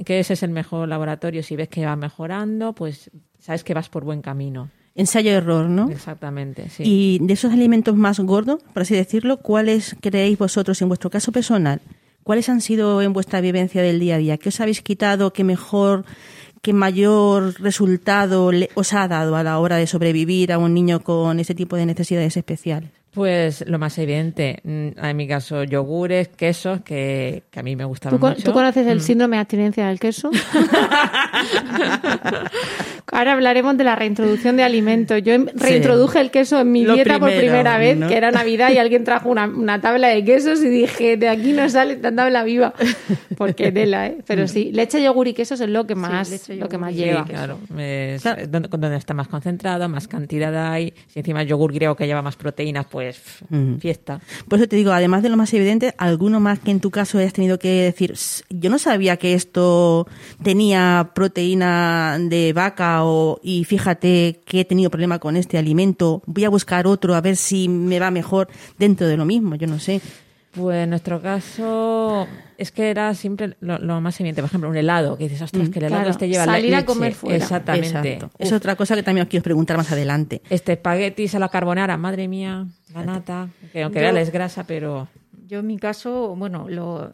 que 0.04 0.18
ese 0.18 0.32
es 0.32 0.42
el 0.42 0.50
mejor 0.50 0.88
laboratorio. 0.88 1.44
Si 1.44 1.54
ves 1.54 1.68
que 1.68 1.86
va 1.86 1.94
mejorando, 1.94 2.74
pues 2.74 3.12
sabes 3.38 3.62
que 3.62 3.74
vas 3.74 3.88
por 3.88 4.02
buen 4.02 4.22
camino. 4.22 4.70
Ensayo-error, 4.94 5.68
¿no? 5.68 5.90
Exactamente, 5.90 6.68
sí. 6.70 6.82
Y 6.86 7.18
de 7.20 7.34
esos 7.34 7.52
alimentos 7.52 7.96
más 7.96 8.20
gordos, 8.20 8.62
por 8.72 8.82
así 8.82 8.94
decirlo, 8.94 9.38
¿cuáles 9.38 9.96
creéis 10.00 10.38
vosotros, 10.38 10.80
en 10.82 10.88
vuestro 10.88 11.10
caso 11.10 11.32
personal, 11.32 11.80
cuáles 12.22 12.48
han 12.48 12.60
sido 12.60 13.02
en 13.02 13.12
vuestra 13.12 13.40
vivencia 13.40 13.82
del 13.82 13.98
día 13.98 14.14
a 14.14 14.18
día? 14.18 14.38
¿Qué 14.38 14.50
os 14.50 14.60
habéis 14.60 14.82
quitado? 14.82 15.32
¿Qué 15.32 15.42
mejor, 15.42 16.04
qué 16.62 16.72
mayor 16.72 17.60
resultado 17.60 18.52
os 18.74 18.92
ha 18.92 19.08
dado 19.08 19.34
a 19.34 19.42
la 19.42 19.58
hora 19.58 19.76
de 19.76 19.88
sobrevivir 19.88 20.52
a 20.52 20.58
un 20.58 20.74
niño 20.74 21.00
con 21.02 21.40
ese 21.40 21.56
tipo 21.56 21.74
de 21.74 21.86
necesidades 21.86 22.36
especiales? 22.36 22.90
Pues 23.14 23.64
lo 23.68 23.78
más 23.78 23.96
evidente, 23.98 24.58
mm, 24.64 24.88
en 25.04 25.16
mi 25.16 25.28
caso, 25.28 25.62
yogures, 25.62 26.28
quesos, 26.28 26.80
que, 26.82 27.44
que 27.50 27.60
a 27.60 27.62
mí 27.62 27.76
me 27.76 27.84
gustaban 27.84 28.16
¿Tú, 28.18 28.20
con- 28.20 28.30
mucho. 28.30 28.42
tú 28.42 28.52
conoces 28.52 28.86
el 28.88 28.98
Mm. 28.98 29.00
síndrome 29.00 29.36
de 29.36 29.40
abstinencia 29.40 29.86
del 29.86 30.00
queso? 30.00 30.30
Ahora 33.12 33.34
hablaremos 33.34 33.76
de 33.76 33.84
la 33.84 33.94
reintroducción 33.94 34.56
de 34.56 34.64
alimentos. 34.64 35.22
Yo 35.22 35.34
em- 35.34 35.46
reintroduje 35.54 36.20
el 36.20 36.30
queso 36.32 36.58
en 36.60 36.72
mi 36.72 36.84
Lo 36.84 36.94
dieta 36.94 37.20
por 37.20 37.30
primera 37.30 37.78
vez, 37.78 37.96
¿no? 37.96 38.08
que 38.08 38.16
era 38.16 38.32
Navidad 38.32 38.70
y 38.72 38.78
alguien 38.78 39.04
trajo 39.04 39.28
una, 39.28 39.46
una 39.46 39.80
tabla 39.80 40.08
de 40.08 40.24
quesos 40.24 40.60
y 40.62 40.68
dije, 40.68 41.16
de 41.16 41.28
aquí 41.28 41.52
no 41.52 41.68
sale 41.68 41.92
esta 41.94 42.12
tabla 42.12 42.42
viva. 42.42 42.74
Porque 43.36 43.70
tela, 43.70 44.08
¿eh? 44.08 44.18
Pero 44.26 44.48
sí, 44.48 44.72
leche, 44.72 45.00
yogur 45.02 45.28
y 45.28 45.34
quesos 45.34 45.60
es 45.60 45.68
lo 45.68 45.86
que 45.86 45.94
más, 45.94 46.28
leche, 46.30 46.56
lo 46.56 46.68
que 46.68 46.78
más 46.78 46.92
Sí, 46.92 46.98
lleva. 47.04 47.24
claro. 47.24 47.58
Es 47.78 48.24
donde, 48.50 48.68
donde 48.68 48.96
está 48.96 49.14
más 49.14 49.28
concentrado, 49.28 49.88
más 49.88 50.08
cantidad 50.08 50.72
hay. 50.72 50.92
Si 51.06 51.20
encima 51.20 51.42
el 51.42 51.48
yogur 51.48 51.72
griego 51.72 51.94
que 51.94 52.06
lleva 52.06 52.22
más 52.22 52.34
proteínas, 52.34 52.86
pues 52.90 53.03
Mm. 53.50 53.76
fiesta. 53.76 54.20
Por 54.48 54.58
eso 54.58 54.68
te 54.68 54.76
digo, 54.76 54.92
además 54.92 55.22
de 55.22 55.28
lo 55.28 55.36
más 55.36 55.52
evidente, 55.54 55.94
alguno 55.98 56.40
más 56.40 56.58
que 56.58 56.70
en 56.70 56.80
tu 56.80 56.90
caso 56.90 57.18
hayas 57.18 57.32
tenido 57.32 57.58
que 57.58 57.68
decir, 57.82 58.12
"S- 58.12 58.42
yo 58.50 58.70
no 58.70 58.78
sabía 58.78 59.16
que 59.16 59.34
esto 59.34 60.06
tenía 60.42 61.10
proteína 61.14 62.16
de 62.20 62.52
vaca 62.52 63.04
o, 63.04 63.40
y 63.42 63.64
fíjate 63.64 64.40
que 64.44 64.60
he 64.60 64.64
tenido 64.64 64.90
problema 64.90 65.18
con 65.18 65.36
este 65.36 65.58
alimento, 65.58 66.22
voy 66.26 66.44
a 66.44 66.48
buscar 66.50 66.86
otro 66.86 67.14
a 67.14 67.20
ver 67.20 67.36
si 67.36 67.68
me 67.68 67.98
va 68.00 68.10
mejor 68.10 68.48
dentro 68.78 69.06
de 69.06 69.16
lo 69.16 69.24
mismo, 69.24 69.54
yo 69.56 69.66
no 69.66 69.78
sé. 69.78 70.00
Pues 70.52 70.84
en 70.84 70.90
nuestro 70.90 71.20
caso 71.20 72.26
es 72.58 72.72
que 72.72 72.90
era 72.90 73.14
siempre 73.14 73.56
lo, 73.60 73.78
lo 73.78 74.00
más 74.00 74.18
evidente. 74.20 74.42
Por 74.42 74.48
ejemplo, 74.48 74.70
un 74.70 74.76
helado, 74.76 75.16
que 75.16 75.24
dices, 75.24 75.42
ostras, 75.42 75.68
que 75.68 75.78
el 75.78 75.86
helado 75.86 76.02
Claro, 76.02 76.10
este 76.10 76.28
lleva 76.28 76.46
la 76.46 76.52
salir 76.52 76.74
a 76.74 76.78
leche. 76.78 76.86
comer 76.86 77.14
fuera. 77.14 77.36
Exactamente. 77.36 78.12
Exacto. 78.14 78.30
Es 78.38 78.52
otra 78.52 78.76
cosa 78.76 78.94
que 78.96 79.02
también 79.02 79.24
os 79.24 79.28
quiero 79.30 79.42
preguntar 79.44 79.76
más 79.76 79.90
adelante. 79.92 80.42
Este 80.50 80.72
espaguetis 80.72 81.34
a 81.34 81.38
la 81.38 81.48
carbonara, 81.48 81.96
madre 81.96 82.28
mía, 82.28 82.66
la 82.94 83.04
nata, 83.04 83.48
que 83.72 83.82
aunque 83.82 84.00
Yo- 84.02 84.12
vea 84.12 84.20
es 84.22 84.30
grasa, 84.30 84.64
pero 84.66 85.08
Yo 85.46 85.58
en 85.60 85.66
mi 85.66 85.78
caso, 85.78 86.34
bueno, 86.36 86.66
lo, 86.68 87.12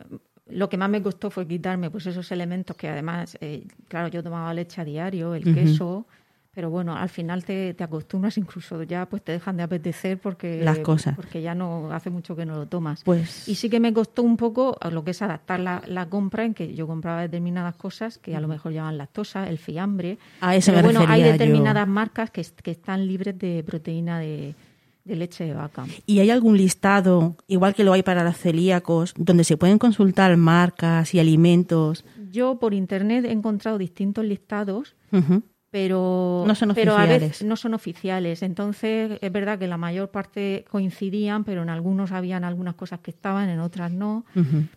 lo 0.48 0.68
que 0.68 0.76
más 0.76 0.88
me 0.90 1.02
costó 1.02 1.30
fue 1.30 1.46
quitarme 1.46 1.90
pues 1.90 2.06
esos 2.06 2.30
elementos 2.32 2.76
que 2.76 2.88
además, 2.88 3.36
eh, 3.40 3.66
claro, 3.88 4.08
yo 4.08 4.22
tomaba 4.22 4.52
leche 4.54 4.80
a 4.80 4.84
diario, 4.84 5.34
el 5.34 5.52
queso, 5.54 6.06
pero 6.52 6.68
bueno, 6.68 6.96
al 6.96 7.08
final 7.08 7.44
te, 7.44 7.74
te 7.74 7.84
acostumbras, 7.84 8.36
incluso 8.36 8.82
ya 8.82 9.06
pues 9.06 9.22
te 9.22 9.32
dejan 9.32 9.56
de 9.56 9.62
apetecer 9.62 10.18
porque 10.18 10.62
Las 10.64 10.80
cosas. 10.80 11.14
porque 11.14 11.40
ya 11.42 11.54
no 11.54 11.92
hace 11.92 12.10
mucho 12.10 12.34
que 12.34 12.44
no 12.44 12.56
lo 12.56 12.66
tomas. 12.66 13.02
Pues 13.04 13.46
Y 13.48 13.54
sí 13.54 13.70
que 13.70 13.78
me 13.78 13.92
costó 13.92 14.22
un 14.22 14.36
poco 14.36 14.76
lo 14.90 15.04
que 15.04 15.12
es 15.12 15.22
adaptar 15.22 15.60
la, 15.60 15.82
la 15.86 16.06
compra, 16.08 16.44
en 16.44 16.54
que 16.54 16.74
yo 16.74 16.86
compraba 16.88 17.22
determinadas 17.22 17.76
cosas 17.76 18.18
que 18.18 18.34
a 18.34 18.40
lo 18.40 18.48
mejor 18.48 18.72
llevan 18.72 18.98
lactosa, 18.98 19.48
el 19.48 19.58
fiambre. 19.58 20.18
A 20.40 20.56
eso 20.56 20.72
Pero 20.72 20.88
me 20.88 20.92
bueno, 20.94 21.12
hay 21.12 21.22
yo. 21.22 21.32
determinadas 21.32 21.86
marcas 21.86 22.30
que, 22.30 22.44
que 22.62 22.72
están 22.72 23.06
libres 23.06 23.38
de 23.38 23.62
proteína 23.64 24.18
de, 24.18 24.54
de 25.04 25.16
leche 25.16 25.44
de 25.44 25.54
vaca. 25.54 25.86
¿Y 26.04 26.18
hay 26.18 26.30
algún 26.30 26.56
listado, 26.56 27.36
igual 27.46 27.74
que 27.76 27.84
lo 27.84 27.92
hay 27.92 28.02
para 28.02 28.24
los 28.24 28.36
celíacos, 28.36 29.14
donde 29.16 29.44
se 29.44 29.56
pueden 29.56 29.78
consultar 29.78 30.36
marcas 30.36 31.14
y 31.14 31.20
alimentos? 31.20 32.04
Yo 32.32 32.58
por 32.58 32.74
internet 32.74 33.24
he 33.24 33.30
encontrado 33.32 33.78
distintos 33.78 34.24
listados. 34.24 34.94
Pero, 35.70 36.42
No 36.48 36.54
son 36.56 36.74
pero 36.74 36.92
a 36.96 37.06
veces 37.22 37.46
no 37.46 37.54
son 37.56 37.74
oficiales. 37.74 38.42
Entonces 38.42 39.18
es 39.20 39.32
verdad 39.32 39.58
que 39.58 39.68
la 39.68 39.76
mayor 39.76 40.10
parte 40.10 40.64
coincidían, 40.68 41.44
pero 41.44 41.62
en 41.62 41.68
algunos 41.70 42.10
habían 42.12 42.42
algunas 42.44 42.74
cosas 42.74 42.98
que 43.00 43.10
estaban, 43.12 43.48
en 43.48 43.60
otras 43.60 43.92
no. 43.92 44.24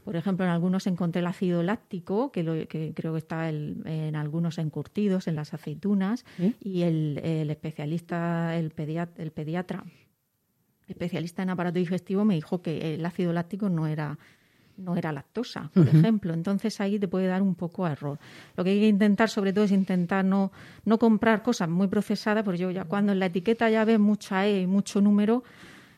Por 0.04 0.16
ejemplo, 0.16 0.46
en 0.46 0.52
algunos 0.52 0.86
encontré 0.86 1.22
el 1.22 1.28
ácido 1.28 1.64
láctico, 1.64 2.32
que, 2.32 2.44
lo- 2.44 2.68
que 2.68 2.94
creo 2.96 3.14
que 3.14 3.18
está 3.20 3.50
el- 3.50 3.82
en 3.86 4.16
algunos 4.16 4.58
encurtidos, 4.60 5.28
en 5.28 5.36
las 5.36 5.54
aceitunas, 5.54 6.26
y 6.62 6.84
el, 6.84 7.20
el 7.24 7.50
especialista, 7.50 8.56
el, 8.56 8.70
pedia- 8.72 9.10
el 9.18 9.32
pediatra, 9.32 9.84
especialista 10.88 11.42
en 11.44 11.50
aparato 11.50 11.80
digestivo, 11.80 12.26
me 12.26 12.36
dijo 12.36 12.62
que 12.62 12.96
el 12.96 13.06
ácido 13.06 13.34
láctico 13.34 13.70
no 13.70 13.88
era 13.88 14.20
no 14.78 14.96
era 14.96 15.12
lactosa, 15.12 15.70
por 15.74 15.88
ejemplo. 15.88 16.34
Entonces 16.34 16.80
ahí 16.82 17.00
te 17.00 17.08
puede 17.08 17.28
dar 17.28 17.42
un 17.42 17.56
poco 17.56 17.86
a 17.86 17.92
error. 17.92 18.20
Lo 18.56 18.64
que 18.64 18.72
hay 18.72 18.80
que 18.80 18.88
intentar, 18.88 19.30
sobre 19.30 19.54
todo, 19.54 19.66
es 19.66 19.72
intentar 19.72 20.26
no, 20.26 20.52
no 20.86 20.98
comprar 20.98 21.44
cosas 21.44 21.70
muy 21.70 21.88
procesadas, 21.88 22.44
porque 22.44 22.60
yo 22.60 22.72
ya 22.72 22.86
cuando 22.86 23.12
en 23.12 23.20
la 23.20 23.28
etiqueta 23.28 23.70
ya 23.70 23.86
ves 23.86 24.00
mucha 24.00 24.46
E 24.48 24.62
y 24.62 24.68
mucho 24.68 25.02
número, 25.02 25.44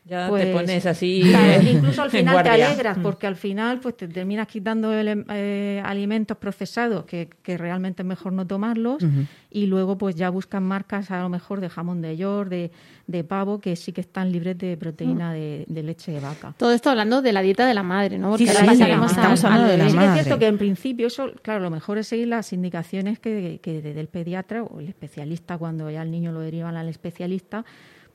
ya 0.08 0.28
pues, 0.28 0.44
te 0.44 0.52
pones 0.52 0.86
así. 0.86 1.22
Claro, 1.30 1.62
incluso 1.62 2.02
al 2.02 2.10
final 2.16 2.42
te 2.42 2.48
alegras 2.48 2.96
Mm. 2.98 3.02
porque 3.02 3.26
al 3.26 3.36
final 3.36 3.80
pues 3.80 3.96
te 3.96 4.06
terminas 4.08 4.46
quitando 4.46 4.92
ele- 4.94 5.24
eh, 5.30 5.82
alimentos 5.84 6.36
procesados 6.36 7.04
que, 7.04 7.28
que 7.42 7.58
realmente 7.58 8.02
es 8.02 8.06
mejor 8.06 8.32
no 8.32 8.46
tomarlos 8.46 9.02
y 9.50 9.66
luego 9.66 9.98
pues 9.98 10.14
ya 10.14 10.30
buscan 10.30 10.62
marcas 10.62 11.10
a 11.10 11.20
lo 11.20 11.28
mejor 11.28 11.60
de 11.60 11.68
jamón 11.68 12.00
de 12.02 12.16
york, 12.16 12.48
de, 12.50 12.70
de 13.06 13.24
pavo 13.24 13.58
que 13.60 13.74
sí 13.76 13.92
que 13.92 14.00
están 14.02 14.30
libres 14.30 14.56
de 14.58 14.76
proteína 14.76 15.32
de, 15.32 15.64
de 15.68 15.82
leche 15.82 16.12
de 16.12 16.20
vaca. 16.20 16.54
Todo 16.56 16.72
esto 16.72 16.90
hablando 16.90 17.20
de 17.22 17.32
la 17.32 17.42
dieta 17.42 17.66
de 17.66 17.74
la 17.74 17.82
madre, 17.82 18.18
¿no? 18.18 18.36
Sí, 18.38 18.46
ahora 18.48 18.60
sí, 18.60 18.66
pasaremos 18.66 19.10
estamos 19.10 19.44
al- 19.44 19.52
hablando 19.52 19.72
al 19.72 19.78
de 19.78 19.84
la. 19.84 19.90
Sí 19.90 19.96
que 19.96 20.02
es 20.04 20.08
madre. 20.08 20.22
cierto 20.22 20.38
que 20.38 20.46
en 20.46 20.58
principio 20.58 21.06
eso, 21.08 21.32
claro, 21.42 21.60
lo 21.60 21.70
mejor 21.70 21.98
es 21.98 22.06
seguir 22.08 22.28
las 22.28 22.52
indicaciones 22.52 23.18
que, 23.18 23.58
que 23.62 23.82
de- 23.82 23.94
del 23.94 24.06
pediatra 24.08 24.62
o 24.62 24.78
el 24.80 24.88
especialista 24.88 25.58
cuando 25.58 25.90
ya 25.90 26.02
el 26.02 26.10
niño 26.10 26.32
lo 26.32 26.40
derivan 26.40 26.76
al 26.76 26.88
especialista, 26.88 27.64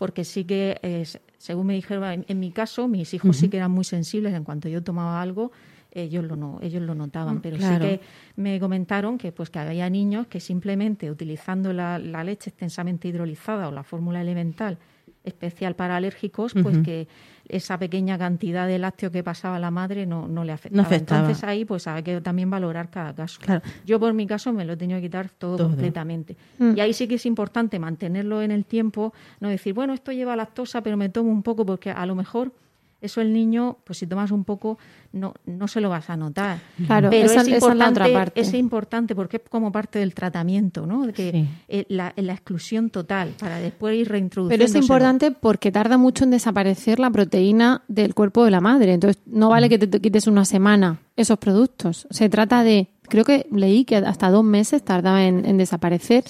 porque 0.01 0.25
sí 0.25 0.45
que, 0.45 0.79
es- 0.81 1.19
según 1.37 1.67
me 1.67 1.75
dijeron, 1.75 2.03
en, 2.05 2.25
en 2.27 2.39
mi 2.39 2.49
caso, 2.49 2.87
mis 2.87 3.13
hijos 3.13 3.37
sí 3.37 3.49
que 3.49 3.57
eran 3.57 3.69
muy 3.69 3.83
sensibles 3.83 4.33
en 4.33 4.43
cuanto 4.43 4.67
yo 4.67 4.81
tomaba 4.81 5.21
algo. 5.21 5.51
Ellos 5.91 6.23
lo, 6.23 6.35
no, 6.35 6.57
ellos 6.63 6.81
lo 6.81 6.95
notaban, 6.95 7.39
pero 7.39 7.57
claro. 7.57 7.85
sí 7.85 7.91
que 7.99 8.01
me 8.35 8.59
comentaron 8.59 9.19
que 9.19 9.31
pues 9.31 9.51
que 9.51 9.59
había 9.59 9.87
niños 9.91 10.25
que 10.25 10.39
simplemente 10.39 11.11
utilizando 11.11 11.71
la, 11.71 11.99
la 11.99 12.23
leche 12.23 12.49
extensamente 12.49 13.09
hidrolizada 13.09 13.67
o 13.67 13.71
la 13.71 13.83
fórmula 13.83 14.21
elemental 14.21 14.79
especial 15.23 15.75
para 15.75 15.97
alérgicos, 15.97 16.53
pues 16.61 16.79
que 16.79 17.07
esa 17.47 17.77
pequeña 17.77 18.17
cantidad 18.17 18.67
de 18.67 18.79
lácteo 18.79 19.11
que 19.11 19.23
pasaba 19.23 19.57
a 19.57 19.59
la 19.59 19.71
madre 19.71 20.05
no, 20.05 20.27
no 20.27 20.43
le 20.43 20.51
afectaba. 20.51 20.81
No 20.81 20.87
afectaba. 20.87 21.21
Entonces 21.21 21.43
ahí 21.43 21.65
pues 21.65 21.87
hay 21.87 22.03
que 22.03 22.21
también 22.21 22.49
valorar 22.49 22.89
cada 22.89 23.13
caso. 23.13 23.39
Claro. 23.41 23.61
Yo 23.85 23.99
por 23.99 24.13
mi 24.13 24.25
caso 24.25 24.53
me 24.53 24.65
lo 24.65 24.73
he 24.73 24.77
tenido 24.77 24.99
que 24.99 25.03
quitar 25.03 25.29
todo, 25.29 25.57
Todo. 25.57 25.67
completamente. 25.69 26.37
Mm. 26.57 26.77
Y 26.77 26.79
ahí 26.79 26.93
sí 26.93 27.07
que 27.07 27.15
es 27.15 27.25
importante 27.25 27.77
mantenerlo 27.77 28.41
en 28.41 28.51
el 28.51 28.65
tiempo, 28.65 29.13
no 29.39 29.49
decir, 29.49 29.73
bueno, 29.73 29.93
esto 29.93 30.11
lleva 30.11 30.35
lactosa, 30.35 30.81
pero 30.81 30.97
me 30.97 31.09
tomo 31.09 31.31
un 31.31 31.43
poco 31.43 31.65
porque 31.65 31.91
a 31.91 32.05
lo 32.05 32.15
mejor 32.15 32.53
eso 33.01 33.19
el 33.21 33.33
niño, 33.33 33.77
pues 33.83 33.99
si 33.99 34.07
tomas 34.07 34.31
un 34.31 34.43
poco, 34.43 34.77
no, 35.11 35.33
no 35.45 35.67
se 35.67 35.81
lo 35.81 35.89
vas 35.89 36.09
a 36.09 36.15
notar. 36.15 36.59
Claro, 36.85 37.09
pero 37.09 37.25
esa- 37.25 37.41
es, 37.41 37.47
esa 37.47 37.55
es 37.55 37.61
la 37.63 37.85
importante, 37.87 38.01
otra 38.01 38.13
parte. 38.13 38.39
es 38.41 38.53
importante 38.53 39.15
porque 39.15 39.37
es 39.37 39.43
como 39.49 39.71
parte 39.71 39.99
del 39.99 40.13
tratamiento, 40.13 40.85
¿no? 40.85 41.05
De 41.07 41.13
que 41.13 41.31
Sí. 41.31 41.47
eh, 41.67 41.85
la, 41.89 42.13
la 42.15 42.33
exclusión 42.33 42.89
total 42.89 43.33
para 43.39 43.57
después 43.57 43.95
ir 43.95 44.03
Pero 44.07 44.13
reintroduciendo. 44.13 44.65
es 44.65 44.75
importante 44.75 45.31
porque 45.31 45.71
tarda 45.71 45.97
mucho 45.97 46.23
en 46.23 46.31
desaparecer 46.31 46.99
la 46.99 47.09
proteína 47.09 47.83
del 47.87 48.13
cuerpo 48.13 48.45
de 48.45 48.51
la 48.51 48.61
madre. 48.61 48.93
Entonces, 48.93 49.21
no 49.25 49.49
vale 49.49 49.67
que 49.69 49.79
te, 49.79 49.87
te 49.87 49.99
quites 49.99 50.27
una 50.27 50.45
semana 50.45 50.99
esos 51.15 51.37
productos. 51.39 52.07
Se 52.09 52.29
trata 52.29 52.63
de, 52.63 52.87
creo 53.11 53.23
que 53.25 53.45
leí 53.51 53.85
que 53.85 53.97
hasta 53.97 54.31
dos 54.31 54.43
meses 54.43 54.81
tardaba 54.83 55.23
en, 55.25 55.45
en 55.45 55.57
desaparecer. 55.57 56.23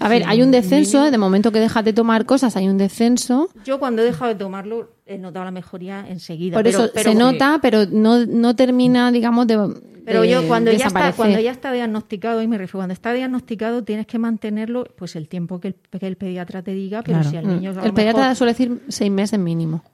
A 0.00 0.08
ver, 0.08 0.24
hay 0.26 0.42
un 0.42 0.50
descenso, 0.50 1.10
de 1.10 1.18
momento 1.18 1.52
que 1.52 1.60
dejas 1.60 1.84
de 1.84 1.92
tomar 1.92 2.24
cosas, 2.26 2.56
hay 2.56 2.66
un 2.68 2.78
descenso. 2.78 3.48
Yo 3.64 3.78
cuando 3.78 4.02
he 4.02 4.06
dejado 4.06 4.30
de 4.30 4.34
tomarlo 4.34 4.90
he 5.06 5.18
notado 5.18 5.44
la 5.44 5.50
mejoría 5.50 6.06
enseguida. 6.08 6.56
Por 6.56 6.66
eso 6.66 6.90
pero- 6.92 7.10
se 7.12 7.16
nota, 7.16 7.58
pero 7.60 7.84
no, 7.86 8.24
no 8.26 8.56
termina, 8.56 9.12
digamos, 9.12 9.46
de. 9.46 9.74
Pero 10.04 10.22
de 10.22 10.30
yo 10.30 10.48
cuando 10.48 10.72
ya 10.72 10.86
está 10.86 11.12
cuando 11.12 11.38
ya 11.38 11.52
está 11.52 11.70
diagnosticado 11.70 12.42
y 12.42 12.48
me 12.48 12.58
refiero 12.58 12.78
cuando 12.80 12.92
está 12.94 13.12
diagnosticado 13.12 13.84
tienes 13.84 14.06
que 14.08 14.18
mantenerlo 14.18 14.84
pues 14.96 15.14
el 15.14 15.28
tiempo 15.28 15.60
que 15.60 15.68
el, 15.68 15.74
que 16.00 16.06
el 16.08 16.16
pediatra 16.16 16.60
te 16.62 16.72
diga, 16.72 17.02
pero 17.02 17.18
Claro. 17.18 17.30
si 17.30 17.36
al 17.36 17.44
Mm. 17.46 17.48
niño 17.54 17.72
lo 17.72 17.84
El 17.84 17.92
pediatra 17.92 18.22
mejor 18.22 18.36
suele 18.36 18.52
decir 18.52 18.82
seis 18.88 19.10
meses 19.12 19.38
mínimo. 19.38 19.84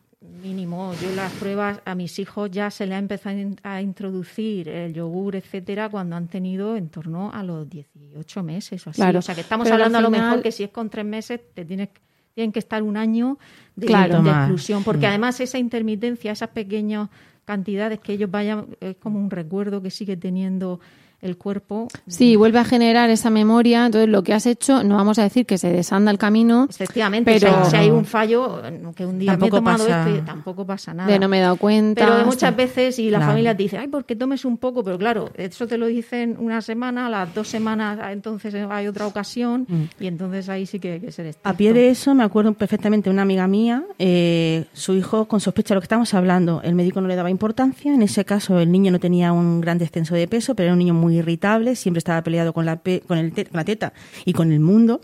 Mínimo, 0.43 0.93
yo 1.03 1.11
las 1.15 1.33
pruebas 1.33 1.81
a 1.85 1.95
mis 1.95 2.19
hijos 2.19 2.51
ya 2.51 2.71
se 2.71 2.87
le 2.87 2.95
ha 2.95 2.99
empezado 2.99 3.37
a 3.37 3.41
in- 3.41 3.57
a 3.63 3.83
introducir 3.83 4.69
el 4.69 4.93
yogur, 4.95 5.37
etcétera, 5.37 5.89
cuando 5.89 6.17
han 6.17 6.29
tenido 6.29 6.77
en 6.77 6.89
torno 6.89 7.31
a 7.33 7.43
los 7.43 7.69
18 7.69 8.43
meses 8.43 8.87
o 8.87 8.91
así. 8.91 9.01
Claro. 9.01 9.19
O 9.19 9.23
sea, 9.23 9.35
que 9.35 9.41
estamos 9.43 9.65
Pero 9.65 9.75
hablando 9.75 9.99
a 9.99 10.01
lo 10.03 10.11
mejor 10.11 10.43
que 10.43 10.53
si 10.53 10.65
es 10.65 10.71
con 10.71 10.89
tres 10.91 11.05
meses 11.05 11.41
te 11.55 11.65
tienes 11.65 11.89
tienen 12.35 12.53
que 12.53 12.61
estar 12.61 12.85
un 12.85 12.97
año 12.97 13.37
de, 13.75 13.87
Claro. 13.89 14.23
de 14.23 14.31
exclusión, 14.31 14.85
porque 14.85 15.07
Mm. 15.07 15.09
además 15.09 15.41
esa 15.41 15.59
intermitencia, 15.59 16.31
esas 16.31 16.51
pequeñas 16.51 17.09
cantidades 17.45 17.99
que 17.99 18.13
ellos 18.13 18.31
vayan, 18.31 18.67
es 18.81 18.95
como 18.97 19.19
un 19.19 19.29
recuerdo 19.29 19.83
que 19.83 19.91
sigue 19.91 20.17
teniendo 20.17 20.79
el 21.21 21.37
cuerpo. 21.37 21.89
Sí, 22.07 22.37
vuelve 22.37 22.59
a 22.61 22.65
generar 22.65 23.11
esa 23.11 23.29
memoria. 23.31 23.87
Entonces, 23.87 24.09
lo 24.09 24.23
que 24.23 24.35
has 24.35 24.47
hecho, 24.47 24.85
no 24.85 24.97
vamos 24.97 25.19
a 25.19 25.25
decir 25.25 25.47
que 25.47 25.59
se 25.59 25.73
desanda 25.73 26.11
el 26.11 26.19
camino, 26.19 26.67
Efectivamente, 26.71 27.37
Pero- 27.41 27.65
si, 27.69 27.77
hay, 27.77 27.91
un 27.91 28.05
fallo, 28.05 28.63
que 28.95 29.05
un 29.05 29.19
día 29.19 29.33
me 29.33 29.37
he 29.37 29.39
Tampoco 29.39 29.57
tomado 29.57 29.85
pasa- 29.87 30.09
esto 30.09 30.17
y 30.17 30.21
tampoco 30.25 30.65
pasa 30.67 30.95
nada. 30.95 31.11
de 31.11 31.19
no 31.19 31.29
me 31.29 31.39
he 31.39 31.41
dado 31.43 31.57
cuenta. 31.57 32.01
Pero 32.03 32.15
hasta- 32.15 32.27
muchas 32.27 32.57
veces, 32.57 32.99
y 32.99 33.11
la 33.11 33.19
Claro. 33.19 33.33
familia 33.33 33.57
te 33.57 33.63
dice, 33.65 33.79
ay, 33.79 33.89
porque 33.89 34.15
tomes 34.17 34.45
un 34.45 34.59
poco, 34.59 34.85
pero 34.85 34.97
claro, 34.99 35.31
eso 35.37 35.67
te 35.67 35.77
lo 35.77 35.87
dicen 35.87 36.37
una 36.39 36.61
semana, 36.63 37.07
a 37.09 37.11
las 37.11 37.35
dos 37.35 37.49
semanas, 37.49 37.99
ah, 38.01 38.13
entonces 38.13 38.55
hay 38.55 38.87
otra 38.87 39.07
ocasión, 39.07 39.67
y 39.99 40.07
entonces 40.07 40.49
ahí 40.49 40.67
sí 40.67 40.79
que 40.79 40.93
hay 40.93 41.01
que 41.01 41.11
ser 41.13 41.27
estricto. 41.27 41.49
A 41.49 41.53
pie 41.55 41.73
de 41.73 41.91
eso, 41.91 42.15
me 42.15 42.23
acuerdo 42.25 42.53
perfectamente 42.53 43.11
de 43.11 43.15
una 43.15 43.23
amiga 43.23 43.47
mía, 43.49 43.83
eh, 43.99 44.67
su 44.73 44.95
hijo 44.95 45.27
con 45.27 45.41
sospecha 45.41 45.75
de 45.75 45.77
lo 45.77 45.81
que 45.81 45.87
estamos 45.87 46.15
hablando, 46.15 46.61
el 46.63 46.75
médico 46.75 47.01
no 47.01 47.09
le 47.09 47.17
daba 47.17 47.31
importancia, 47.31 47.93
en 47.93 48.03
ese 48.03 48.25
caso 48.25 48.59
el 48.61 48.71
niño 48.71 48.93
no 48.93 49.01
tenía 49.01 49.33
un 49.33 49.61
gran 49.61 49.79
descenso 49.79 50.15
de 50.15 50.29
peso, 50.29 50.55
pero 50.55 50.67
era 50.67 50.73
un 50.75 50.79
niño 50.79 50.95
muy 50.95 51.08
irritable, 51.11 51.77
siempre 51.77 51.99
estaba 51.99 52.23
peleado 52.23 52.53
con 52.53 52.65
la, 52.67 52.77
pe- 52.83 53.03
con, 53.07 53.19
el 53.19 53.33
te- 53.33 53.45
con 53.47 53.57
la 53.59 53.65
teta 53.65 53.93
y 54.25 54.33
con 54.33 54.53
el 54.53 54.61
mundo. 54.61 55.01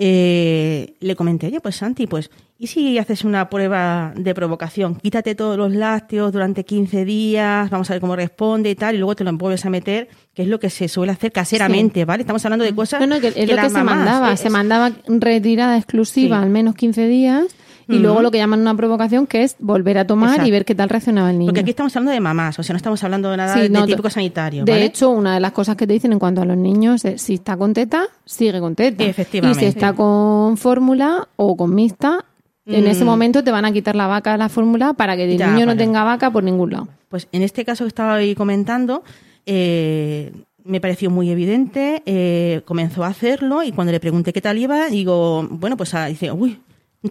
eh, 0.00 0.94
le 1.00 1.16
comenté, 1.16 1.48
oye, 1.48 1.60
pues 1.60 1.74
Santi, 1.76 2.06
pues, 2.06 2.30
¿y 2.56 2.68
si 2.68 2.98
haces 2.98 3.24
una 3.24 3.48
prueba 3.50 4.12
de 4.16 4.32
provocación? 4.32 4.94
Quítate 4.94 5.34
todos 5.34 5.56
los 5.58 5.72
lácteos 5.74 6.32
durante 6.32 6.64
15 6.64 7.04
días, 7.04 7.68
vamos 7.68 7.90
a 7.90 7.94
ver 7.94 8.00
cómo 8.00 8.14
responde 8.14 8.70
y 8.70 8.74
tal, 8.76 8.94
y 8.94 8.98
luego 8.98 9.16
te 9.16 9.24
lo 9.24 9.32
vuelves 9.32 9.66
a 9.66 9.70
meter, 9.70 10.08
que 10.34 10.42
es 10.42 10.48
lo 10.48 10.60
que 10.60 10.70
se 10.70 10.86
suele 10.86 11.10
hacer 11.10 11.32
caseramente, 11.32 12.04
¿vale? 12.04 12.20
Estamos 12.22 12.44
hablando 12.44 12.64
de 12.64 12.74
cosas 12.74 13.00
no, 13.00 13.06
no, 13.08 13.20
que, 13.20 13.28
es 13.34 13.48
lo 13.48 13.56
las 13.56 13.64
que 13.66 13.70
se 13.78 13.82
mandaba. 13.84 14.36
se 14.36 14.50
mandaba 14.50 14.92
retirada 15.08 15.76
exclusiva 15.76 16.38
Sí. 16.38 16.44
al 16.44 16.50
menos 16.50 16.76
15 16.76 17.08
días 17.08 17.46
y 17.88 17.98
luego 17.98 18.20
lo 18.22 18.30
que 18.30 18.38
llaman 18.38 18.60
una 18.60 18.74
provocación 18.76 19.26
que 19.26 19.42
es 19.42 19.56
volver 19.58 19.96
a 19.98 20.06
tomar 20.06 20.28
Exacto. 20.30 20.48
y 20.48 20.50
ver 20.50 20.64
qué 20.64 20.74
tal 20.74 20.88
reaccionaba 20.88 21.30
el 21.30 21.38
niño. 21.38 21.48
Porque 21.48 21.60
aquí 21.60 21.70
estamos 21.70 21.96
hablando 21.96 22.12
de 22.12 22.20
mamás, 22.20 22.58
o 22.58 22.62
sea, 22.62 22.74
no 22.74 22.76
estamos 22.76 23.02
hablando 23.02 23.30
de 23.30 23.36
nada 23.38 23.54
Sí, 23.54 23.60
de 23.62 23.68
no, 23.70 23.86
típico 23.86 24.02
to- 24.04 24.10
sanitario, 24.10 24.64
De 24.64 24.72
¿vale? 24.72 24.84
hecho, 24.84 25.10
una 25.10 25.34
de 25.34 25.40
las 25.40 25.52
cosas 25.52 25.74
que 25.76 25.86
te 25.86 25.94
dicen 25.94 26.12
en 26.12 26.18
cuanto 26.18 26.42
a 26.42 26.44
los 26.44 26.56
niños 26.56 27.04
es 27.04 27.22
si 27.22 27.34
está 27.34 27.56
con 27.56 27.72
teta, 27.72 28.06
sigue 28.24 28.60
con 28.60 28.74
teta. 28.74 29.04
Efectivamente. 29.04 29.58
Y 29.58 29.60
si 29.60 29.66
está 29.68 29.94
con 29.94 30.56
fórmula 30.56 31.28
o 31.36 31.56
con 31.56 31.74
mixta, 31.74 32.24
en 32.66 32.86
ese 32.86 33.04
Mm. 33.04 33.06
momento 33.06 33.42
te 33.42 33.50
van 33.50 33.64
a 33.64 33.72
quitar 33.72 33.96
la 33.96 34.06
vaca 34.06 34.32
de 34.32 34.38
la 34.38 34.50
fórmula 34.50 34.92
para 34.92 35.16
que 35.16 35.24
el 35.24 35.38
Ya, 35.38 35.46
niño 35.46 35.60
no 35.64 35.70
vale. 35.72 35.78
tenga 35.82 36.04
vaca 36.04 36.30
por 36.30 36.44
ningún 36.44 36.70
lado. 36.72 36.88
Pues 37.08 37.26
en 37.32 37.42
este 37.42 37.64
caso 37.64 37.84
que 37.84 37.88
estaba 37.88 38.14
ahí 38.16 38.34
comentando, 38.34 39.02
eh, 39.46 40.32
me 40.64 40.80
pareció 40.80 41.08
muy 41.10 41.30
evidente, 41.30 42.02
eh, 42.04 42.60
comenzó 42.66 43.02
a 43.04 43.06
hacerlo 43.06 43.62
y 43.62 43.72
cuando 43.72 43.90
le 43.92 44.00
pregunté 44.00 44.34
qué 44.34 44.42
tal 44.42 44.58
iba, 44.58 44.88
digo, 44.88 45.48
bueno, 45.50 45.78
pues 45.78 45.94
ah, 45.94 46.04
dice, 46.06 46.30
uy, 46.30 46.60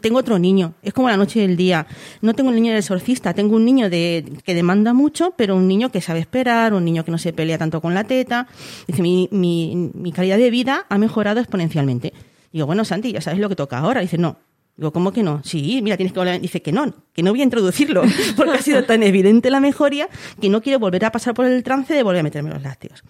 tengo 0.01 0.19
otro 0.19 0.37
niño, 0.37 0.73
es 0.81 0.93
como 0.93 1.09
la 1.09 1.15
noche 1.15 1.39
y 1.39 1.43
el 1.43 1.55
día. 1.55 1.87
No 2.21 2.33
tengo 2.33 2.49
un 2.49 2.55
niño 2.55 2.71
del 2.71 2.79
exorcista, 2.79 3.33
tengo 3.33 3.55
un 3.55 3.63
niño 3.63 3.89
de, 3.89 4.25
que 4.43 4.53
demanda 4.53 4.93
mucho, 4.93 5.33
pero 5.37 5.55
un 5.55 5.67
niño 5.67 5.91
que 5.91 6.01
sabe 6.01 6.19
esperar, 6.19 6.73
un 6.73 6.83
niño 6.83 7.05
que 7.05 7.11
no 7.11 7.17
se 7.17 7.31
pelea 7.31 7.57
tanto 7.57 7.79
con 7.79 7.93
la 7.93 8.03
teta. 8.03 8.47
Dice, 8.85 9.01
mi, 9.01 9.29
mi, 9.31 10.11
calidad 10.11 10.37
de 10.37 10.49
vida 10.49 10.85
ha 10.89 10.97
mejorado 10.97 11.39
exponencialmente. 11.39 12.13
Digo, 12.51 12.65
bueno, 12.65 12.83
Santi, 12.83 13.13
ya 13.13 13.21
sabes 13.21 13.39
lo 13.39 13.47
que 13.47 13.55
toca 13.55 13.77
ahora. 13.77 14.01
Dice, 14.01 14.17
no. 14.17 14.37
Digo, 14.75 14.91
¿cómo 14.91 15.13
que 15.13 15.23
no? 15.23 15.41
Sí, 15.43 15.79
mira, 15.81 15.95
tienes 15.95 16.11
que 16.11 16.19
volver. 16.19 16.41
Dice 16.41 16.61
que 16.61 16.73
no, 16.73 16.93
que 17.13 17.23
no 17.23 17.31
voy 17.31 17.39
a 17.39 17.43
introducirlo, 17.45 18.03
porque 18.35 18.57
ha 18.57 18.61
sido 18.61 18.83
tan 18.83 19.03
evidente 19.03 19.49
la 19.49 19.61
mejoría 19.61 20.09
que 20.41 20.49
no 20.49 20.61
quiero 20.61 20.79
volver 20.79 21.05
a 21.05 21.11
pasar 21.13 21.33
por 21.33 21.45
el 21.45 21.63
trance 21.63 21.93
de 21.93 22.03
volver 22.03 22.19
a 22.19 22.23
meterme 22.23 22.49
los 22.49 22.61
lácteos. 22.61 23.03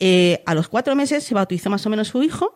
Eh, 0.00 0.42
a 0.46 0.54
los 0.54 0.68
cuatro 0.68 0.94
meses 0.96 1.22
se 1.24 1.34
bautizó 1.34 1.70
más 1.70 1.84
o 1.84 1.90
menos 1.90 2.08
su 2.08 2.22
hijo 2.22 2.54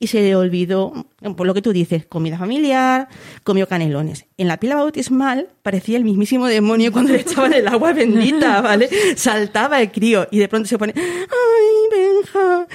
y 0.00 0.06
se 0.06 0.20
le 0.22 0.36
olvidó, 0.36 0.92
por 1.36 1.46
lo 1.46 1.54
que 1.54 1.62
tú 1.62 1.72
dices, 1.72 2.06
comida 2.06 2.38
familiar, 2.38 3.08
comió 3.42 3.66
canelones. 3.66 4.26
En 4.36 4.46
la 4.48 4.58
pila 4.58 4.76
bautismal 4.76 5.48
parecía 5.62 5.96
el 5.96 6.04
mismísimo 6.04 6.46
demonio 6.46 6.92
cuando 6.92 7.12
le 7.12 7.20
echaban 7.20 7.52
el 7.52 7.66
agua 7.66 7.92
bendita, 7.92 8.60
¿vale? 8.62 8.88
Saltaba 9.16 9.80
el 9.80 9.90
crío 9.90 10.28
y 10.30 10.38
de 10.38 10.48
pronto 10.48 10.68
se 10.68 10.78
pone, 10.78 10.94
¡ay, 10.96 11.88
Benja! 11.90 12.66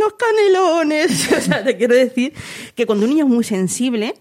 ¡Los 0.00 0.12
canelones! 0.14 1.32
O 1.38 1.40
sea, 1.40 1.64
te 1.64 1.76
quiero 1.76 1.94
decir 1.94 2.32
que 2.74 2.84
cuando 2.84 3.04
un 3.06 3.10
niño 3.12 3.24
es 3.24 3.30
muy 3.30 3.44
sensible, 3.44 4.14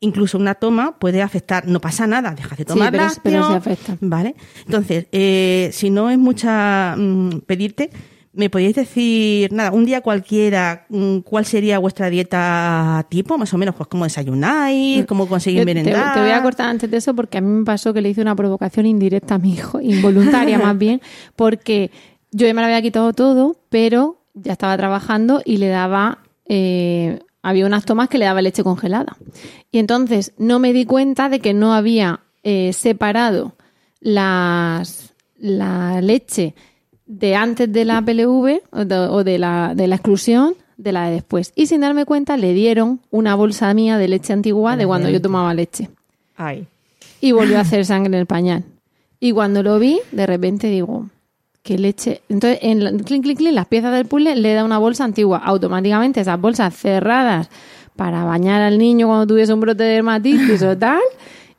incluso 0.00 0.36
una 0.36 0.54
toma 0.54 0.98
puede 0.98 1.22
afectar. 1.22 1.66
No 1.66 1.80
pasa 1.80 2.06
nada, 2.06 2.32
dejas 2.32 2.58
de 2.58 2.64
tomar 2.66 2.90
pero- 2.92 3.06
pero 3.22 3.40
lácteo, 3.40 3.48
sí 3.50 3.54
afecta. 3.70 3.96
¿Vale? 4.00 4.34
Entonces, 4.66 5.06
eh, 5.12 5.70
si 5.72 5.88
no 5.88 6.10
es 6.10 6.18
mucha 6.18 6.94
mm, 6.98 7.40
pedirte, 7.46 7.90
¿me 8.34 8.50
podéis 8.50 8.74
decir, 8.74 9.52
nada, 9.52 9.70
un 9.70 9.84
día 9.84 10.00
cualquiera, 10.00 10.86
mm, 10.88 11.18
cuál 11.18 11.44
sería 11.44 11.78
vuestra 11.78 12.10
dieta 12.10 13.06
tipo? 13.08 13.38
Más 13.38 13.52
o 13.54 13.58
menos, 13.58 13.74
pues 13.74 13.88
cómo 13.88 14.04
desayunáis, 14.04 15.06
cómo 15.06 15.26
conseguir 15.28 15.60
Yo 15.60 15.66
te, 15.66 15.74
merendar. 15.74 16.14
te 16.14 16.20
voy 16.20 16.30
a 16.30 16.42
cortar 16.42 16.68
antes 16.68 16.90
de 16.90 16.96
eso 16.96 17.14
porque 17.14 17.38
a 17.38 17.40
mí 17.40 17.48
me 17.48 17.64
pasó 17.64 17.94
que 17.94 18.00
le 18.00 18.10
hice 18.10 18.20
una 18.20 18.34
provocación 18.34 18.86
indirecta 18.86 19.36
a 19.36 19.38
mi 19.38 19.52
hijo, 19.54 19.80
involuntaria 19.80 20.58
más 20.58 20.76
bien, 20.76 21.00
porque 21.36 21.90
yo 22.32 22.46
ya 22.46 22.54
me 22.54 22.60
lo 22.60 22.66
había 22.66 22.82
quitado 22.82 23.12
todo, 23.12 23.56
pero 23.68 24.20
ya 24.34 24.52
estaba 24.52 24.76
trabajando 24.76 25.40
y 25.44 25.58
le 25.58 25.68
daba, 25.68 26.18
eh, 26.48 27.20
había 27.42 27.66
unas 27.66 27.84
tomas 27.84 28.08
que 28.08 28.18
le 28.18 28.24
daba 28.24 28.42
leche 28.42 28.64
congelada. 28.64 29.16
Y 29.70 29.78
entonces 29.78 30.32
no 30.38 30.58
me 30.58 30.72
di 30.72 30.84
cuenta 30.84 31.28
de 31.28 31.38
que 31.38 31.54
no 31.54 31.72
había 31.72 32.20
eh, 32.42 32.72
separado 32.72 33.54
las, 34.00 35.14
la 35.38 36.00
leche 36.00 36.54
de 37.06 37.36
antes 37.36 37.72
de 37.72 37.84
la 37.84 38.02
PLV 38.02 38.62
o 38.70 38.84
de, 38.84 38.98
o 38.98 39.24
de 39.24 39.38
la, 39.38 39.74
de 39.74 39.86
la 39.86 39.96
exclusión 39.96 40.54
de 40.76 40.92
la 40.92 41.06
de 41.06 41.12
después. 41.12 41.52
Y 41.54 41.66
sin 41.66 41.80
darme 41.80 42.04
cuenta 42.04 42.36
le 42.36 42.52
dieron 42.52 43.00
una 43.10 43.34
bolsa 43.34 43.72
mía 43.74 43.98
de 43.98 44.08
leche 44.08 44.32
antigua 44.32 44.76
de 44.76 44.86
cuando 44.86 45.08
yo 45.08 45.20
tomaba 45.20 45.54
leche. 45.54 45.90
Ay. 46.36 46.66
Y 47.20 47.32
volvió 47.32 47.58
a 47.58 47.60
hacer 47.60 47.84
sangre 47.86 48.08
en 48.08 48.20
el 48.20 48.26
pañal. 48.26 48.64
Y 49.20 49.32
cuando 49.32 49.62
lo 49.62 49.78
vi, 49.78 50.00
de 50.12 50.26
repente 50.26 50.68
digo, 50.68 51.08
¿qué 51.62 51.78
leche? 51.78 52.22
Entonces, 52.28 52.58
en 52.62 52.98
clic, 52.98 53.22
clic, 53.22 53.38
clic, 53.38 53.52
las 53.52 53.66
piezas 53.66 53.92
del 53.92 54.06
puzzle 54.06 54.36
le 54.36 54.54
da 54.54 54.64
una 54.64 54.78
bolsa 54.78 55.04
antigua. 55.04 55.38
Automáticamente 55.38 56.20
esas 56.20 56.40
bolsas 56.40 56.76
cerradas 56.76 57.48
para 57.96 58.24
bañar 58.24 58.60
al 58.60 58.78
niño 58.78 59.06
cuando 59.06 59.26
tuviese 59.26 59.54
un 59.54 59.60
brote 59.60 59.84
de 59.84 59.90
dermatitis 59.90 60.62
o 60.62 60.76
tal. 60.76 61.00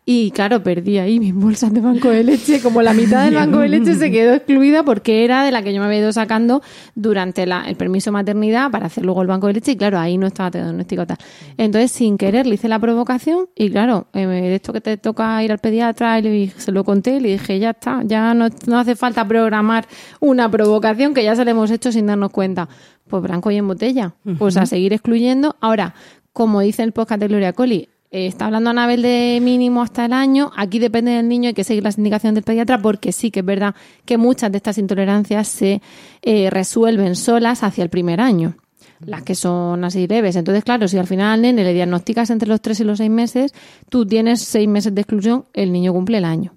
Y 0.08 0.30
claro, 0.30 0.62
perdí 0.62 1.00
ahí 1.00 1.20
mis 1.20 1.34
bolsas 1.34 1.74
de 1.74 1.82
banco 1.82 2.10
de 2.12 2.24
leche. 2.24 2.62
Como 2.62 2.84
la 2.84 2.94
mitad 2.94 3.26
del 3.26 3.34
banco 3.34 3.58
de 3.58 3.70
leche 3.70 3.96
se 3.96 4.12
quedó 4.12 4.36
excluida 4.36 4.84
porque 4.84 5.26
era 5.26 5.44
de 5.44 5.52
la 5.52 5.63
que 5.63 5.74
yo 5.74 5.80
me 5.80 5.88
había 5.88 5.98
ido 5.98 6.13
sacando 6.13 6.62
durante 6.94 7.48
la- 7.48 7.68
el 7.68 7.76
permiso 7.76 8.12
maternidad 8.12 8.70
para 8.70 8.86
hacer 8.86 9.04
luego 9.04 9.24
el 9.24 9.28
banco 9.28 9.48
de 9.48 9.54
leche. 9.54 9.72
Y 9.72 9.78
claro, 9.78 9.98
ahí 9.98 10.20
no 10.20 10.28
estaba 10.28 10.52
diagnosticado 10.52 11.08
tal. 11.08 11.18
Entonces, 11.58 11.91
sin 11.91 12.20
querer, 12.20 12.46
le 12.46 12.54
hice 12.54 12.68
la 12.70 12.78
provocación. 12.78 13.48
Y 13.56 13.72
claro, 13.72 14.06
eh, 14.13 14.28
de 14.28 14.54
esto 14.56 14.74
que 14.74 14.82
te 14.82 14.98
toca 14.98 15.44
ir 15.44 15.52
al 15.52 15.58
pediatra, 15.58 16.20
y 16.20 16.22
le 16.22 16.30
dije- 16.30 16.60
se 16.60 16.72
lo 16.72 16.84
conté 16.84 17.15
y 17.15 17.20
le 17.20 17.30
dije, 17.30 17.58
ya 17.58 17.72
está, 17.72 18.02
ya 18.06 18.36
no, 18.36 18.50
no 18.68 18.78
hace 18.78 18.96
falta 18.96 19.28
programar 19.28 19.88
una 20.20 20.52
provocación 20.52 21.15
que 21.15 21.24
ya 21.24 21.36
se 21.36 21.44
la 21.46 21.50
hemos 21.50 21.72
hecho 21.72 21.91
sin 21.91 22.06
darnos 22.06 22.30
cuenta. 22.30 22.70
Pues 23.08 23.24
blanco 23.24 23.50
y 23.50 23.56
en 23.56 23.68
botella. 23.68 24.13
Pues 24.38 24.56
a 24.58 24.68
seguir 24.68 24.94
excluyendo. 24.94 25.56
Ahora, 25.62 25.96
como 26.32 26.62
dice 26.62 26.84
el 26.84 26.91
podcast 26.91 27.22
de 27.22 27.28
Gloria 27.28 27.54
Coli, 27.54 27.89
eh, 28.15 28.28
está 28.28 28.45
hablando 28.45 28.69
Anabel 28.69 29.01
de 29.01 29.39
mínimo 29.41 29.82
hasta 29.82 30.06
el 30.06 30.13
año. 30.13 30.49
Aquí 30.56 30.80
depende 30.80 31.12
del 31.12 31.28
niño, 31.28 31.49
hay 31.49 31.54
que 31.54 31.65
seguir 31.65 31.84
las 31.84 31.97
indicaciones 31.97 32.36
del 32.36 32.45
pediatra 32.45 32.82
porque 32.82 33.12
sí 33.12 33.30
que 33.30 33.41
es 33.41 33.45
verdad 33.45 33.75
que 34.06 34.17
muchas 34.17 34.49
de 34.54 34.58
estas 34.58 34.78
intolerancias 34.78 35.49
se 35.49 35.82
eh, 36.21 36.49
resuelven 36.49 37.17
solas 37.17 37.62
hacia 37.62 37.84
el 37.84 37.89
primer 37.89 38.21
año. 38.21 38.56
Las 39.01 39.23
que 39.23 39.36
son 39.36 39.84
así 39.84 40.08
leves. 40.08 40.38
Entonces, 40.38 40.63
claro, 40.63 40.88
si 40.88 40.97
al 40.97 41.08
final 41.08 41.34
al 41.34 41.41
nene 41.41 41.65
le 41.65 41.73
diagnosticas 41.73 42.30
entre 42.30 42.47
los 42.47 42.62
3 42.62 42.80
y 42.80 42.84
los 42.86 42.99
6 42.99 43.10
meses, 43.10 43.54
tú 43.89 44.06
tienes 44.06 44.41
6 44.43 44.69
meses 44.69 44.95
de 44.95 45.01
exclusión, 45.01 45.45
el 45.54 45.73
niño 45.73 45.91
cumple 45.91 46.19
el 46.19 46.25
año. 46.25 46.54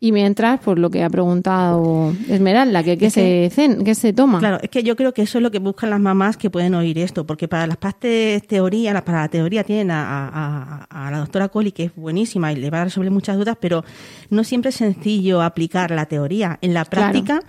Y 0.00 0.12
mientras, 0.12 0.60
por 0.60 0.78
lo 0.78 0.90
que 0.90 1.02
ha 1.02 1.10
preguntado 1.10 2.12
Esmeralda, 2.28 2.84
que 2.84 2.96
qué 2.96 3.06
Es 3.06 3.14
se, 3.14 3.78
qué 3.84 3.94
se 3.96 4.12
toma. 4.12 4.38
Claro, 4.38 4.58
es 4.62 4.68
que 4.70 4.84
yo 4.84 4.94
creo 4.94 5.12
que 5.12 5.22
eso 5.22 5.38
es 5.38 5.42
lo 5.42 5.50
que 5.50 5.58
buscan 5.58 5.90
las 5.90 5.98
mamás 5.98 6.36
que 6.36 6.50
pueden 6.50 6.74
oír 6.76 6.98
esto, 6.98 7.26
porque 7.26 7.48
para 7.48 7.66
las 7.66 7.78
partes 7.78 8.46
teoría, 8.46 9.04
para 9.04 9.22
la 9.22 9.28
teoría 9.28 9.64
tienen 9.64 9.90
a, 9.90 10.28
a- 10.28 10.86
a- 10.88 11.06
a 11.06 11.10
la 11.10 11.18
doctora 11.18 11.48
Coli, 11.48 11.72
que 11.72 11.84
es 11.84 11.96
buenísima 11.96 12.52
y 12.52 12.56
le 12.56 12.70
va 12.70 12.82
a 12.82 12.84
resolver 12.84 13.10
muchas 13.10 13.36
dudas, 13.36 13.56
pero 13.60 13.84
no 14.30 14.44
siempre 14.44 14.68
es 14.68 14.76
sencillo 14.76 15.42
aplicar 15.42 15.90
la 15.90 16.06
teoría. 16.06 16.58
En 16.62 16.74
la 16.74 16.84
Claro. 16.84 17.10
práctica, 17.12 17.40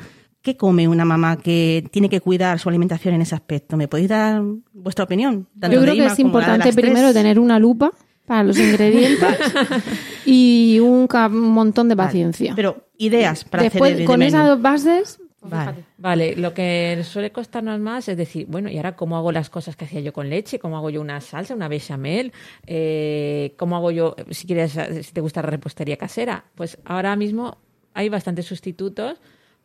¿qué 0.41 0.57
come 0.57 0.87
una 0.87 1.05
mamá 1.05 1.37
que 1.37 1.87
tiene 1.91 2.09
que 2.09 2.19
cuidar 2.19 2.57
su 2.57 2.67
alimentación 2.69 3.13
en 3.13 3.21
ese 3.21 3.35
aspecto? 3.35 3.77
¿Me 3.77 3.87
podéis 3.87 4.09
dar 4.09 4.41
vuestra 4.73 5.05
opinión? 5.05 5.47
Yo 5.55 5.81
creo 5.81 5.93
que 5.93 6.05
es 6.07 6.17
importante 6.17 6.73
primero 6.73 7.13
tener 7.13 7.37
una 7.39 7.59
lupa 7.59 7.91
para 8.29 8.43
los 8.43 8.59
ingredientes 8.59 9.39
y 10.25 10.79
un 10.79 11.07
montón 11.31 11.89
de 11.89 11.95
Vale, 11.95 12.07
paciencia. 12.07 12.53
Pero 12.55 12.85
ideas 12.99 13.43
para 13.43 13.63
Después, 13.63 13.93
hacer 13.93 13.97
de 13.97 14.05
con 14.05 14.19
menú. 14.19 14.27
esas 14.27 14.47
dos 14.47 14.61
bases, 14.61 15.19
Vale. 15.41 15.85
Vale, 15.97 16.35
lo 16.35 16.53
que 16.53 17.01
suele 17.03 17.31
costarnos 17.31 17.79
más 17.79 18.07
es 18.07 18.17
decir, 18.17 18.45
bueno, 18.47 18.69
¿y 18.69 18.77
ahora 18.77 18.95
cómo 18.95 19.17
hago 19.17 19.31
las 19.31 19.49
cosas 19.49 19.75
que 19.75 19.85
hacía 19.85 20.01
yo 20.01 20.13
con 20.13 20.29
leche? 20.29 20.59
¿Cómo 20.59 20.77
hago 20.77 20.91
yo 20.91 21.01
una 21.01 21.21
salsa, 21.21 21.55
una 21.55 21.69
bechamel? 21.69 22.33
Eh, 22.67 23.55
¿Cómo 23.57 23.77
hago 23.77 23.89
yo, 23.89 24.15
si 24.29 24.45
quieres, 24.45 24.77
si 25.01 25.11
te 25.11 25.21
gusta 25.21 25.41
la 25.41 25.49
repostería 25.49 25.97
casera? 25.97 26.43
Pues 26.53 26.77
ahora 26.85 27.15
mismo 27.15 27.57
hay 27.95 28.09
bastantes 28.09 28.45
sustitutos 28.45 29.19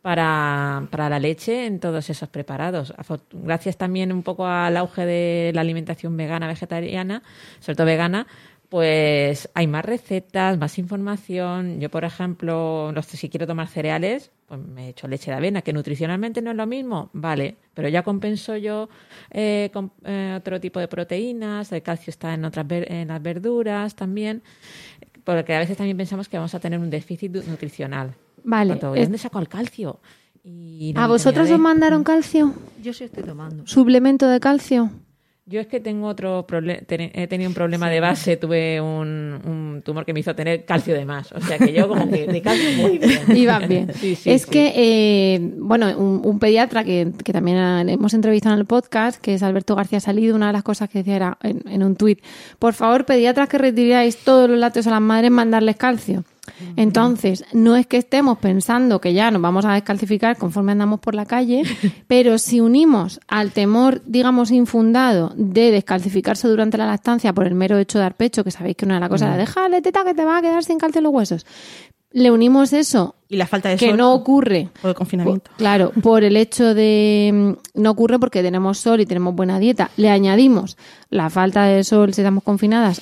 para, 0.05 0.87
para 0.91 1.09
la 1.09 1.17
leche 1.17 1.65
en 1.65 1.79
todos 1.79 2.11
esos 2.11 2.29
preparados. 2.29 2.93
Gracias 3.33 3.75
también 3.75 4.11
un 4.11 4.21
poco 4.21 4.45
al 4.45 4.77
auge 4.77 5.03
de 5.03 5.51
la 5.55 5.61
alimentación 5.61 6.15
vegana, 6.15 6.47
vegetariana, 6.47 7.23
sobre 7.59 7.75
todo 7.75 7.87
vegana, 7.87 8.27
pues 8.69 9.49
hay 9.53 9.67
más 9.67 9.85
recetas, 9.85 10.57
más 10.57 10.77
información. 10.77 11.79
Yo, 11.79 11.89
por 11.89 12.03
ejemplo, 12.03 12.91
los- 12.93 13.05
si 13.05 13.29
quiero 13.29 13.45
tomar 13.47 13.67
cereales, 13.67 14.31
pues 14.47 14.59
me 14.59 14.89
echo 14.89 15.07
leche 15.07 15.31
de 15.31 15.37
avena, 15.37 15.61
que 15.61 15.73
nutricionalmente 15.73 16.41
no 16.41 16.51
es 16.51 16.57
lo 16.57 16.67
mismo, 16.67 17.09
vale, 17.13 17.55
pero 17.73 17.87
ya 17.89 18.03
compenso 18.03 18.55
yo 18.57 18.89
eh, 19.31 19.69
con 19.73 19.91
eh, 20.03 20.35
otro 20.37 20.59
tipo 20.59 20.79
de 20.79 20.87
proteínas, 20.87 21.71
el 21.71 21.81
calcio 21.81 22.11
está 22.11 22.33
en 22.33 22.45
otras 22.45 22.67
ver- 22.67 22.91
en 22.91 23.07
las 23.07 23.21
verduras 23.21 23.95
también, 23.95 24.43
porque 25.23 25.55
a 25.55 25.59
veces 25.59 25.77
también 25.77 25.97
pensamos 25.97 26.29
que 26.29 26.37
vamos 26.37 26.53
a 26.53 26.59
tener 26.59 26.79
un 26.79 26.89
déficit 26.89 27.31
nu- 27.33 27.43
nutricional. 27.47 28.13
Vale, 28.43 28.69
Cuanto, 28.69 28.91
¿De 28.93 29.01
es- 29.01 29.05
dónde 29.07 29.17
saco 29.17 29.39
el 29.39 29.47
calcio? 29.47 29.99
Y 30.43 30.93
¿a 30.95 31.07
vosotros 31.07 31.49
os 31.49 31.59
mandaron 31.59 32.03
calcio? 32.03 32.53
Yo 32.83 32.93
sí 32.93 33.03
estoy 33.03 33.23
tomando. 33.23 33.65
¿Suplemento 33.65 34.27
de 34.27 34.39
calcio? 34.39 34.91
Yo 35.47 35.61
es 35.61 35.67
que 35.67 35.79
tengo 35.79 36.07
otro 36.07 36.47
problema, 36.47 36.79
he 36.89 37.27
tenido 37.27 37.47
un 37.47 37.53
problema 37.53 37.87
de 37.87 37.99
base, 37.99 38.35
tuve 38.35 38.81
un, 38.81 39.39
un, 39.45 39.83
tumor 39.85 40.03
que 40.03 40.11
me 40.11 40.21
hizo 40.21 40.33
tener 40.33 40.65
calcio 40.65 40.95
de 40.95 41.05
más, 41.05 41.31
o 41.33 41.39
sea 41.39 41.59
que 41.59 41.71
yo 41.71 41.87
como 41.87 42.09
que 42.09 42.25
de 42.25 42.41
calcio 42.41 42.67
muy 42.81 42.97
bien. 42.97 43.37
Iban 43.37 43.67
bien. 43.67 43.91
es 44.01 44.47
que, 44.47 44.73
eh, 44.75 45.39
bueno, 45.59 45.95
un, 45.99 46.39
pediatra 46.39 46.83
que, 46.83 47.11
que, 47.23 47.31
también 47.31 47.59
hemos 47.89 48.15
entrevistado 48.15 48.55
en 48.55 48.61
el 48.61 48.65
podcast, 48.65 49.21
que 49.21 49.35
es 49.35 49.43
Alberto 49.43 49.75
García 49.75 49.99
Salido, 49.99 50.35
una 50.35 50.47
de 50.47 50.53
las 50.53 50.63
cosas 50.63 50.89
que 50.89 50.97
decía 50.97 51.15
era 51.15 51.37
en, 51.43 51.61
en 51.69 51.83
un 51.83 51.95
tuit, 51.95 52.23
por 52.57 52.73
favor, 52.73 53.05
pediatras 53.05 53.47
que 53.47 53.59
retiráis 53.59 54.17
todos 54.17 54.49
los 54.49 54.57
lácteos 54.57 54.87
a 54.87 54.89
las 54.89 55.01
madres, 55.01 55.29
mandarles 55.29 55.75
calcio. 55.75 56.23
Entonces, 56.75 57.45
no 57.53 57.75
es 57.75 57.87
que 57.87 57.97
estemos 57.97 58.37
pensando 58.37 59.01
que 59.01 59.13
ya 59.13 59.31
nos 59.31 59.41
vamos 59.41 59.65
a 59.65 59.73
descalcificar 59.73 60.37
conforme 60.37 60.71
andamos 60.71 60.99
por 60.99 61.15
la 61.15 61.25
calle, 61.25 61.63
pero 62.07 62.37
si 62.37 62.61
unimos 62.61 63.19
al 63.27 63.51
temor, 63.51 64.01
digamos, 64.05 64.51
infundado 64.51 65.33
de 65.35 65.71
descalcificarse 65.71 66.47
durante 66.47 66.77
la 66.77 66.85
lactancia 66.85 67.33
por 67.33 67.47
el 67.47 67.55
mero 67.55 67.77
hecho 67.77 67.97
de 67.97 68.03
dar 68.03 68.15
pecho, 68.15 68.43
que 68.43 68.51
sabéis 68.51 68.75
que 68.75 68.85
una 68.85 68.95
de 68.95 69.01
las 69.01 69.09
cosas 69.09 69.31
es 69.31 69.37
déjale 69.37 69.81
teta 69.81 70.03
que 70.03 70.13
te 70.13 70.25
va 70.25 70.37
a 70.37 70.41
quedar 70.41 70.63
sin 70.63 70.77
calcio 70.77 71.01
los 71.01 71.13
huesos, 71.13 71.45
le 72.15 72.31
unimos 72.31 72.71
eso 72.71 73.15
y 73.27 73.35
la 73.35 73.45
falta 73.45 73.67
de 73.67 73.75
que 73.75 73.91
no 73.91 74.13
ocurre. 74.13 74.69
por 74.81 74.89
el 74.89 74.95
confinamiento. 74.95 75.51
Claro 75.57 75.91
por 76.01 76.23
el 76.23 76.37
hecho 76.37 76.73
de 76.73 77.31
mm, 77.33 77.81
no 77.81 77.91
ocurre 77.91 78.19
porque 78.19 78.41
tenemos 78.41 78.77
sol 78.77 79.01
y 79.01 79.05
tenemos 79.05 79.35
buena 79.35 79.59
dieta. 79.59 79.91
Le 79.97 80.09
añadimos 80.09 80.77
la 81.09 81.29
falta 81.29 81.65
de 81.65 81.83
sol 81.83 82.13
si 82.13 82.21
estamos 82.21 82.43
confinadas 82.43 83.01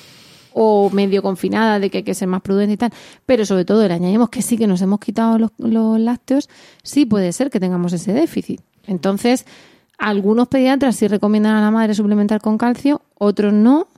o 0.54 0.88
medio 0.90 1.20
confinada 1.20 1.78
de 1.80 1.90
que 1.90 1.98
hay 1.98 2.04
que 2.04 2.14
ser 2.14 2.28
más 2.28 2.40
prudente 2.40 2.74
y 2.74 2.76
tal, 2.76 2.92
pero 3.26 3.44
sobre 3.44 3.64
todo 3.64 3.86
le 3.86 3.92
añadimos 3.92 4.30
que 4.30 4.40
sí 4.40 4.56
que 4.56 4.66
nos 4.66 4.80
hemos 4.80 5.00
quitado 5.00 5.38
los, 5.38 5.50
los 5.58 6.00
lácteos, 6.00 6.48
sí 6.82 7.04
puede 7.04 7.32
ser 7.32 7.50
que 7.50 7.60
tengamos 7.60 7.92
ese 7.92 8.12
déficit. 8.12 8.60
Entonces, 8.86 9.46
algunos 9.98 10.48
pediatras 10.48 10.96
sí 10.96 11.08
recomiendan 11.08 11.56
a 11.56 11.60
la 11.60 11.70
madre 11.70 11.94
suplementar 11.94 12.40
con 12.40 12.56
calcio, 12.56 13.02
otros 13.18 13.52
no, 13.52 13.88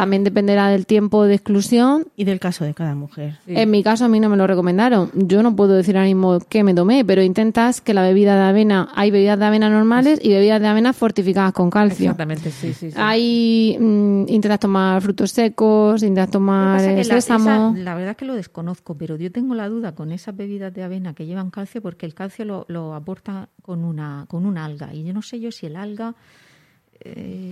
también 0.00 0.24
dependerá 0.24 0.68
del 0.68 0.86
tiempo 0.86 1.24
de 1.24 1.34
exclusión. 1.34 2.06
Y 2.16 2.24
del 2.24 2.40
caso 2.40 2.64
de 2.64 2.72
cada 2.72 2.94
mujer. 2.94 3.38
En 3.46 3.70
mi 3.70 3.82
caso 3.82 4.06
a 4.06 4.08
mí 4.08 4.18
no 4.18 4.30
me 4.30 4.36
lo 4.38 4.46
recomendaron. 4.46 5.10
Yo 5.12 5.42
no 5.42 5.54
puedo 5.54 5.74
decir 5.74 5.94
ahora 5.94 6.06
mismo 6.06 6.38
qué 6.48 6.64
me 6.64 6.72
tomé, 6.72 7.04
pero 7.04 7.22
intentas 7.22 7.82
que 7.82 7.92
la 7.92 8.00
bebida 8.00 8.34
de 8.34 8.48
avena, 8.48 8.88
hay 8.94 9.10
bebidas 9.10 9.38
de 9.38 9.44
avena 9.44 9.68
normales 9.68 10.18
y 10.22 10.30
bebidas 10.30 10.58
de 10.62 10.68
avena 10.68 10.94
fortificadas 10.94 11.52
con 11.52 11.68
calcio. 11.68 12.06
Exactamente, 12.06 12.50
sí, 12.50 12.72
sí. 12.72 12.90
Hay, 12.96 13.76
mm, 13.78 14.28
intentas 14.28 14.60
tomar 14.60 15.02
frutos 15.02 15.32
secos, 15.32 16.02
intentas 16.02 16.30
tomar 16.30 16.80
sésamo. 17.04 17.74
La, 17.76 17.94
verdad 17.94 18.12
es 18.12 18.16
que 18.16 18.24
lo 18.24 18.34
desconozco, 18.34 18.96
pero 18.96 19.16
yo 19.16 19.30
tengo 19.30 19.54
la 19.54 19.68
duda 19.68 19.94
con 19.94 20.12
esas 20.12 20.34
bebidas 20.34 20.72
de 20.72 20.82
avena 20.82 21.12
que 21.12 21.26
llevan 21.26 21.50
calcio 21.50 21.82
porque 21.82 22.06
el 22.06 22.14
calcio 22.14 22.46
lo, 22.46 22.64
lo 22.68 22.94
aporta 22.94 23.50
con 23.60 23.84
una, 23.84 24.24
con 24.28 24.46
una 24.46 24.64
alga. 24.64 24.94
Y 24.94 25.04
yo 25.04 25.12
no 25.12 25.20
sé 25.20 25.40
yo 25.40 25.52
si 25.52 25.66
el 25.66 25.76
alga 25.76 26.14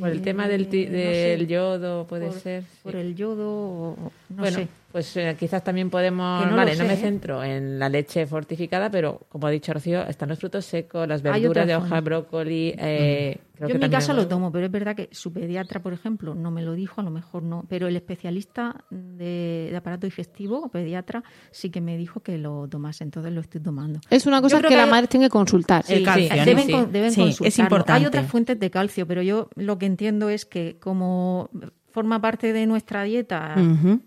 por 0.00 0.10
el 0.10 0.22
tema 0.22 0.46
del, 0.46 0.68
eh, 0.72 1.36
del 1.38 1.48
yodo 1.48 2.06
puede 2.06 2.32
ser. 2.32 2.64
Por 2.82 2.96
el 2.96 3.14
yodo, 3.14 3.96
no 3.96 4.10
bueno, 4.28 4.58
sé. 4.58 4.68
Pues 4.90 5.14
eh, 5.18 5.36
quizás 5.38 5.62
también 5.62 5.90
podemos. 5.90 6.46
No 6.46 6.56
vale, 6.56 6.74
no 6.74 6.84
me 6.84 6.96
centro 6.96 7.44
en 7.44 7.78
la 7.78 7.90
leche 7.90 8.26
fortificada, 8.26 8.90
pero 8.90 9.20
como 9.28 9.46
ha 9.46 9.50
dicho 9.50 9.72
Rocío, 9.74 10.06
están 10.06 10.30
los 10.30 10.38
frutos 10.38 10.64
secos, 10.64 11.06
las 11.06 11.20
verduras 11.20 11.66
de 11.66 11.76
hoja, 11.76 12.00
brócoli. 12.00 12.74
Eh, 12.78 13.38
Yo 13.60 13.66
en 13.68 13.80
mi 13.80 13.90
caso 13.90 14.14
lo 14.14 14.26
tomo, 14.26 14.50
pero 14.50 14.64
es 14.64 14.72
verdad 14.72 14.96
que 14.96 15.10
su 15.12 15.30
pediatra, 15.30 15.82
por 15.82 15.92
ejemplo, 15.92 16.34
no 16.34 16.50
me 16.50 16.62
lo 16.62 16.72
dijo, 16.72 17.02
a 17.02 17.04
lo 17.04 17.10
mejor 17.10 17.42
no. 17.42 17.66
Pero 17.68 17.86
el 17.86 17.96
especialista 17.96 18.82
de, 18.88 19.74
aparato 19.76 20.06
digestivo, 20.06 20.70
pediatra, 20.70 21.22
sí 21.50 21.68
que 21.68 21.82
me 21.82 21.98
dijo 21.98 22.20
que 22.20 22.38
lo 22.38 22.66
tomase, 22.66 23.04
entonces 23.04 23.30
lo 23.30 23.42
estoy 23.42 23.60
tomando. 23.60 24.00
Es 24.08 24.24
una 24.24 24.40
cosa 24.40 24.62
que, 24.62 24.74
la 24.74 24.86
madre 24.86 25.06
tiene 25.06 25.26
que 25.26 25.30
consultar. 25.30 25.84
el 25.88 26.02
calcio, 26.02 26.44
deben, 26.46 26.92
deben 26.92 27.12
Es 27.42 27.58
importante. 27.58 27.92
Hay 27.92 28.06
otras 28.06 28.26
fuentes 28.26 28.58
de 28.58 28.70
calcio, 28.70 29.06
pero 29.06 29.20
yo 29.20 29.50
lo 29.54 29.76
que 29.76 29.84
entiendo 29.84 30.30
es 30.30 30.46
que 30.46 30.78
como 30.80 31.50
forma 31.90 32.20
parte 32.20 32.52
de 32.52 32.66
nuestra 32.66 33.02
dieta 33.02 33.54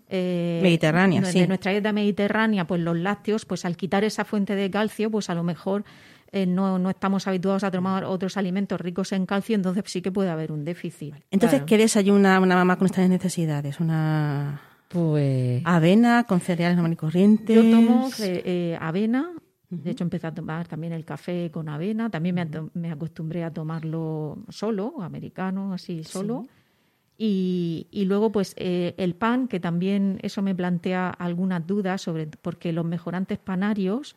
eh, 0.08 0.60
mediterránea, 0.62 1.20
de, 1.20 1.46
nuestra 1.46 1.72
dieta 1.72 1.92
mediterránea, 1.92 2.66
pues 2.66 2.80
los 2.80 2.96
lácteos, 2.96 3.44
pues 3.44 3.64
al 3.64 3.76
quitar 3.76 4.04
esa 4.04 4.24
fuente 4.24 4.54
de 4.54 4.70
calcio, 4.70 5.10
pues 5.10 5.28
a 5.30 5.34
lo 5.34 5.42
mejor 5.42 5.84
eh, 6.30 6.46
no, 6.46 6.78
no, 6.78 6.90
estamos 6.90 7.26
habituados 7.26 7.64
a 7.64 7.70
tomar 7.70 8.04
otros 8.04 8.36
alimentos 8.36 8.80
ricos 8.80 9.12
en 9.12 9.26
calcio, 9.26 9.54
entonces 9.54 9.84
sí 9.86 10.00
que 10.00 10.10
puede 10.10 10.30
haber 10.30 10.52
un 10.52 10.64
déficit. 10.64 11.14
Entonces, 11.30 11.62
¿qué 11.66 11.76
desayuna 11.76 12.40
una 12.40 12.56
mamá 12.56 12.76
con 12.76 12.86
estas 12.86 13.08
necesidades? 13.08 13.80
Una 13.80 14.60
pues 14.88 15.62
avena 15.64 16.24
con 16.24 16.40
cereales 16.40 16.76
normal 16.76 16.92
y 16.92 16.96
corriente. 16.96 17.54
Yo 17.54 17.62
tomo 17.62 18.08
eh, 18.20 18.76
avena. 18.80 19.30
De 19.68 19.90
hecho, 19.90 20.04
empecé 20.04 20.26
a 20.26 20.34
tomar 20.34 20.68
también 20.68 20.92
el 20.92 21.04
café 21.04 21.50
con 21.50 21.68
avena. 21.68 22.10
También 22.10 22.70
me, 22.74 22.90
acostumbré 22.90 23.42
a 23.42 23.50
tomarlo 23.50 24.44
solo, 24.50 25.00
americano, 25.00 25.72
así 25.72 26.04
solo. 26.04 26.46
Y, 27.24 27.86
y, 27.92 28.06
luego, 28.06 28.32
pues, 28.32 28.52
eh, 28.56 28.94
el 28.96 29.14
pan, 29.14 29.46
que 29.46 29.60
también 29.60 30.18
eso 30.22 30.42
me 30.42 30.56
plantea 30.56 31.08
algunas 31.08 31.64
dudas 31.64 32.02
sobre, 32.02 32.26
porque 32.26 32.72
los 32.72 32.84
mejorantes 32.84 33.38
panarios 33.38 34.16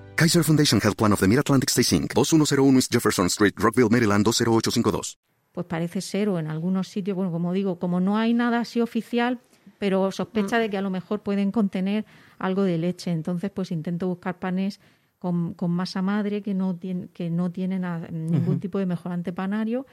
Kaiser 0.21 0.43
Foundation 0.43 0.79
Health 0.79 0.97
Plan 0.97 1.13
of 1.13 1.19
the 1.19 1.27
Mid-Atlantic 1.27 1.71
Stay 1.71 1.97
Inc., 1.97 2.13
2101 2.13 2.75
East 2.75 2.91
Jefferson 2.93 3.25
Street, 3.25 3.55
Rockville, 3.57 3.89
Maryland 3.89 4.23
20852. 4.23 5.17
Pues 5.51 5.65
parece 5.65 5.99
ser, 5.99 6.29
o 6.29 6.37
en 6.37 6.45
algunos 6.45 6.89
sitios, 6.89 7.17
bueno, 7.17 7.31
como 7.31 7.51
digo, 7.53 7.79
como 7.79 7.99
no 7.99 8.19
hay 8.19 8.35
nada 8.35 8.59
así 8.59 8.81
oficial, 8.81 9.39
pero 9.79 10.11
sospecha 10.11 10.59
de 10.59 10.69
que 10.69 10.77
a 10.77 10.83
lo 10.83 10.91
mejor 10.91 11.21
pueden 11.21 11.51
contener 11.51 12.05
algo 12.37 12.61
de 12.61 12.77
leche. 12.77 13.09
Entonces, 13.09 13.49
pues 13.49 13.71
intento 13.71 14.07
buscar 14.09 14.37
panes 14.37 14.79
con, 15.17 15.55
masa 15.69 16.03
madre 16.03 16.43
que 16.43 16.53
no, 16.53 16.75
tiene, 16.75 17.07
que 17.07 17.31
no 17.31 17.49
tienen 17.49 17.83
ningún 18.11 18.59
tipo 18.59 18.77
de 18.77 18.85
mejorante 18.85 19.33
panario 19.33 19.87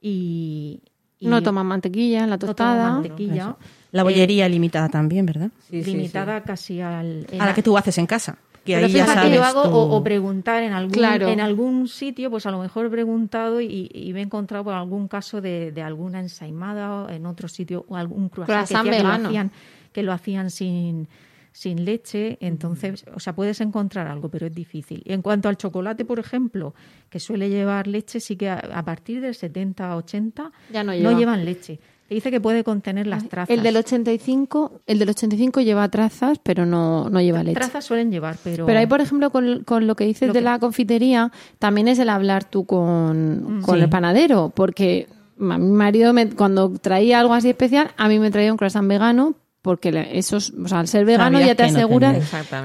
y, 0.00 0.82
no 1.20 1.42
toman 1.42 1.66
mantequilla 1.66 2.28
la 2.28 2.38
tostada. 2.38 2.90
No 2.90 2.94
mantequilla. 3.00 3.56
la 3.90 4.04
bollería 4.04 4.48
limitada 4.48 4.88
también, 4.88 5.26
¿verdad? 5.26 5.50
limitada 5.68 6.44
casi 6.44 6.80
al... 6.80 7.26
A 7.40 7.46
la 7.46 7.54
que 7.54 7.62
tú 7.64 7.76
haces 7.76 7.98
en 7.98 8.06
casa 8.06 8.38
que 8.64 8.76
ahí 8.76 8.92
ya 8.92 9.06
sabes 9.06 9.34
yo 9.34 9.44
hago 9.44 9.62
o, 9.62 10.02
preguntar 10.02 10.62
en 10.62 10.72
algún 10.72 11.04
en 11.04 11.40
algún 11.40 11.88
sitio 11.88 12.30
pues 12.30 12.46
a 12.46 12.50
lo 12.50 12.60
mejor 12.60 12.86
he 12.86 12.90
preguntado 12.90 13.60
y, 13.60 14.10
me 14.14 14.20
he 14.20 14.22
encontrado 14.22 14.64
por 14.64 14.74
algún 14.74 15.08
caso 15.08 15.40
de, 15.40 15.72
alguna 15.84 16.20
ensaimada 16.20 17.14
en 17.14 17.26
otro 17.26 17.48
sitio 17.48 17.84
o 17.88 17.96
algún 17.96 18.28
croissant 18.28 18.88
que, 18.88 19.02
lo 19.02 19.08
hacían, 19.08 19.52
que 19.92 20.02
lo 20.02 20.12
hacían 20.12 20.50
sin 20.50 21.08
sin 21.54 21.84
leche, 21.84 22.36
entonces, 22.40 23.04
o 23.14 23.20
sea, 23.20 23.32
puedes 23.32 23.60
encontrar 23.60 24.08
algo, 24.08 24.28
pero 24.28 24.44
es 24.48 24.52
difícil. 24.52 25.02
Y 25.04 25.12
en 25.12 25.22
cuanto 25.22 25.48
al 25.48 25.56
chocolate, 25.56 26.04
por 26.04 26.18
ejemplo, 26.18 26.74
que 27.08 27.20
suele 27.20 27.48
llevar 27.48 27.86
leche, 27.86 28.18
sí 28.18 28.34
que 28.34 28.50
a, 28.50 28.84
partir 28.84 29.20
del 29.20 29.36
70, 29.36 29.94
80 29.94 30.50
ya 30.72 30.82
no, 30.82 30.92
no 30.92 31.16
llevan 31.16 31.44
leche 31.44 31.78
dice 32.08 32.30
que 32.30 32.40
puede 32.40 32.64
contener 32.64 33.06
las 33.06 33.28
trazas. 33.28 33.50
El 33.50 33.62
del 33.62 33.76
85, 33.76 34.80
el 34.86 34.98
del 34.98 35.10
85 35.10 35.60
lleva 35.60 35.88
trazas, 35.88 36.38
pero 36.42 36.66
no, 36.66 37.08
no 37.10 37.20
lleva 37.20 37.42
leche. 37.42 37.54
Trazas 37.54 37.84
suelen 37.84 38.10
llevar, 38.10 38.36
pero... 38.42 38.66
Pero 38.66 38.78
ahí, 38.78 38.86
por 38.86 39.00
ejemplo, 39.00 39.30
con, 39.30 39.64
con 39.64 39.86
lo 39.86 39.96
que 39.96 40.04
dices 40.04 40.32
de 40.32 40.40
la 40.40 40.58
confitería, 40.58 41.32
también 41.58 41.88
es 41.88 41.98
el 41.98 42.08
hablar 42.08 42.44
tú 42.44 42.64
con, 42.64 43.58
mm, 43.58 43.62
con 43.62 43.80
el 43.80 43.88
panadero, 43.88 44.52
porque 44.54 45.08
mi 45.36 45.58
marido 45.58 46.12
me, 46.12 46.30
cuando 46.30 46.70
traía 46.70 47.20
algo 47.20 47.34
así 47.34 47.48
especial, 47.48 47.90
a 47.96 48.08
mí 48.08 48.18
me 48.18 48.30
traía 48.30 48.52
un 48.52 48.58
croissant 48.58 48.88
vegano, 48.88 49.34
porque 49.62 50.10
esos, 50.12 50.52
o 50.62 50.68
sea, 50.68 50.80
al 50.80 50.88
ser 50.88 51.06
vegano 51.06 51.40
ya 51.40 51.54
te 51.54 51.62
aseguran 51.62 52.20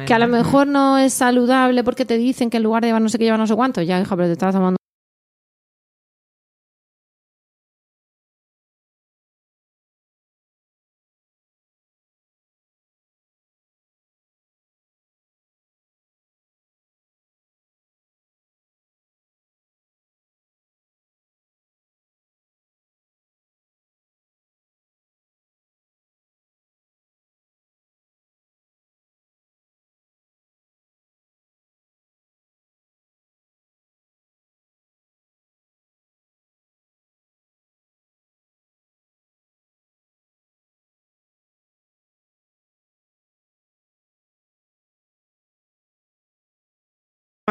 que 0.05 0.13
a 0.13 0.19
lo 0.19 0.27
mejor 0.27 0.67
no 0.67 0.97
es 0.97 1.13
saludable 1.13 1.81
porque 1.85 2.03
te 2.03 2.17
dicen 2.17 2.49
que 2.49 2.57
en 2.57 2.63
lugar 2.63 2.81
de 2.81 2.89
llevar 2.89 3.01
no 3.01 3.07
sé 3.07 3.17
qué 3.17 3.23
lleva 3.23 3.37
no 3.37 3.47
sé 3.47 3.55
cuánto, 3.55 3.81
ya, 3.81 4.01
hija, 4.01 4.15
pero 4.17 4.27
te 4.27 4.33
estás 4.33 4.53
tomando 4.53 4.78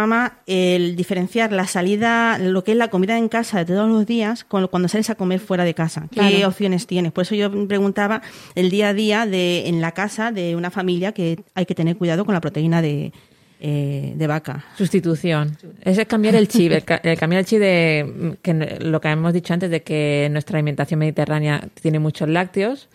mamá 0.00 0.38
el 0.46 0.96
diferenciar 0.96 1.52
la 1.52 1.66
salida, 1.66 2.38
lo 2.38 2.64
que 2.64 2.72
es 2.72 2.76
la 2.78 2.88
comida 2.88 3.18
en 3.18 3.28
casa 3.28 3.58
de 3.58 3.64
todos 3.66 3.88
los 3.88 4.06
días, 4.06 4.44
con 4.44 4.66
cuando 4.68 4.88
sales 4.88 5.10
a 5.10 5.14
comer 5.14 5.40
fuera 5.40 5.64
de 5.64 5.74
casa. 5.74 6.08
¿Qué 6.10 6.44
opciones 6.46 6.86
tienes? 6.86 7.12
Por 7.12 7.22
eso 7.22 7.34
yo 7.34 7.50
preguntaba 7.68 8.22
el 8.54 8.70
día 8.70 8.88
a 8.90 8.94
día 8.94 9.26
de 9.26 9.68
en 9.68 9.80
la 9.80 9.92
casa 9.92 10.32
de 10.32 10.56
una 10.56 10.70
familia 10.70 11.12
que 11.12 11.40
hay 11.54 11.66
que 11.66 11.74
tener 11.74 11.96
cuidado 11.96 12.24
con 12.24 12.34
la 12.34 12.40
proteína 12.40 12.80
de, 12.82 13.12
eh, 13.60 14.12
de 14.16 14.26
vaca. 14.26 14.64
Sustitución. 14.76 15.56
Ese 15.82 16.02
es 16.02 16.08
cambiar 16.08 16.34
el 16.36 16.46
chip, 16.48 16.70
el, 16.72 16.84
ca- 16.90 17.00
el 17.02 17.18
cambiar 17.18 17.40
el 17.40 17.46
chip 17.46 17.58
de 17.58 18.06
mm, 18.06 18.30
que 18.42 18.78
lo 18.80 19.00
que 19.00 19.08
hemos 19.08 19.32
dicho 19.32 19.52
antes 19.52 19.70
de 19.70 19.82
que 19.82 20.28
nuestra 20.30 20.58
alimentación 20.58 21.00
mediterránea 21.00 21.68
tiene 21.80 21.98
muchos 21.98 22.28
lácteos, 22.28 22.88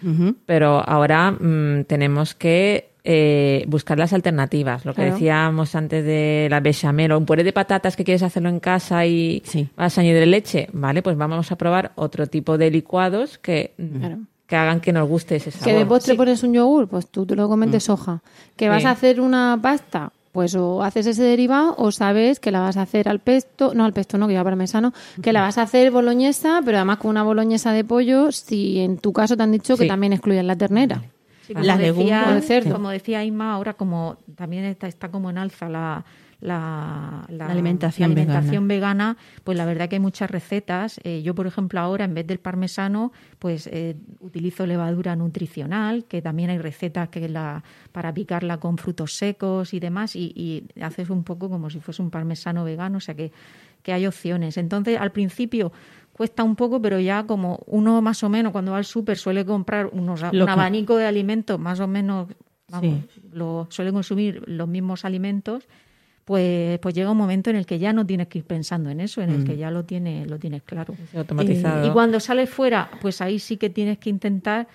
pero 0.46 0.80
ahora 0.88 1.32
mm, 1.32 1.84
tenemos 1.86 2.34
que 2.34 2.93
eh, 3.04 3.66
buscar 3.68 3.98
las 4.00 4.14
alternativas. 4.14 4.86
Lo 4.86 4.94
que 4.94 5.02
Claro. 5.02 5.14
decíamos 5.14 5.76
antes 5.76 6.06
de 6.06 6.48
la 6.50 6.60
bechamel 6.62 7.12
o 7.12 7.18
un 7.18 7.26
puré 7.26 7.44
de 7.44 7.52
patatas 7.54 7.96
que 7.96 8.04
quieres 8.04 8.24
hacerlo 8.24 8.50
en 8.50 8.60
casa 8.60 9.06
y 9.06 9.42
Sí. 9.46 9.68
vas 9.76 9.98
a 9.98 10.02
añadir 10.02 10.28
leche, 10.28 10.70
vale, 10.72 11.02
pues 11.02 11.18
vamos 11.18 11.52
a 11.52 11.56
probar 11.58 11.92
otro 11.96 12.28
tipo 12.28 12.58
de 12.58 12.72
licuados 12.72 13.38
que, 13.38 13.74
mm, 13.78 14.00
Claro. 14.00 14.18
que 14.48 14.56
hagan 14.56 14.80
que 14.80 14.94
nos 14.94 15.08
guste 15.10 15.36
ese 15.38 15.52
sabor. 15.52 15.66
Que 15.68 15.74
de 15.80 15.86
postre 15.86 16.16
pones 16.16 16.44
un 16.44 16.54
yogur, 16.54 16.88
pues 16.88 17.08
tú 17.08 17.26
te 17.26 17.36
lo 17.36 17.48
comes 17.50 17.72
de 17.72 17.80
soja. 17.80 18.22
Que 18.56 18.70
vas 18.70 18.86
a 18.86 18.92
hacer 18.92 19.20
una 19.20 19.60
pasta, 19.62 20.12
pues 20.32 20.56
o 20.56 20.82
haces 20.84 21.06
ese 21.06 21.24
derivado 21.24 21.76
o 21.78 21.92
sabes 21.92 22.40
que 22.40 22.52
la 22.52 22.60
vas 22.60 22.78
a 22.78 22.82
hacer 22.84 23.08
al 23.10 23.20
pesto, 23.20 23.74
no 23.76 23.86
al 23.86 23.94
pesto, 23.94 24.18
no, 24.18 24.28
que 24.28 24.34
lleva 24.34 24.44
parmesano, 24.46 24.94
que 25.22 25.32
la 25.34 25.42
vas 25.42 25.58
a 25.58 25.64
hacer 25.64 25.92
boloñesa, 25.92 26.62
pero 26.66 26.78
además 26.78 26.98
con 26.98 27.12
una 27.12 27.24
boloñesa 27.24 27.72
de 27.74 27.84
pollo, 27.84 28.32
si 28.32 28.80
en 28.80 28.98
tu 28.98 29.12
caso 29.14 29.36
te 29.38 29.44
han 29.44 29.52
dicho 29.52 29.76
que 29.78 29.88
también 29.88 30.14
excluyen 30.14 30.48
la 30.48 30.56
ternera. 30.56 31.04
Sí, 31.46 31.54
como 31.54 31.66
Las 31.66 31.78
decía, 31.78 32.22
legumbres, 32.22 32.46
cerdo. 32.48 32.74
Como 32.74 32.90
decía 32.90 33.24
Inma, 33.24 33.54
ahora 33.54 33.74
como 33.74 34.18
también 34.36 34.64
está, 34.66 34.88
está 34.88 35.10
como 35.12 35.30
en 35.30 35.38
alza 35.38 35.68
la, 35.70 36.06
la, 36.40 37.26
La 37.30 37.48
alimentación 37.48 38.10
la 38.16 38.22
alimentación 38.22 38.68
vegana. 38.68 39.18
pues 39.44 39.58
la 39.58 39.66
verdad 39.66 39.88
que 39.90 39.96
hay 39.98 40.00
muchas 40.02 40.30
recetas. 40.32 41.00
Eh, 41.04 41.22
yo, 41.22 41.36
por 41.36 41.48
ejemplo, 41.48 41.80
ahora 41.80 42.06
en 42.06 42.14
vez 42.14 42.26
del 42.28 42.40
parmesano, 42.40 43.12
pues 43.40 43.68
eh, 43.68 43.96
utilizo 44.20 44.66
levadura 44.66 45.16
nutricional, 45.16 46.06
que 46.06 46.22
también 46.22 46.50
hay 46.50 46.58
recetas 46.58 47.10
que 47.10 47.28
la 47.30 47.64
para 47.92 48.14
picarla 48.14 48.58
con 48.58 48.78
frutos 48.78 49.16
secos 49.16 49.74
y 49.74 49.80
demás, 49.80 50.16
y, 50.16 50.34
y 50.36 50.82
haces 50.82 51.10
un 51.10 51.24
poco 51.24 51.50
como 51.50 51.70
si 51.70 51.80
fuese 51.80 52.02
un 52.02 52.10
parmesano 52.10 52.64
vegano, 52.64 52.98
o 52.98 53.02
sea 53.02 53.16
que, 53.16 53.32
que 53.82 53.94
hay 53.94 54.06
opciones. 54.08 54.58
Entonces, 54.58 54.98
al 55.00 55.12
principio 55.12 55.72
cuesta 56.14 56.44
un 56.44 56.56
poco, 56.56 56.82
pero 56.82 57.00
ya 57.00 57.24
como 57.26 57.60
uno 57.66 58.02
más 58.02 58.24
o 58.24 58.30
menos 58.30 58.52
cuando 58.52 58.72
va 58.72 58.78
al 58.78 58.86
súper 58.86 59.18
suele 59.18 59.46
comprar 59.46 59.88
unos, 59.92 60.22
un 60.22 60.50
abanico 60.50 60.96
de 60.96 61.06
alimentos 61.06 61.60
más 61.60 61.80
o 61.80 61.88
menos, 61.88 62.30
vamos, 62.70 63.00
Sí. 63.14 63.22
lo, 63.32 63.68
suele 63.70 63.92
consumir 63.92 64.44
los 64.48 64.68
mismos 64.68 65.06
alimentos, 65.06 65.68
pues, 66.26 66.80
pues 66.80 66.96
llega 66.96 67.12
un 67.12 67.18
momento 67.18 67.50
en 67.50 67.58
el 67.58 67.66
que 67.66 67.80
ya 67.80 67.92
no 67.92 68.06
tienes 68.06 68.28
que 68.28 68.40
ir 68.40 68.46
pensando 68.46 68.90
en 68.90 69.02
eso, 69.02 69.22
en 69.22 69.32
el 69.32 69.44
que 69.44 69.58
ya 69.58 69.72
lo 69.72 69.84
tienes, 69.84 70.30
lo 70.30 70.40
tienes 70.40 70.64
claro. 70.64 70.96
automatizado. 71.16 71.86
Y 71.86 71.92
cuando 71.92 72.20
sales 72.20 72.50
fuera, 72.50 72.90
pues 73.02 73.20
ahí 73.20 73.40
sí 73.40 73.58
que 73.58 73.70
tienes 73.70 73.98
que 73.98 74.10
intentar 74.10 74.68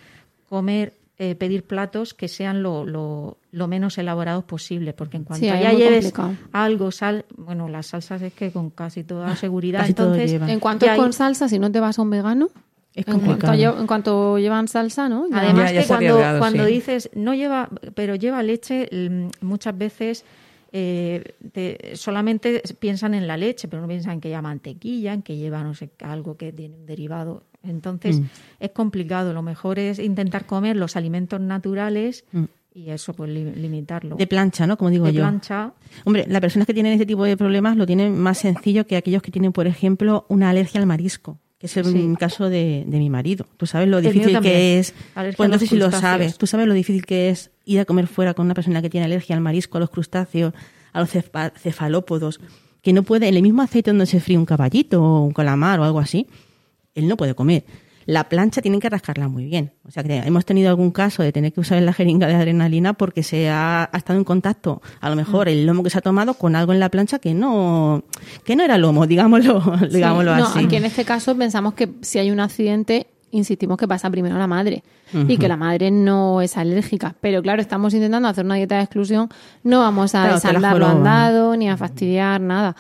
comer, 0.49 0.93
eh, 1.21 1.35
pedir 1.35 1.64
platos 1.64 2.14
que 2.14 2.29
sean 2.29 2.62
lo, 2.62 2.85
lo, 2.87 3.39
lo 3.51 3.66
menos 3.66 3.99
elaborados 3.99 4.45
posible, 4.45 4.93
porque 4.93 5.16
en 5.16 5.25
cuanto 5.25 5.41
Sí, 5.41 5.47
ya 5.47 5.73
lleves 5.73 6.12
complicado. 6.12 6.37
algo, 6.53 6.91
sal, 6.93 7.25
bueno, 7.37 7.69
las 7.69 7.87
salsas 7.89 8.23
es 8.23 8.33
que 8.33 8.53
con 8.53 8.71
casi 8.71 9.03
toda 9.03 9.35
seguridad, 9.35 9.81
casi 9.81 9.95
todo 9.95 10.14
entonces. 10.14 10.49
En 10.49 10.61
cuanto 10.61 10.87
es 10.87 10.97
con 10.97 11.12
salsa, 11.12 11.49
si 11.49 11.59
no 11.59 11.73
te 11.73 11.81
vas 11.81 11.99
a 11.99 12.03
un 12.03 12.11
vegano, 12.11 12.49
Es 12.95 13.07
en 13.09 13.21
cuanto, 13.21 13.53
en 13.53 13.87
cuanto 13.87 14.39
llevan 14.39 14.69
salsa, 14.69 15.09
¿no? 15.09 15.29
Ya- 15.29 15.39
Además 15.41 15.73
Ya- 15.73 15.73
ya 15.73 15.81
que 15.83 15.87
cuando, 15.89 16.39
cuando 16.39 16.64
sí. 16.66 16.73
dices 16.73 17.11
no 17.14 17.35
lleva, 17.35 17.69
pero 17.95 18.14
lleva 18.14 18.43
leche, 18.43 18.89
mm, 18.93 19.45
muchas 19.45 19.77
veces 19.77 20.25
eh, 20.73 21.35
te- 21.53 21.97
solamente 21.97 22.62
piensan 22.79 23.14
en 23.14 23.27
la 23.27 23.37
leche, 23.39 23.69
pero 23.69 23.81
no 23.83 23.89
piensan 23.89 24.12
en 24.14 24.21
que 24.21 24.29
lleva 24.29 24.43
mantequilla, 24.43 25.14
en 25.14 25.23
que 25.23 25.37
lleva 25.37 25.62
no 25.62 25.75
sé 25.75 25.89
algo 26.01 26.37
que 26.37 26.53
tiene 26.53 26.75
un 26.77 26.87
derivado. 26.87 27.43
Entonces 27.63 28.21
es 28.61 28.71
complicado. 28.71 29.33
Lo 29.33 29.43
mejor 29.43 29.79
es 29.79 29.99
intentar 29.99 30.47
comer 30.47 30.77
los 30.77 30.97
alimentos 30.97 31.41
naturales 31.41 32.25
y 32.75 32.91
eso 32.91 33.13
pues 33.15 33.31
li- 33.31 33.53
limitarlo. 33.55 34.17
De 34.17 34.27
plancha, 34.27 34.67
¿no? 34.67 34.77
Como 34.77 34.91
digo 34.91 35.07
De 35.07 35.13
yo. 35.13 35.21
plancha. 35.23 35.73
Hombre, 36.05 36.25
las 36.29 36.41
personas 36.41 36.67
que 36.67 36.75
tienen 36.75 36.93
este 36.93 37.07
tipo 37.07 37.25
de 37.25 37.37
problemas 37.37 37.77
lo 37.77 37.87
tienen 37.87 38.17
más 38.19 38.39
sencillo 38.39 38.87
que 38.87 38.97
aquellos 38.97 39.23
que 39.23 39.31
tienen, 39.33 39.53
por 39.53 39.67
ejemplo, 39.67 40.25
una 40.29 40.51
alergia 40.51 40.81
al 40.81 40.87
marisco, 40.87 41.39
que 41.59 41.67
es 41.67 41.77
el 41.77 41.85
Sí. 41.87 42.15
caso 42.19 42.49
de, 42.49 42.85
de 42.87 42.99
mi 42.99 43.11
marido. 43.11 43.47
Tú 43.57 43.67
sabes 43.67 43.89
lo 43.89 44.01
difícil 44.01 44.39
que 44.41 44.79
es. 44.79 44.95
Alergia 45.17 45.37
Pues 45.37 45.49
los 45.49 45.55
entonces, 45.63 45.69
si 45.71 45.77
lo 45.77 45.91
sabes, 45.91 46.39
tú 46.39 46.47
sabes 46.47 46.69
lo 46.69 46.75
difícil 46.75 47.05
que 47.05 47.31
es 47.31 47.51
ir 47.65 47.81
a 47.81 47.85
comer 47.85 48.07
fuera 48.07 48.35
con 48.35 48.45
una 48.47 48.55
persona 48.55 48.81
que 48.81 48.89
tiene 48.91 49.07
alergia 49.07 49.35
al 49.35 49.43
marisco, 49.43 49.79
a 49.79 49.81
los 49.81 49.91
crustáceos, 49.91 50.55
a 50.93 51.01
los 51.01 51.13
cefa- 51.13 51.53
cefalópodos, 51.59 52.41
que 52.81 52.93
no 52.93 53.03
puede, 53.03 53.27
en 53.27 53.35
el 53.37 53.43
mismo 53.43 53.63
aceite 53.63 53.91
donde 53.91 54.07
se 54.07 54.21
fríe 54.21 54.39
un 54.39 54.47
caballito 54.47 55.03
o 55.03 55.25
un 55.25 55.33
calamar 55.33 55.81
o 55.81 55.85
algo 55.85 55.99
así, 55.99 56.29
él 56.99 57.09
no 57.09 57.17
puede 57.17 57.35
comer. 57.35 57.65
La 58.07 58.27
plancha 58.31 58.63
tienen 58.63 58.81
que 58.81 58.89
rascarla 58.89 59.29
muy 59.29 59.45
bien. 59.45 59.73
O 59.87 59.91
sea 59.91 60.03
que 60.03 60.17
hemos 60.17 60.47
tenido 60.47 60.71
algún 60.71 60.93
caso 60.93 61.23
de 61.23 61.31
tener 61.31 61.53
que 61.53 61.61
usar 61.61 61.83
la 61.83 61.93
jeringa 61.93 62.27
de 62.27 62.35
adrenalina 62.37 62.95
porque 62.95 63.23
se 63.23 63.51
ha, 63.51 63.85
ha 63.93 63.97
estado 63.99 64.19
en 64.19 64.25
contacto, 64.25 64.81
a 65.01 65.11
lo 65.11 65.17
mejor 65.17 65.47
el 65.49 65.67
lomo 65.67 65.83
que 65.83 65.91
se 65.91 65.99
ha 65.99 66.01
tomado 66.01 66.33
con 66.33 66.57
algo 66.57 66.73
en 66.73 66.81
la 66.81 66.89
plancha 66.89 67.19
que 67.19 67.35
no, 67.35 68.03
que 68.45 68.57
no 68.57 68.65
era 68.65 68.79
lomo, 68.79 69.07
digámoslo, 69.07 69.61
digámoslo 69.93 70.35
Sí, 70.35 70.41
no, 70.41 70.47
así. 70.47 70.59
aquí 70.65 70.77
en 70.77 70.87
este 70.87 71.05
caso 71.05 71.37
pensamos 71.37 71.75
que 71.75 71.91
si 72.01 72.19
hay 72.19 72.31
un 72.31 72.41
accidente, 72.41 73.09
insistimos 73.31 73.77
que 73.77 73.87
pasa 73.87 74.09
primero 74.09 74.37
a 74.37 74.39
la 74.39 74.47
madre 74.47 74.83
y 75.27 75.37
que 75.37 75.47
la 75.49 75.59
madre 75.59 75.91
no 75.91 76.41
es 76.41 76.57
alérgica. 76.57 77.15
Pero 77.21 77.43
claro, 77.43 77.61
estamos 77.61 77.93
intentando 77.93 78.27
hacer 78.29 78.43
una 78.47 78.55
dieta 78.55 78.77
de 78.77 78.85
exclusión, 78.85 79.29
no 79.65 79.81
vamos 79.81 80.15
a 80.15 80.21
Claro, 80.23 80.35
desandar 80.37 80.79
lo 80.79 80.87
andado 80.87 81.57
ni 81.57 81.69
a 81.69 81.77
fastidiar 81.77 82.41
nada. 82.41 82.75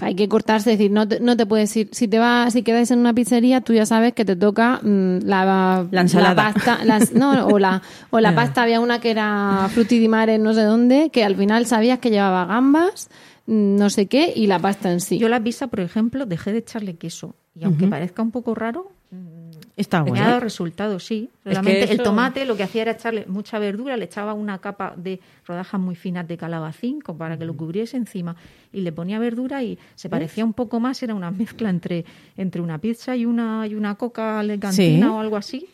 Hay 0.00 0.14
que 0.16 0.28
cortarse, 0.28 0.72
es 0.72 0.78
decir, 0.78 0.90
no 0.90 1.06
te, 1.06 1.20
no 1.20 1.36
te 1.36 1.46
puedes 1.46 1.74
ir. 1.76 1.88
Si 1.92 2.08
te 2.08 2.18
vas, 2.18 2.52
si 2.52 2.62
quedas 2.62 2.90
en 2.90 2.98
una 2.98 3.14
pizzería, 3.14 3.60
tú 3.60 3.72
ya 3.74 3.86
sabes 3.86 4.12
que 4.12 4.24
te 4.24 4.34
toca 4.34 4.80
mm, 4.82 5.18
la, 5.24 5.86
La 5.90 6.00
ensalada. 6.00 6.52
pasta, 6.52 6.84
las- 6.84 7.12
no, 7.12 7.46
o 7.46 7.58
la, 7.60 7.80
o 8.10 8.18
la 8.20 8.34
pasta. 8.34 8.62
Había 8.64 8.80
una 8.80 8.98
que 9.00 9.10
era 9.12 9.68
frutti 9.72 9.98
di 10.00 10.08
mare, 10.08 10.38
no 10.38 10.52
sé 10.52 10.62
dónde, 10.62 11.10
que 11.10 11.24
al 11.24 11.36
final 11.36 11.66
sabías 11.66 12.00
que 12.00 12.10
llevaba 12.10 12.44
gambas, 12.46 13.08
mm, 13.46 13.76
no 13.76 13.88
sé 13.88 14.06
qué, 14.06 14.32
y 14.34 14.48
la 14.48 14.58
pasta 14.58 14.90
en 14.90 15.00
sí. 15.00 15.18
Yo 15.18 15.28
la 15.28 15.40
pizza, 15.42 15.68
por 15.68 15.78
ejemplo, 15.80 16.26
dejé 16.26 16.50
de 16.52 16.58
echarle 16.58 16.96
queso. 16.96 17.36
Y 17.54 17.62
aunque 17.64 17.86
parezca 17.86 18.20
un 18.20 18.32
poco 18.32 18.54
raro, 18.56 18.90
Está 19.76 20.04
Me 20.04 20.10
bueno. 20.10 20.24
ha 20.24 20.28
dado 20.28 20.40
resultados, 20.40 21.04
sí. 21.04 21.30
Solamente 21.42 21.90
el 21.90 22.00
tomate 22.00 22.44
lo 22.44 22.56
que 22.56 22.62
hacía 22.62 22.82
era 22.82 22.92
echarle 22.92 23.24
mucha 23.26 23.58
verdura, 23.58 23.96
le 23.96 24.04
echaba 24.04 24.32
una 24.32 24.58
capa 24.58 24.94
de 24.96 25.18
rodajas 25.46 25.80
muy 25.80 25.96
finas 25.96 26.28
de 26.28 26.36
calabacín 26.36 27.00
como 27.00 27.18
para 27.18 27.36
que 27.36 27.44
lo 27.44 27.56
cubriese 27.56 27.96
encima 27.96 28.36
y 28.72 28.82
le 28.82 28.92
ponía 28.92 29.18
verdura 29.18 29.64
y 29.64 29.76
se 29.96 30.08
parecía 30.08 30.44
un 30.44 30.52
poco 30.52 30.78
más, 30.78 31.02
era 31.02 31.12
una 31.14 31.30
mezcla 31.32 31.70
entre, 31.70 32.04
entre 32.36 32.60
una 32.60 32.78
pizza 32.78 33.16
y 33.16 33.26
una, 33.26 33.66
y 33.66 33.74
una 33.74 33.96
coca 33.96 34.42
de 34.44 34.58
cantina 34.60 35.06
Sí. 35.08 35.12
o 35.12 35.18
algo 35.18 35.36
así. 35.36 35.66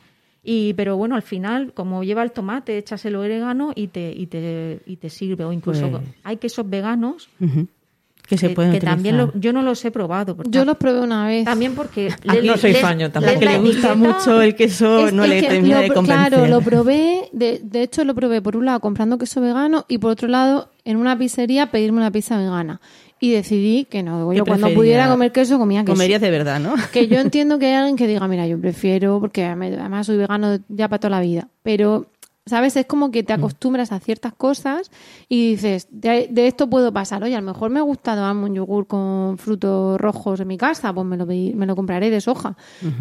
Y, 0.43 0.73
pero 0.73 0.97
bueno, 0.97 1.15
al 1.17 1.23
final, 1.23 1.75
como 1.75 2.03
lleva 2.03 2.23
el 2.23 2.33
tomate, 2.33 2.79
echas 2.79 3.05
el 3.05 3.17
orégano 3.17 3.73
y 3.77 3.89
te, 3.89 4.11
y 4.17 4.27
te, 4.29 4.81
y 4.87 4.97
te 4.97 5.11
sirve. 5.11 5.45
O 5.45 5.53
incluso 5.53 5.91
Pues- 5.91 6.03
hay 6.25 6.39
quesos 6.39 6.69
veganos. 6.71 7.29
Que 8.31 8.39
se 8.39 8.51
pueden 8.51 8.73
que 8.73 8.81
también 8.81 9.19
lo- 9.19 9.33
yo 9.35 9.53
no 9.53 9.61
los 9.61 9.85
he 9.85 9.91
probado. 9.91 10.37
porque 10.37 10.51
Yo 10.51 10.65
los 10.65 10.77
probé 10.79 11.01
una 11.01 11.27
vez. 11.27 11.45
También 11.45 11.75
porque... 11.75 12.09
Ah, 12.27 12.35
no 12.43 12.57
soy 12.57 12.73
fan 12.75 12.99
yo 12.99 13.11
tampoco. 13.11 13.39
Que 13.41 13.45
le 13.45 13.59
gusta 13.59 13.95
mucho 13.95 14.41
el 14.41 14.55
queso 14.55 15.09
Es- 15.09 15.13
no 15.13 15.25
es 15.25 15.31
le 15.31 15.41
que 15.43 15.49
termina 15.49 15.77
lo 15.77 15.83
de 15.83 15.89
convencer. 15.91 16.29
Claro, 16.29 16.47
lo 16.47 16.61
probé, 16.63 17.29
de, 17.33 17.61
de 17.63 17.83
hecho 17.83 18.05
lo 18.05 18.15
probé 18.15 18.41
por 18.41 18.57
un 18.57 18.65
lado 18.67 18.81
comprando 18.81 19.19
queso 19.19 19.41
vegano 19.43 19.85
y 19.89 19.99
por 19.99 20.13
otro 20.13 20.29
lado 20.29 20.71
en 20.85 20.97
una 20.97 21.19
pizzería 21.19 21.71
pedirme 21.73 21.99
una 21.99 22.11
pizza 22.11 22.39
vegana. 22.39 22.81
Y 23.23 23.33
decidí 23.33 23.85
que 23.85 24.03
no, 24.03 24.31
¿Qué 24.31 24.37
yo 24.39 24.47
cuando 24.47 24.73
pudiera 24.73 25.07
comer 25.09 25.31
queso 25.33 25.59
comía 25.59 25.83
queso. 25.83 25.93
Comerías 25.93 26.23
de 26.23 26.31
verdad, 26.31 26.59
¿no? 26.59 26.75
Que 26.91 27.07
yo 27.09 27.19
entiendo 27.21 27.59
que 27.59 27.67
hay 27.67 27.75
alguien 27.75 27.97
que 27.97 28.07
diga, 28.07 28.27
mira, 28.29 28.47
yo 28.47 28.59
prefiero, 28.59 29.21
porque 29.21 29.45
además 29.45 30.07
soy 30.07 30.17
vegano 30.17 30.59
ya 30.69 30.89
para 30.89 31.01
toda 31.01 31.11
la 31.11 31.21
vida, 31.21 31.49
pero, 31.63 32.07
¿sabes? 32.47 32.75
Es 32.77 32.87
como 32.87 33.11
que 33.11 33.23
te 33.23 33.33
acostumbras 33.33 33.93
a 33.93 34.01
ciertas 34.01 34.33
cosas 34.33 34.91
y 35.29 35.51
dices, 35.53 35.87
de, 35.91 36.27
de 36.31 36.47
esto 36.49 36.69
puedo 36.69 36.93
pasar. 36.93 37.23
Oye, 37.23 37.37
a 37.37 37.41
lo 37.41 37.47
mejor 37.47 37.71
me 37.71 37.79
ha 37.79 37.83
gustado 37.83 38.23
darme 38.23 38.45
un 38.47 38.55
yogur 38.55 38.87
con 38.87 39.39
frutos 39.39 40.01
rojos 40.01 40.41
en 40.41 40.49
mi 40.49 40.57
casa, 40.57 40.93
pues 40.93 41.07
me 41.07 41.17
lo, 41.17 41.27
me 41.27 41.67
lo 41.67 41.77
compraré 41.77 42.11
de 42.11 42.21
soja. 42.21 42.57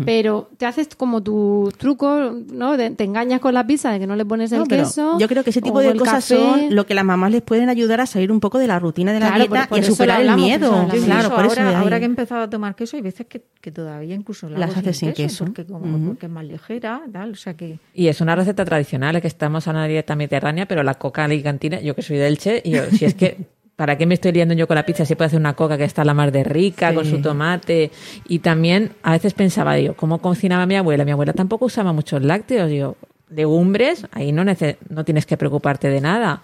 Pero 0.06 0.50
te 0.58 0.66
haces 0.66 0.90
como 0.96 1.24
tu 1.24 1.72
truco, 1.78 2.32
¿no? 2.52 2.78
De- 2.78 2.92
te 2.92 3.04
engañas 3.06 3.40
con 3.40 3.54
la 3.54 3.66
pizza 3.66 3.92
de 3.92 4.00
que 4.00 4.08
no 4.08 4.16
le 4.16 4.26
pones 4.26 4.52
el 4.52 4.60
No, 4.60 4.66
queso. 4.66 5.18
Yo 5.18 5.28
creo 5.28 5.44
que 5.44 5.50
ese 5.50 5.62
tipo 5.62 5.80
de 5.80 5.90
el 5.92 5.98
cosas 6.00 6.26
café. 6.28 6.36
son 6.36 6.76
lo 6.76 6.86
que 6.86 6.94
las 6.94 7.06
mamás 7.06 7.32
les 7.32 7.42
pueden 7.42 7.70
ayudar 7.70 8.02
a 8.02 8.06
salir 8.06 8.32
un 8.32 8.40
poco 8.40 8.60
de 8.60 8.68
la 8.68 8.78
rutina 8.78 9.14
de 9.14 9.20
la 9.20 9.28
Claro, 9.30 9.44
dieta 9.46 9.60
por- 9.62 9.70
por 9.70 9.78
y 9.80 9.82
a 9.82 9.84
superar 9.86 10.22
el 10.22 10.30
hablamos, 10.30 10.50
eso 10.50 10.60
miedo. 10.60 10.76
hablamos. 10.76 11.06
Claro, 11.06 11.30
por 11.36 11.46
eso 11.46 11.62
ahora, 11.62 11.98
que 11.98 12.04
he 12.04 12.08
empezado 12.08 12.42
a 12.44 12.50
tomar 12.50 12.76
queso, 12.76 12.98
hay 12.98 13.02
veces 13.04 13.26
que, 13.28 13.44
que 13.62 13.72
todavía 13.72 14.14
incluso 14.16 14.48
la 14.50 14.60
Las 14.60 14.72
hago 14.72 14.80
haces 14.82 14.98
sin 14.98 15.14
queso. 15.14 15.46
Porque, 15.46 15.66
como, 15.66 15.96
Ujú. 15.96 16.08
porque 16.10 16.26
es 16.28 16.32
más 16.32 16.46
ligera, 16.46 17.02
tal, 17.12 17.32
o 17.32 17.36
sea 17.36 17.56
que... 17.56 17.80
Y 17.94 18.08
es 18.08 18.22
una 18.22 18.36
receta 18.36 18.64
tradicional, 18.66 19.16
es 19.16 19.22
que 19.22 19.29
estamos 19.30 19.66
en 19.68 19.76
una 19.78 19.88
dieta 19.88 20.16
mediterránea, 20.16 20.66
pero 20.66 20.84
la 20.84 20.96
coca 20.96 21.24
alicantina, 21.24 21.80
yo 21.80 21.96
que 21.96 22.02
soy 22.02 22.18
del 22.18 22.38
Che, 22.38 22.62
y 22.66 22.72
yo, 22.72 22.84
si 22.92 23.06
es 23.06 23.14
que, 23.16 23.38
¿para 23.76 23.98
qué 23.98 24.06
me 24.06 24.14
estoy 24.16 24.34
liando 24.34 24.54
yo 24.54 24.68
con 24.68 24.76
la 24.76 24.86
pizza? 24.86 25.06
Si 25.06 25.16
puedo 25.16 25.28
hacer 25.28 25.40
una 25.40 25.54
coca 25.56 25.78
que 25.78 25.86
está 25.86 26.04
la 26.04 26.14
mar 26.14 26.32
de 26.32 26.44
rica, 26.44 26.90
Sí. 26.90 26.96
con 26.96 27.06
su 27.06 27.22
tomate. 27.22 27.92
Y 28.28 28.40
también, 28.40 28.92
a 29.04 29.14
veces 29.14 29.34
pensaba, 29.34 29.76
digo, 29.76 29.94
¿cómo 29.94 30.18
cocinaba 30.20 30.66
mi 30.66 30.76
abuela? 30.76 31.06
Mi 31.06 31.12
abuela 31.12 31.32
tampoco 31.32 31.66
usaba 31.66 31.94
muchos 31.94 32.22
lácteos, 32.22 32.70
digo, 32.70 32.98
legumbres, 33.30 34.08
ahí 34.12 34.32
no, 34.32 34.44
no 34.44 35.06
tienes 35.06 35.26
que 35.26 35.38
preocuparte 35.38 35.90
de 35.90 36.02
nada. 36.02 36.42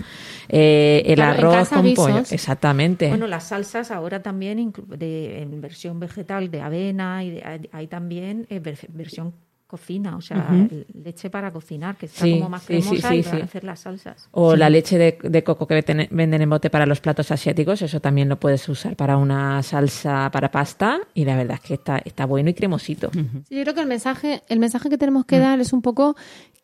Eh, 0.48 1.04
el 1.08 1.22
arroz 1.22 1.70
con 1.70 1.94
pollo, 1.94 2.24
exactamente. 2.30 3.10
Bueno, 3.10 3.28
las 3.28 3.46
salsas 3.46 3.92
ahora 3.92 4.22
también 4.22 4.74
de, 4.88 5.42
en 5.42 5.62
versión 5.62 6.00
vegetal 6.00 6.52
de 6.52 6.62
avena 6.62 7.24
y 7.24 7.42
hay 7.72 7.88
también 7.88 8.46
eh, 8.50 8.60
versión 8.60 9.34
cocina, 9.68 10.16
o 10.16 10.22
sea, 10.22 10.48
leche 10.94 11.30
para 11.30 11.52
cocinar, 11.52 11.96
que 11.96 12.06
está 12.06 12.26
como 12.30 12.50
más 12.50 12.64
cremosa 12.64 13.16
y 13.16 13.24
para 13.24 13.44
hacer 13.44 13.64
las 13.64 13.80
salsas. 13.80 14.30
O 14.32 14.56
la 14.56 14.70
leche 14.70 14.98
de, 14.98 15.44
coco 15.44 15.68
que 15.68 16.08
venden 16.12 16.42
en 16.42 16.50
bote 16.50 16.70
para 16.70 16.86
los 16.86 17.00
platos 17.02 17.32
asiáticos, 17.32 17.82
eso 17.82 18.00
también 18.00 18.30
lo 18.30 18.40
puedes 18.40 18.68
usar 18.70 18.96
para 18.96 19.18
una 19.18 19.62
salsa 19.64 20.30
para 20.32 20.52
pasta 20.52 21.00
y 21.14 21.26
la 21.26 21.36
verdad 21.36 21.60
es 21.62 21.68
que 21.68 21.74
está, 21.76 21.98
está 21.98 22.26
bueno 22.26 22.50
y 22.50 22.54
cremosito. 22.54 23.12
yo 23.14 23.62
creo 23.62 23.74
que 23.74 23.82
el 23.82 23.88
mensaje, 23.88 24.44
el 24.48 24.60
mensaje 24.60 24.90
que 24.90 24.98
tenemos 24.98 25.26
que 25.26 25.38
mm. 25.38 25.42
dar 25.42 25.60
es 25.60 25.74
un 25.74 25.82
poco 25.82 26.16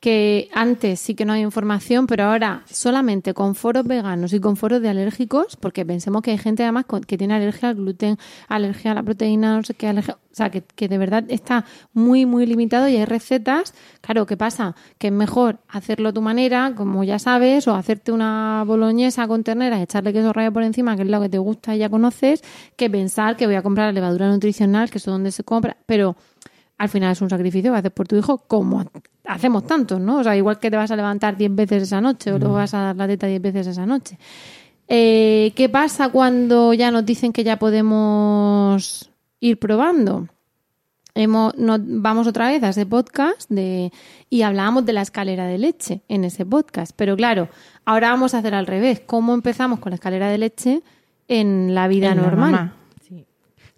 que 0.01 0.49
antes 0.51 0.99
sí 0.99 1.13
que 1.13 1.25
no 1.25 1.33
hay 1.33 1.41
información, 1.41 2.07
pero 2.07 2.23
ahora 2.23 2.63
solamente 2.65 3.35
con 3.35 3.53
foros 3.53 3.85
veganos 3.85 4.33
y 4.33 4.39
con 4.39 4.57
foros 4.57 4.81
de 4.81 4.89
alérgicos, 4.89 5.55
porque 5.57 5.85
pensemos 5.85 6.23
que 6.23 6.31
hay 6.31 6.39
gente 6.39 6.63
además 6.63 6.85
que 7.05 7.17
tiene 7.19 7.35
alergia 7.35 7.69
al 7.69 7.75
gluten, 7.75 8.17
alergia 8.47 8.91
a 8.91 8.95
la 8.95 9.03
proteína, 9.03 9.57
no 9.57 9.63
sé 9.63 9.75
qué, 9.75 9.87
alergia, 9.87 10.15
o 10.15 10.35
sea, 10.35 10.49
que, 10.49 10.63
que 10.63 10.87
de 10.87 10.97
verdad 10.97 11.25
está 11.27 11.65
muy, 11.93 12.25
muy 12.25 12.47
limitado 12.47 12.87
y 12.91 12.97
hay 12.97 13.05
recetas. 13.05 13.73
Claro, 14.01 14.25
¿qué 14.25 14.37
pasa? 14.37 14.75
Que 14.97 15.07
es 15.07 15.13
mejor 15.13 15.59
hacerlo 15.67 16.09
a 16.09 16.13
tu 16.13 16.21
manera, 16.21 16.73
como 16.75 17.03
ya 17.03 17.19
sabes, 17.19 17.67
o 17.67 17.75
hacerte 17.75 18.11
una 18.11 18.63
boloñesa 18.65 19.27
con 19.27 19.43
ternera 19.43 19.79
y 19.79 19.83
echarle 19.83 20.13
queso 20.13 20.33
rallado 20.33 20.53
por 20.53 20.63
encima, 20.63 20.95
que 20.95 21.03
es 21.03 21.09
lo 21.09 21.21
que 21.21 21.29
te 21.29 21.37
gusta 21.37 21.75
y 21.75 21.79
ya 21.79 21.89
conoces, 21.89 22.43
que 22.75 22.89
pensar 22.89 23.35
que 23.37 23.45
voy 23.45 23.55
a 23.55 23.61
comprar 23.61 23.87
la 23.87 23.93
levadura 23.93 24.29
nutricional, 24.29 24.89
que 24.89 24.97
es 24.97 25.05
donde 25.05 25.31
se 25.31 25.43
compra, 25.43 25.77
pero 25.85 26.15
al 26.77 26.89
final 26.89 27.11
es 27.11 27.21
un 27.21 27.29
sacrificio 27.29 27.71
que 27.71 27.77
haces 27.77 27.91
por 27.91 28.07
tu 28.07 28.15
hijo, 28.15 28.39
como 28.39 28.83
hacemos 29.25 29.67
tantos, 29.67 29.99
¿no? 29.99 30.17
O 30.17 30.23
sea, 30.23 30.35
igual 30.35 30.59
que 30.59 30.71
te 30.71 30.77
vas 30.77 30.89
a 30.89 30.95
levantar 30.95 31.37
10 31.37 31.55
veces 31.55 31.83
esa 31.83 32.01
noche 32.01 32.33
o 32.33 32.39
te 32.39 32.45
vas 32.47 32.73
a 32.73 32.79
dar 32.79 32.95
la 32.95 33.07
teta 33.07 33.27
10 33.27 33.41
veces 33.41 33.67
esa 33.67 33.85
noche. 33.85 34.17
Eh, 34.87 35.53
¿Qué 35.55 35.69
pasa 35.69 36.09
cuando 36.09 36.73
ya 36.73 36.91
nos 36.91 37.05
dicen 37.05 37.31
que 37.31 37.43
ya 37.43 37.57
podemos 37.57 39.09
ir 39.39 39.59
probando? 39.59 40.27
Hemos, 41.13 41.53
vamos 41.57 42.27
otra 42.27 42.47
vez 42.49 42.63
a 42.63 42.69
ese 42.69 42.85
podcast 42.85 43.49
de, 43.49 43.91
y 44.29 44.43
hablábamos 44.43 44.85
de 44.85 44.93
la 44.93 45.01
escalera 45.01 45.45
de 45.45 45.57
leche 45.57 46.01
en 46.07 46.23
ese 46.23 46.45
podcast. 46.45 46.93
Pero 46.95 47.15
claro, 47.17 47.49
ahora 47.85 48.09
vamos 48.09 48.33
a 48.33 48.39
hacer 48.39 48.55
al 48.55 48.67
revés. 48.67 49.01
¿Cómo 49.05 49.33
empezamos 49.33 49.79
con 49.79 49.91
la 49.91 49.95
escalera 49.95 50.29
de 50.29 50.37
leche 50.37 50.81
en 51.27 51.75
la 51.75 51.87
vida 51.87 52.15
normal? 52.15 52.73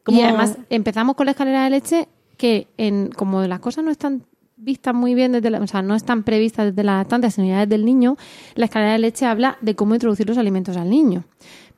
Y 0.08 0.22
además 0.22 0.58
empezamos 0.70 1.16
con 1.16 1.26
la 1.26 1.32
escalera 1.32 1.64
de 1.64 1.70
leche 1.70 2.08
que 2.38 2.68
en, 2.78 3.10
como 3.10 3.42
las 3.44 3.60
cosas 3.60 3.84
no 3.84 3.92
están 3.92 4.24
vistas 4.58 4.94
muy 4.94 5.14
bien 5.14 5.32
desde 5.32 5.50
la, 5.50 5.60
o 5.60 5.68
sea, 5.68 5.82
no 5.82 5.96
están 5.96 6.24
previstas 6.24 6.68
desde 6.68 6.84
las 6.84 7.08
tantas 7.08 7.38
unidades 7.38 7.70
del 7.70 7.86
niño, 7.86 8.18
la 8.56 8.66
escalera 8.66 8.94
de 8.94 9.00
leche 9.00 9.26
habla 9.26 9.58
de 9.62 9.76
cómo 9.76 9.94
introducir 9.94 10.28
los 10.28 10.38
alimentos 10.38 10.78
al 10.78 10.90
niño. 10.90 11.26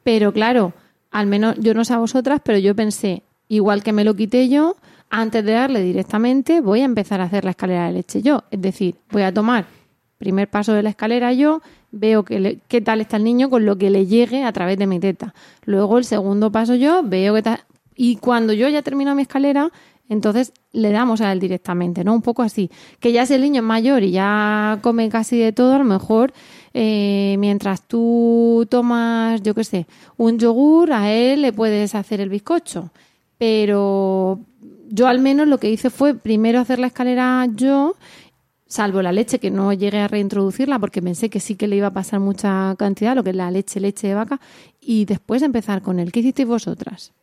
Pero 0.03 0.33
claro, 0.33 0.73
al 1.11 1.27
menos 1.27 1.55
yo 1.59 1.73
no 1.73 1.83
sé 1.85 1.93
a 1.93 1.97
vosotras, 1.97 2.41
pero 2.43 2.57
yo 2.57 2.75
pensé, 2.75 3.23
igual 3.47 3.83
que 3.83 3.93
me 3.93 4.03
lo 4.03 4.15
quité 4.15 4.49
yo, 4.49 4.75
antes 5.19 5.43
de 5.45 5.53
darle 5.53 5.81
directamente, 5.81 6.61
voy 6.61 6.81
a 6.81 6.85
empezar 6.85 7.21
a 7.21 7.25
hacer 7.25 7.43
la 7.43 7.51
escalera 7.51 7.87
de 7.87 7.93
leche 7.93 8.21
yo. 8.21 8.43
Es 8.51 8.61
decir, 8.61 8.95
voy 9.11 9.23
a 9.23 9.33
tomar 9.33 9.65
primer 10.17 10.49
paso 10.49 10.73
de 10.73 10.83
la 10.83 10.89
escalera 10.89 11.33
yo, 11.33 11.61
veo 11.91 12.23
qué 12.23 12.81
tal 12.81 13.01
está 13.01 13.17
el 13.17 13.23
niño 13.23 13.49
con 13.49 13.65
lo 13.65 13.77
que 13.77 13.89
le 13.89 14.05
llegue 14.05 14.43
a 14.43 14.51
través 14.51 14.77
de 14.77 14.87
mi 14.87 14.99
teta. 14.99 15.33
Luego 15.65 15.97
el 15.97 16.05
segundo 16.05 16.51
paso 16.51 16.75
yo, 16.75 17.03
veo 17.03 17.33
que 17.33 17.41
tal... 17.41 17.59
Y 17.95 18.17
cuando 18.17 18.51
yo 18.53 18.67
ya 18.67 18.81
termino 18.81 19.15
mi 19.15 19.21
escalera, 19.21 19.71
entonces 20.09 20.51
le 20.73 20.91
damos 20.91 21.21
a 21.21 21.31
él 21.31 21.39
directamente, 21.39 22.03
¿no? 22.03 22.13
Un 22.13 22.21
poco 22.21 22.43
así. 22.43 22.69
Que 22.99 23.11
ya 23.11 23.25
si 23.25 23.33
el 23.35 23.41
niño 23.41 23.61
es 23.61 23.67
mayor 23.67 24.03
y 24.03 24.11
ya 24.11 24.79
come 24.81 25.09
casi 25.09 25.37
de 25.37 25.53
todo, 25.53 25.73
a 25.73 25.77
lo 25.77 25.85
mejor 25.85 26.33
eh, 26.73 27.37
mientras 27.39 27.81
tú 27.81 28.67
tomas, 28.69 29.41
yo 29.41 29.55
qué 29.55 29.63
sé, 29.63 29.87
un 30.17 30.37
yogur, 30.37 30.91
a 30.91 31.11
él 31.11 31.41
le 31.41 31.53
puedes 31.53 31.95
hacer 31.95 32.19
el 32.19 32.29
bizcocho. 32.29 32.89
Pero 33.37 34.39
yo 34.89 35.07
al 35.07 35.19
menos 35.19 35.47
lo 35.47 35.57
que 35.57 35.69
hice 35.69 35.89
fue 35.89 36.15
primero 36.15 36.59
hacer 36.59 36.79
la 36.79 36.87
escalera 36.87 37.47
yo, 37.53 37.95
salvo 38.67 39.01
la 39.01 39.11
leche, 39.11 39.39
que 39.39 39.51
no 39.51 39.73
llegué 39.73 39.99
a 39.99 40.07
reintroducirla 40.07 40.79
porque 40.79 41.01
pensé 41.01 41.29
que 41.29 41.39
sí 41.39 41.55
que 41.55 41.67
le 41.67 41.77
iba 41.77 41.87
a 41.87 41.93
pasar 41.93 42.19
mucha 42.19 42.75
cantidad, 42.77 43.15
lo 43.15 43.23
que 43.23 43.31
es 43.31 43.35
la 43.35 43.51
leche, 43.51 43.79
leche 43.79 44.07
de 44.07 44.15
vaca, 44.15 44.39
y 44.79 45.05
después 45.05 45.41
empezar 45.41 45.81
con 45.81 45.99
él. 45.99 46.11
¿Qué 46.11 46.19
hicisteis 46.19 46.47
vosotras? 46.47 47.13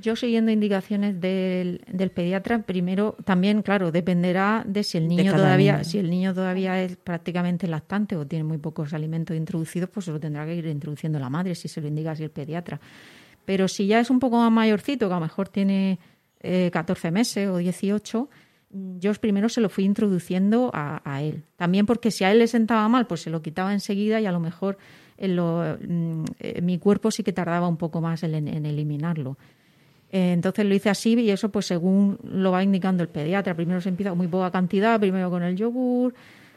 Yo 0.00 0.14
siguiendo 0.14 0.52
indicaciones 0.52 1.20
del, 1.20 1.82
del, 1.90 2.10
pediatra, 2.10 2.62
primero 2.62 3.16
también, 3.24 3.60
claro, 3.62 3.90
dependerá 3.90 4.62
de 4.66 4.84
si 4.84 4.96
el 4.96 5.08
niño 5.08 5.34
todavía, 5.34 5.82
si 5.82 5.98
el 5.98 6.08
niño 6.08 6.32
todavía 6.32 6.80
es 6.80 6.96
prácticamente 6.96 7.66
lactante 7.66 8.16
o 8.16 8.26
tiene 8.26 8.44
muy 8.44 8.58
pocos 8.58 8.94
alimentos 8.94 9.36
introducidos, 9.36 9.90
pues 9.90 10.06
se 10.06 10.12
lo 10.12 10.20
tendrá 10.20 10.46
que 10.46 10.54
ir 10.54 10.66
introduciendo 10.66 11.18
la 11.18 11.28
madre 11.28 11.54
si 11.54 11.66
se 11.66 11.80
lo 11.80 11.88
indica 11.88 12.12
así 12.12 12.22
el 12.22 12.30
pediatra. 12.30 12.80
Pero 13.44 13.66
si 13.66 13.88
ya 13.88 13.98
es 13.98 14.10
un 14.10 14.20
poco 14.20 14.38
más 14.38 14.52
mayorcito, 14.52 15.08
que 15.08 15.12
a 15.12 15.16
lo 15.16 15.22
mejor 15.22 15.48
tiene 15.48 15.98
eh, 16.40 16.70
14 16.72 17.10
meses 17.10 17.48
o 17.48 17.58
18, 17.58 18.28
yo 18.98 19.14
primero 19.14 19.48
se 19.48 19.60
lo 19.60 19.68
fui 19.68 19.84
introduciendo 19.84 20.70
a, 20.72 21.22
él. 21.22 21.44
También 21.56 21.86
porque 21.86 22.10
si 22.10 22.24
a 22.24 22.30
él 22.30 22.38
le 22.38 22.46
sentaba 22.46 22.88
mal, 22.88 23.06
pues 23.06 23.22
se 23.22 23.30
lo 23.30 23.42
quitaba 23.42 23.72
enseguida 23.72 24.20
y 24.20 24.26
a 24.26 24.32
lo 24.32 24.40
mejor 24.40 24.78
en 25.18 25.36
lo, 25.36 25.76
mm, 25.80 26.24
eh, 26.38 26.62
mi 26.62 26.78
cuerpo 26.78 27.10
sí 27.10 27.22
que 27.22 27.32
tardaba 27.32 27.68
un 27.68 27.76
poco 27.76 28.00
más 28.00 28.22
en 28.22 28.66
eliminarlo. 28.66 29.36
Eh, 30.12 30.32
entonces 30.32 30.66
lo 30.66 30.74
hice 30.74 30.90
así 30.90 31.14
y 31.14 31.30
eso 31.30 31.50
pues 31.50 31.66
según 31.66 32.18
lo 32.24 32.50
va 32.50 32.62
indicando 32.62 33.02
el 33.02 33.08
pediatra. 33.08 33.54
Primero 33.54 33.80
se 33.80 33.88
empieza 33.88 34.10
con 34.10 34.18
muy 34.18 34.28
poca 34.28 34.50
cantidad, 34.50 34.98
primero 34.98 35.30
con 35.30 35.42
el 35.42 35.56
yogur. 35.56 36.14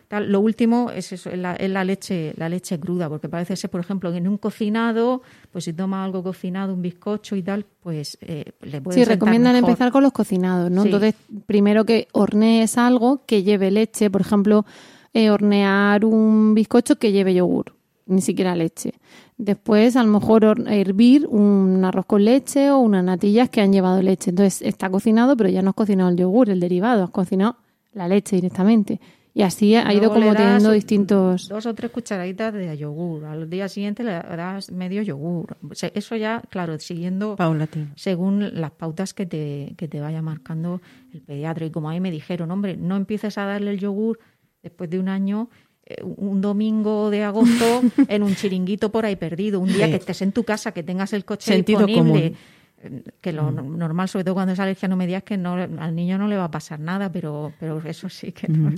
Tal. 0.07 0.31
Lo 0.31 0.39
último 0.39 0.91
es 0.91 1.11
eso, 1.11 1.29
es 1.29 1.39
la, 1.39 1.83
leche, 1.83 2.33
la 2.37 2.49
leche 2.49 2.79
cruda, 2.79 3.09
porque 3.09 3.29
parece 3.29 3.55
ser, 3.55 3.69
por 3.69 3.81
ejemplo, 3.81 4.13
en 4.13 4.27
un 4.27 4.37
cocinado, 4.37 5.21
pues 5.51 5.65
si 5.65 5.73
toma 5.73 6.03
algo 6.03 6.23
cocinado, 6.23 6.73
un 6.73 6.81
bizcocho 6.81 7.35
y 7.35 7.41
tal, 7.41 7.65
pues 7.81 8.17
eh, 8.21 8.51
le 8.61 8.81
puede 8.81 8.99
Sí, 8.99 9.05
recomiendan 9.05 9.55
empezar 9.55 9.91
con 9.91 10.03
los 10.03 10.11
cocinados, 10.11 10.69
¿no? 10.69 10.83
Entonces, 10.83 11.15
primero 11.45 11.85
que 11.85 12.07
hornees 12.11 12.77
algo 12.77 13.21
que 13.25 13.43
lleve 13.43 13.71
leche, 13.71 14.09
por 14.09 14.21
ejemplo, 14.21 14.65
eh, 15.13 15.29
hornear 15.29 16.05
un 16.05 16.53
bizcocho 16.53 16.97
que 16.97 17.11
lleve 17.11 17.33
yogur, 17.33 17.75
ni 18.05 18.21
siquiera 18.21 18.55
leche. 18.55 18.93
Después, 19.37 19.95
a 19.95 20.03
lo 20.03 20.11
mejor 20.11 20.63
hervir 20.67 21.27
un 21.27 21.83
arroz 21.83 22.05
con 22.05 22.23
leche 22.23 22.71
o 22.71 22.77
unas 22.77 23.03
natillas 23.03 23.49
que 23.49 23.61
han 23.61 23.73
llevado 23.73 24.01
leche. 24.01 24.29
Entonces, 24.29 24.61
está 24.61 24.89
cocinado, 24.89 25.35
pero 25.35 25.49
ya 25.49 25.61
no 25.61 25.69
has 25.69 25.75
cocinado 25.75 26.09
el 26.09 26.17
yogur, 26.17 26.49
el 26.49 26.59
derivado, 26.59 27.03
has 27.03 27.09
cocinado 27.09 27.57
la 27.93 28.07
leche 28.07 28.35
directamente. 28.35 28.99
Y 29.35 29.41
así 29.41 29.75
ha 29.75 29.91
ido 29.93 30.13
como 30.13 30.35
teniendo 30.35 30.71
distintos... 30.71 31.47
Dos 31.49 31.65
o 31.65 31.73
tres 31.73 31.89
cucharaditas 31.89 32.53
de 32.53 32.77
yogur. 32.77 33.25
Al 33.25 33.49
día 33.49 33.67
siguiente 33.67 34.03
le 34.03 34.11
das 34.11 34.71
medio 34.71 35.01
yogur. 35.01 35.57
Eso 35.93 36.15
ya, 36.15 36.43
claro, 36.49 36.77
siguiendo... 36.77 37.35
Paulatino. 37.35 37.87
Según 37.95 38.61
las 38.61 38.71
pautas 38.71 39.15
que 39.15 39.25
te, 39.25 39.73
que 39.75 39.87
te 39.87 39.99
vaya 39.99 40.21
marcando 40.21 40.81
el 41.11 41.21
pediatra. 41.21 41.65
Y 41.65 41.71
como 41.71 41.89
ahí 41.89 41.99
me 41.99 42.11
dijeron, 42.11 42.51
hombre, 42.51 42.77
no 42.77 42.95
empieces 42.95 43.39
a 43.39 43.45
darle 43.45 43.71
el 43.71 43.79
yogur 43.79 44.19
después 44.61 44.89
de 44.89 44.99
un 44.99 45.09
año 45.09 45.49
eh, 45.85 46.01
un 46.01 46.39
domingo 46.39 47.09
de 47.09 47.23
agosto 47.23 47.81
en 48.07 48.23
un 48.23 48.35
chiringuito 48.35 48.89
por 48.89 49.05
ahí 49.05 49.17
perdido, 49.17 49.59
un 49.59 49.67
día 49.67 49.87
que 49.89 49.97
estés 49.97 50.21
en 50.21 50.31
tu 50.31 50.45
casa, 50.45 50.71
que 50.71 50.81
tengas 50.81 51.11
el 51.11 51.25
coche 51.25 51.61
disponible, 51.61 52.27
eh, 52.27 52.35
que 53.21 53.31
lo 53.31 53.51
mm. 53.51 53.77
normal, 53.77 54.09
sobre 54.09 54.23
todo 54.23 54.35
cuando 54.35 54.53
es 54.53 54.59
alergia, 54.59 54.87
no 54.87 54.95
me 54.95 55.07
digas 55.07 55.23
que 55.23 55.37
no, 55.37 55.53
al 55.53 55.95
niño 55.95 56.17
no 56.17 56.27
le 56.27 56.37
va 56.37 56.45
a 56.45 56.51
pasar 56.51 56.79
nada, 56.79 57.11
pero, 57.11 57.53
pero 57.59 57.81
eso 57.85 58.09
sí 58.09 58.31
que 58.31 58.47
no. 58.47 58.71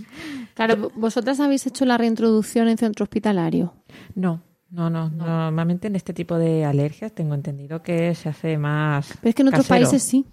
Claro, 0.53 0.91
¿vosotras 0.95 1.39
habéis 1.39 1.65
hecho 1.67 1.85
la 1.85 1.97
reintroducción 1.97 2.67
en 2.67 2.77
centro 2.77 3.03
hospitalario? 3.03 3.73
No. 4.15 4.41
No, 4.71 4.89
no, 4.89 5.09
normalmente 5.09 5.87
en 5.87 5.95
este 5.95 6.13
tipo 6.13 6.37
de 6.37 6.65
alergias 6.65 7.13
tengo 7.13 7.33
entendido 7.33 7.81
que 7.81 8.13
se 8.13 8.29
hace 8.29 8.57
más. 8.57 9.13
Pero 9.21 9.29
es 9.29 9.35
que 9.35 9.41
en 9.43 9.47
otros 9.47 9.67
países 9.67 10.03
sí. 10.03 10.25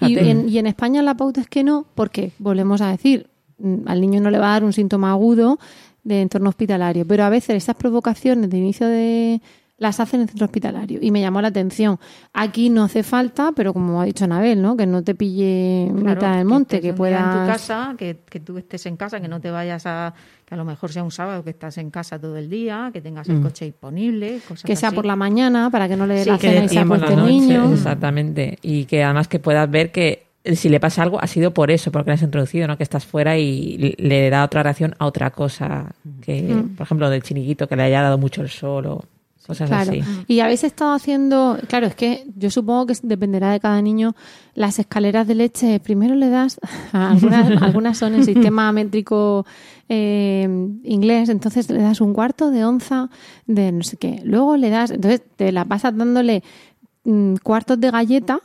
Y 0.00 0.18
en, 0.18 0.48
y 0.48 0.58
en 0.58 0.66
España 0.66 1.02
la 1.02 1.14
pauta 1.14 1.40
es 1.40 1.48
que 1.48 1.62
no, 1.62 1.86
porque 1.94 2.32
volvemos 2.38 2.80
a 2.80 2.90
decir, 2.90 3.28
mm, 3.58 3.86
al 3.86 4.00
niño 4.00 4.20
no 4.20 4.30
le 4.30 4.38
va 4.38 4.46
a 4.48 4.52
dar 4.52 4.64
un 4.64 4.72
síntoma 4.72 5.10
agudo, 5.10 5.58
de 6.04 6.20
entorno 6.20 6.48
hospitalario, 6.48 7.06
pero 7.06 7.24
a 7.24 7.30
veces 7.30 7.56
esas 7.56 7.76
provocaciones 7.76 8.50
de 8.50 8.58
inicio 8.58 8.86
de 8.86 9.40
las 9.82 9.98
hacen 9.98 10.20
en 10.20 10.28
centro 10.28 10.46
hospitalario 10.46 11.00
y 11.02 11.10
me 11.10 11.20
llamó 11.20 11.42
la 11.42 11.48
atención. 11.48 11.98
Aquí 12.32 12.70
no 12.70 12.84
hace 12.84 13.02
falta, 13.02 13.50
pero 13.54 13.72
como 13.74 14.00
ha 14.00 14.04
dicho 14.04 14.24
Anabel, 14.24 14.62
¿no? 14.62 14.76
Que 14.76 14.86
no 14.86 15.02
te 15.02 15.16
pille 15.16 15.90
mitad 15.92 16.36
del 16.36 16.44
monte, 16.44 16.80
que, 16.80 16.94
puedas 16.94 17.20
en 17.20 17.40
tu 17.40 17.46
casa, 17.46 17.94
que, 17.98 18.20
que, 18.30 18.38
tú 18.38 18.56
estés 18.58 18.86
en 18.86 18.96
casa, 18.96 19.20
que 19.20 19.26
no 19.26 19.40
te 19.40 19.50
vayas 19.50 19.84
a 19.86 20.14
que 20.44 20.54
a 20.54 20.56
lo 20.56 20.64
mejor 20.64 20.92
sea 20.92 21.02
un 21.02 21.10
sábado 21.10 21.42
que 21.42 21.50
estás 21.50 21.78
en 21.78 21.90
casa 21.90 22.20
todo 22.20 22.36
el 22.36 22.48
día, 22.48 22.90
que 22.92 23.00
tengas 23.00 23.28
el 23.28 23.40
mm. 23.40 23.42
coche 23.42 23.64
disponible, 23.64 24.38
cosas 24.46 24.62
que 24.64 24.76
sea 24.76 24.92
por 24.92 25.04
la 25.04 25.16
mañana 25.16 25.68
para 25.70 25.88
que 25.88 25.96
no 25.96 26.06
le 26.06 26.14
dé 26.14 26.26
la 26.26 26.38
cena 26.38 26.64
y 26.64 26.68
se 26.68 26.78
el 26.80 27.26
niño. 27.26 27.72
Exactamente, 27.72 28.58
y 28.62 28.84
que 28.84 29.02
además 29.02 29.26
que 29.26 29.40
puedas 29.40 29.68
ver 29.68 29.90
que 29.90 30.26
si 30.44 30.68
le 30.68 30.80
pasa 30.80 31.02
algo 31.02 31.20
ha 31.20 31.26
sido 31.26 31.52
por 31.52 31.70
eso, 31.70 31.90
porque 31.92 32.10
le 32.10 32.14
has 32.14 32.22
introducido, 32.22 32.66
¿no? 32.66 32.76
Que 32.76 32.82
estás 32.82 33.04
fuera 33.04 33.38
y 33.38 33.94
le 33.98 34.30
da 34.30 34.44
otra 34.44 34.62
reacción 34.62 34.94
a 34.98 35.06
otra 35.06 35.30
cosa. 35.30 35.94
Que, 36.20 36.42
mm. 36.42 36.76
por 36.76 36.84
ejemplo, 36.84 37.10
del 37.10 37.22
chiniquito, 37.22 37.68
que 37.68 37.76
le 37.76 37.84
haya 37.84 38.02
dado 38.02 38.18
mucho 38.18 38.42
el 38.42 38.48
sol 38.48 38.86
o... 38.86 39.04
cosas 39.46 39.68
Claro. 39.68 39.90
así. 39.90 40.02
Y 40.28 40.40
habéis 40.40 40.64
estado 40.64 40.92
haciendo, 40.92 41.58
claro, 41.68 41.86
es 41.86 41.94
que 41.94 42.26
yo 42.36 42.50
supongo 42.50 42.86
que 42.86 42.94
dependerá 43.02 43.50
de 43.52 43.60
cada 43.60 43.80
niño 43.82 44.14
las 44.54 44.78
escaleras 44.78 45.26
de 45.26 45.34
leche. 45.34 45.80
Primero 45.80 46.14
le 46.14 46.28
das, 46.28 46.60
a 46.92 47.10
algunas, 47.12 47.62
algunas 47.62 47.98
son 47.98 48.14
en 48.14 48.24
sistema 48.24 48.70
métrico 48.72 49.44
eh, 49.88 50.48
inglés, 50.84 51.28
entonces 51.28 51.68
le 51.70 51.82
das 51.82 52.00
un 52.00 52.12
cuarto 52.14 52.50
de 52.50 52.64
onza 52.64 53.10
de 53.46 53.72
no 53.72 53.82
sé 53.82 53.96
qué. 53.96 54.20
Luego 54.24 54.56
le 54.56 54.70
das, 54.70 54.90
entonces 54.90 55.22
te 55.36 55.52
la 55.52 55.64
pasas 55.64 55.96
dándole 55.96 56.42
mm, 57.04 57.34
cuartos 57.42 57.78
de 57.80 57.90
galleta, 57.90 58.40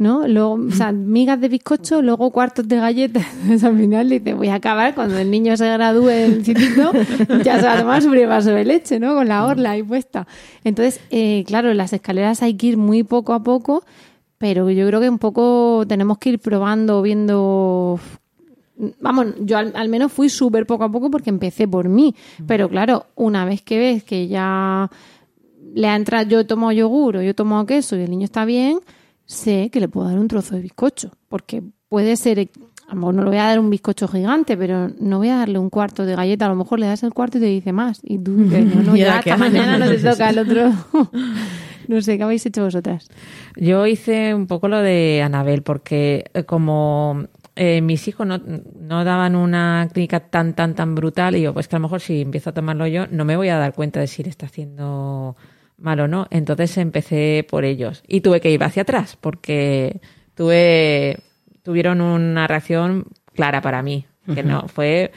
¿no? 0.00 0.26
Luego, 0.26 0.54
o 0.54 0.70
sea, 0.70 0.92
migas 0.92 1.38
de 1.42 1.48
bizcocho, 1.48 2.00
luego 2.00 2.30
cuartos 2.30 2.66
de 2.66 2.76
galletas. 2.76 3.26
Entonces 3.42 3.64
al 3.64 3.76
final 3.76 4.08
dice, 4.08 4.32
voy 4.32 4.48
a 4.48 4.54
acabar 4.54 4.94
cuando 4.94 5.18
el 5.18 5.30
niño 5.30 5.54
se 5.58 5.70
gradúe 5.70 6.06
del 6.06 6.36
instituto, 6.38 6.92
ya 7.44 7.60
se 7.60 7.66
va 7.66 7.74
a 7.74 7.78
tomar 7.80 8.02
su 8.02 8.10
vaso 8.10 8.50
de 8.50 8.64
leche, 8.64 8.98
¿no? 8.98 9.14
Con 9.14 9.28
la 9.28 9.44
orla 9.44 9.72
ahí 9.72 9.82
puesta. 9.82 10.26
Entonces, 10.64 11.02
eh, 11.10 11.44
claro, 11.46 11.74
las 11.74 11.92
escaleras 11.92 12.42
hay 12.42 12.54
que 12.54 12.68
ir 12.68 12.76
muy 12.78 13.02
poco 13.02 13.34
a 13.34 13.42
poco, 13.42 13.84
pero 14.38 14.70
yo 14.70 14.86
creo 14.86 15.02
que 15.02 15.10
un 15.10 15.18
poco 15.18 15.84
tenemos 15.86 16.16
que 16.16 16.30
ir 16.30 16.38
probando, 16.38 17.02
viendo 17.02 18.00
Vamos, 19.00 19.26
yo 19.40 19.58
al, 19.58 19.72
al 19.76 19.90
menos 19.90 20.10
fui 20.10 20.30
súper 20.30 20.64
poco 20.64 20.84
a 20.84 20.90
poco 20.90 21.10
porque 21.10 21.28
empecé 21.28 21.68
por 21.68 21.90
mí. 21.90 22.14
Pero 22.46 22.70
claro, 22.70 23.04
una 23.16 23.44
vez 23.44 23.60
que 23.60 23.78
ves 23.78 24.02
que 24.02 24.28
ya 24.28 24.90
le 25.74 25.88
ha 25.88 25.94
entrado, 25.94 26.26
yo 26.26 26.40
he 26.40 26.44
tomado 26.44 26.72
yogur 26.72 27.18
o 27.18 27.22
yo 27.22 27.32
he 27.32 27.34
tomado 27.34 27.66
queso 27.66 27.96
y 27.96 28.00
el 28.00 28.10
niño 28.10 28.24
está 28.24 28.46
bien, 28.46 28.80
sé 29.30 29.70
que 29.70 29.80
le 29.80 29.88
puedo 29.88 30.08
dar 30.08 30.18
un 30.18 30.28
trozo 30.28 30.56
de 30.56 30.62
bizcocho. 30.62 31.12
Porque 31.28 31.62
puede 31.88 32.16
ser, 32.16 32.50
a 32.88 32.94
lo 32.94 32.96
mejor 32.96 33.14
no 33.14 33.22
le 33.22 33.30
voy 33.30 33.38
a 33.38 33.44
dar 33.44 33.60
un 33.60 33.70
bizcocho 33.70 34.08
gigante, 34.08 34.56
pero 34.56 34.90
no 34.98 35.18
voy 35.18 35.28
a 35.28 35.36
darle 35.36 35.58
un 35.58 35.70
cuarto 35.70 36.04
de 36.04 36.16
galleta. 36.16 36.46
A 36.46 36.48
lo 36.48 36.56
mejor 36.56 36.80
le 36.80 36.86
das 36.86 37.02
el 37.04 37.14
cuarto 37.14 37.38
y 37.38 37.40
te 37.40 37.46
dice 37.46 37.72
más. 37.72 38.00
Y 38.02 38.18
tú 38.18 38.36
dices, 38.36 38.66
no, 38.66 38.82
no, 38.82 38.96
¿Y 38.96 39.00
ya 39.00 39.18
hasta 39.18 39.36
mañana 39.36 39.78
no 39.78 39.88
te 39.88 39.98
toca 40.10 40.30
el 40.30 40.38
otro. 40.40 40.72
no 41.88 42.02
sé, 42.02 42.18
¿qué 42.18 42.24
habéis 42.24 42.44
hecho 42.44 42.64
vosotras? 42.64 43.08
Yo 43.56 43.86
hice 43.86 44.34
un 44.34 44.46
poco 44.46 44.68
lo 44.68 44.78
de 44.78 45.22
Anabel, 45.22 45.62
porque 45.62 46.24
eh, 46.34 46.44
como 46.44 47.26
eh, 47.54 47.80
mis 47.82 48.08
hijos 48.08 48.26
no, 48.26 48.40
no 48.80 49.04
daban 49.04 49.36
una 49.36 49.88
clínica 49.92 50.20
tan, 50.20 50.54
tan, 50.54 50.74
tan 50.74 50.96
brutal, 50.96 51.36
y 51.36 51.42
yo, 51.42 51.54
pues 51.54 51.68
que 51.68 51.76
a 51.76 51.78
lo 51.78 51.84
mejor 51.84 52.00
si 52.00 52.20
empiezo 52.22 52.50
a 52.50 52.54
tomarlo 52.54 52.86
yo, 52.88 53.06
no 53.06 53.24
me 53.24 53.36
voy 53.36 53.48
a 53.48 53.58
dar 53.58 53.74
cuenta 53.74 54.00
de 54.00 54.08
si 54.08 54.24
le 54.24 54.30
está 54.30 54.46
haciendo 54.46 55.36
mal 55.80 56.00
o 56.00 56.08
no. 56.08 56.26
Entonces 56.30 56.76
empecé 56.78 57.46
por 57.48 57.64
ellos. 57.64 58.02
Y 58.06 58.20
tuve 58.20 58.40
que 58.40 58.50
ir 58.50 58.62
hacia 58.62 58.82
atrás, 58.82 59.16
porque 59.20 60.00
tuve, 60.34 61.18
tuvieron 61.62 62.00
una 62.00 62.46
reacción 62.46 63.06
clara 63.34 63.60
para 63.60 63.82
mí, 63.82 64.06
que 64.34 64.42
no 64.42 64.68
fue 64.68 65.12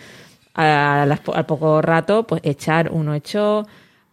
a 0.55 1.05
las 1.07 1.20
po- 1.20 1.34
al 1.36 1.45
poco 1.45 1.82
rato, 1.82 2.26
pues 2.28 2.41
echar, 2.45 2.91
uno 2.91 3.14
echó, 3.14 3.66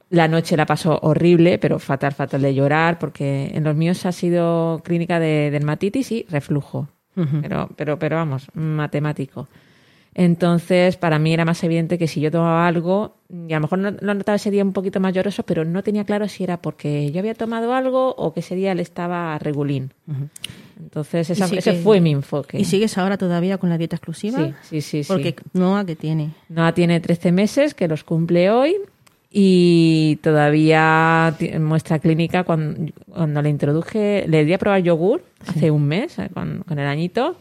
la 0.09 0.27
noche 0.27 0.57
la 0.57 0.67
pasó 0.67 0.99
horrible, 1.03 1.59
pero 1.59 1.79
fatal, 1.79 2.13
fatal 2.13 2.43
de 2.43 2.55
llorar, 2.55 2.99
porque 2.99 3.51
en 3.55 3.63
los 3.65 3.77
míos 3.77 4.05
ha 4.07 4.13
sido 4.13 4.81
clínica 4.85 5.21
de 5.21 5.51
dermatitis 5.51 6.11
y 6.13 6.27
reflujo. 6.31 6.89
pero, 7.43 7.69
pero, 7.77 7.99
pero 7.99 8.17
vamos, 8.17 8.47
matemático. 8.55 9.49
Entonces, 10.15 10.97
para 10.97 11.19
mí 11.19 11.33
era 11.33 11.45
más 11.45 11.63
evidente 11.63 11.97
que 11.97 12.09
si 12.09 12.21
yo 12.21 12.31
tomaba 12.31 12.67
algo, 12.67 13.17
y 13.49 13.53
a 13.53 13.57
lo 13.57 13.63
mejor 13.63 13.79
no- 13.79 13.93
lo 13.93 14.15
notaba 14.15 14.37
ese 14.37 14.51
día 14.51 14.65
un 14.65 14.73
poquito 14.73 14.99
más 15.01 15.15
lloroso, 15.15 15.45
pero 15.45 15.65
no 15.65 15.83
tenía 15.85 16.05
claro 16.05 16.29
si 16.29 16.43
era 16.43 16.61
porque 16.61 17.11
yo 17.13 17.21
había 17.21 17.35
tomado 17.35 17.73
algo 17.75 18.15
o 18.17 18.33
que 18.35 18.41
ese 18.41 18.57
día 18.57 18.75
le 18.75 18.83
estaba 18.83 19.39
regulín. 19.39 19.93
Entonces, 20.81 21.31
esa- 21.31 21.47
ese 21.59 21.75
fue 21.75 22.01
mi 22.01 22.11
enfoque. 22.11 22.59
¿Y 22.59 22.65
sigues 22.65 22.99
ahora 22.99 23.19
todavía 23.19 23.59
con 23.59 23.69
la 23.71 23.79
dieta 23.79 23.97
exclusiva? 23.97 24.39
Sí, 24.39 24.55
sí, 24.63 24.81
sí. 24.81 25.05
sí. 25.05 25.09
Porque 25.09 25.37
Noah, 25.53 25.85
que 25.85 25.95
tiene? 25.95 26.31
Noah 26.49 26.73
tiene 26.73 27.01
13 27.01 27.31
meses, 27.33 27.75
que 27.75 27.87
los 27.87 28.03
cumple 28.03 28.51
hoy, 28.51 28.77
y 29.31 30.19
todavía 30.23 31.37
ti- 31.39 31.57
muestra 31.61 32.01
clínica 32.01 32.43
cuando, 32.43 32.93
cuando 33.09 33.43
le 33.43 33.51
introduje, 33.51 34.25
le 34.27 34.45
di 34.45 34.53
a 34.55 34.59
probar 34.59 34.83
yogur 34.83 35.23
hace 35.47 35.71
un 35.71 35.87
mes, 35.87 36.19
eh, 36.19 36.31
con, 36.35 36.65
con 36.67 36.79
el 36.81 36.87
añito, 36.89 37.37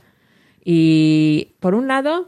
y 0.64 1.48
por 1.60 1.74
un 1.74 1.88
lado, 1.88 2.28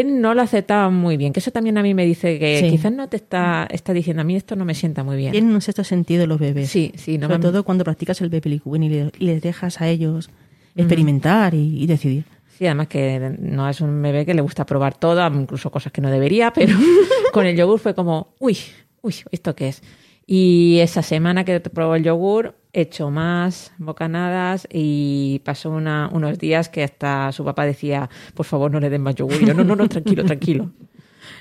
él 0.00 0.20
no 0.20 0.34
lo 0.34 0.42
aceptaba 0.42 0.90
muy 0.90 1.16
bien, 1.16 1.32
que 1.32 1.40
eso 1.40 1.50
también 1.50 1.78
a 1.78 1.82
mí 1.82 1.94
me 1.94 2.04
dice 2.04 2.38
que 2.38 2.60
Sí. 2.60 2.70
quizás 2.70 2.92
no 2.92 3.08
te 3.08 3.16
está, 3.16 3.66
está 3.70 3.92
diciendo, 3.92 4.22
a 4.22 4.24
mí 4.24 4.34
esto 4.36 4.56
no 4.56 4.64
me 4.64 4.74
sienta 4.74 5.04
muy 5.04 5.16
bien. 5.16 5.32
Tienen 5.32 5.52
un 5.54 5.60
sexto 5.60 5.84
sentido 5.84 6.26
los 6.26 6.38
bebés. 6.40 6.68
Sí, 6.70 6.92
sí, 6.96 7.16
no 7.18 7.26
Sobre 7.28 7.38
me- 7.38 7.42
todo 7.42 7.64
cuando 7.64 7.84
practicas 7.84 8.20
el 8.20 8.28
baby 8.28 8.60
y, 8.64 8.88
le- 8.88 9.12
y 9.18 9.24
les 9.26 9.40
dejas 9.42 9.80
a 9.80 9.88
ellos 9.88 10.30
experimentar 10.76 11.54
y, 11.54 11.82
y 11.82 11.86
decidir. 11.86 12.24
Sí, 12.58 12.66
además 12.66 12.88
que 12.88 13.34
no 13.40 13.68
es 13.68 13.80
un 13.80 14.00
bebé 14.00 14.24
que 14.24 14.34
le 14.34 14.40
gusta 14.40 14.64
probar 14.64 14.94
todo, 14.96 15.26
incluso 15.34 15.70
cosas 15.70 15.92
que 15.92 16.00
no 16.00 16.10
debería, 16.10 16.52
pero 16.52 16.76
con 17.32 17.46
el 17.46 17.56
yogur 17.56 17.78
fue 17.80 17.94
como, 17.94 18.34
uy, 18.38 18.56
uy, 19.02 19.14
¿esto 19.30 19.54
qué 19.54 19.68
es? 19.68 19.82
Y 20.26 20.78
esa 20.80 21.02
semana 21.02 21.44
que 21.44 21.60
probó 21.60 21.94
el 21.96 22.02
yogur, 22.04 22.54
he 22.72 22.82
hecho 22.82 23.10
más 23.10 23.72
bocanadas 23.78 24.66
y 24.72 25.40
pasó 25.44 25.70
una- 25.70 26.08
unos 26.12 26.38
días 26.38 26.68
que 26.68 26.82
hasta 26.82 27.30
su 27.32 27.44
papá 27.44 27.66
decía, 27.66 28.08
por 28.34 28.46
favor, 28.46 28.70
no 28.70 28.80
le 28.80 28.88
den 28.90 29.02
más 29.02 29.14
yogur. 29.14 29.40
Y 29.42 29.46
yo, 29.46 29.54
no, 29.54 29.64
no, 29.64 29.76
no, 29.76 29.88
tranquilo, 29.88 30.24
tranquilo. 30.24 30.70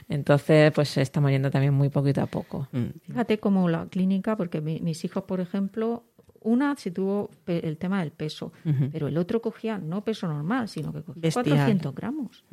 Entonces, 0.09 0.71
pues 0.73 0.97
estamos 0.97 1.31
yendo 1.31 1.49
también 1.49 1.73
muy 1.73 1.89
poquito 1.89 2.21
a 2.21 2.25
poco. 2.27 2.67
Fíjate 3.05 3.39
cómo 3.39 3.69
la 3.69 3.85
clínica, 3.87 4.35
porque 4.35 4.61
mi- 4.61 4.79
mis 4.81 5.03
hijos, 5.05 5.23
por 5.23 5.39
ejemplo, 5.39 6.03
una 6.41 6.75
se 6.75 6.91
tuvo 6.91 7.29
pe- 7.45 7.65
el 7.65 7.77
tema 7.77 8.01
del 8.01 8.11
peso, 8.11 8.51
pero 8.91 9.07
el 9.07 9.17
otro 9.17 9.41
cogía 9.41 9.77
no 9.77 10.03
peso 10.03 10.27
normal, 10.27 10.67
sino 10.67 10.91
que 10.91 11.01
cogía 11.03 11.21
Bestial. 11.21 11.45
400 11.45 11.95
gramos. 11.95 12.43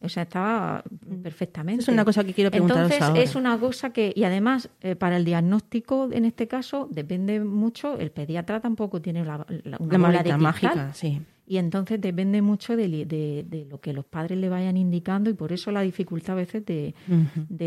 O 0.00 0.08
sea, 0.10 0.24
estaba 0.24 0.84
perfectamente. 1.22 1.82
Es 1.82 1.88
una 1.88 2.04
cosa 2.04 2.22
que 2.22 2.34
quiero 2.34 2.50
preguntaros 2.50 2.82
Entonces, 2.84 3.02
ahora. 3.02 3.22
es 3.22 3.34
una 3.34 3.58
cosa 3.58 3.90
que, 3.90 4.12
y 4.14 4.24
además, 4.24 4.68
eh, 4.82 4.94
para 4.94 5.16
el 5.16 5.24
diagnóstico, 5.24 6.10
en 6.12 6.24
este 6.26 6.46
caso, 6.46 6.86
depende 6.90 7.40
mucho, 7.40 7.98
el 7.98 8.10
pediatra 8.10 8.60
tampoco 8.60 9.00
tiene 9.00 9.24
la, 9.24 9.38
la- 9.64 9.78
una 9.80 9.92
La 9.92 9.98
bola 9.98 9.98
de 9.98 9.98
maleta 9.98 10.22
cristal. 10.22 10.40
mágica, 10.42 10.92
sí. 10.94 11.22
Y 11.48 11.56
entonces 11.58 12.00
depende 12.00 12.42
mucho 12.42 12.76
de, 12.76 12.88
li- 12.88 13.04
de- 13.04 13.46
de 13.48 13.64
lo 13.64 13.80
que 13.80 13.92
los 13.94 14.04
padres 14.04 14.36
le 14.38 14.48
vayan 14.48 14.76
indicando 14.76 15.30
y 15.30 15.34
por 15.34 15.52
eso 15.52 15.70
la 15.70 15.80
dificultad 15.80 16.32
a 16.32 16.36
veces 16.36 16.66
de, 16.66 16.94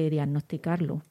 diagnosticarlo. 0.09 1.01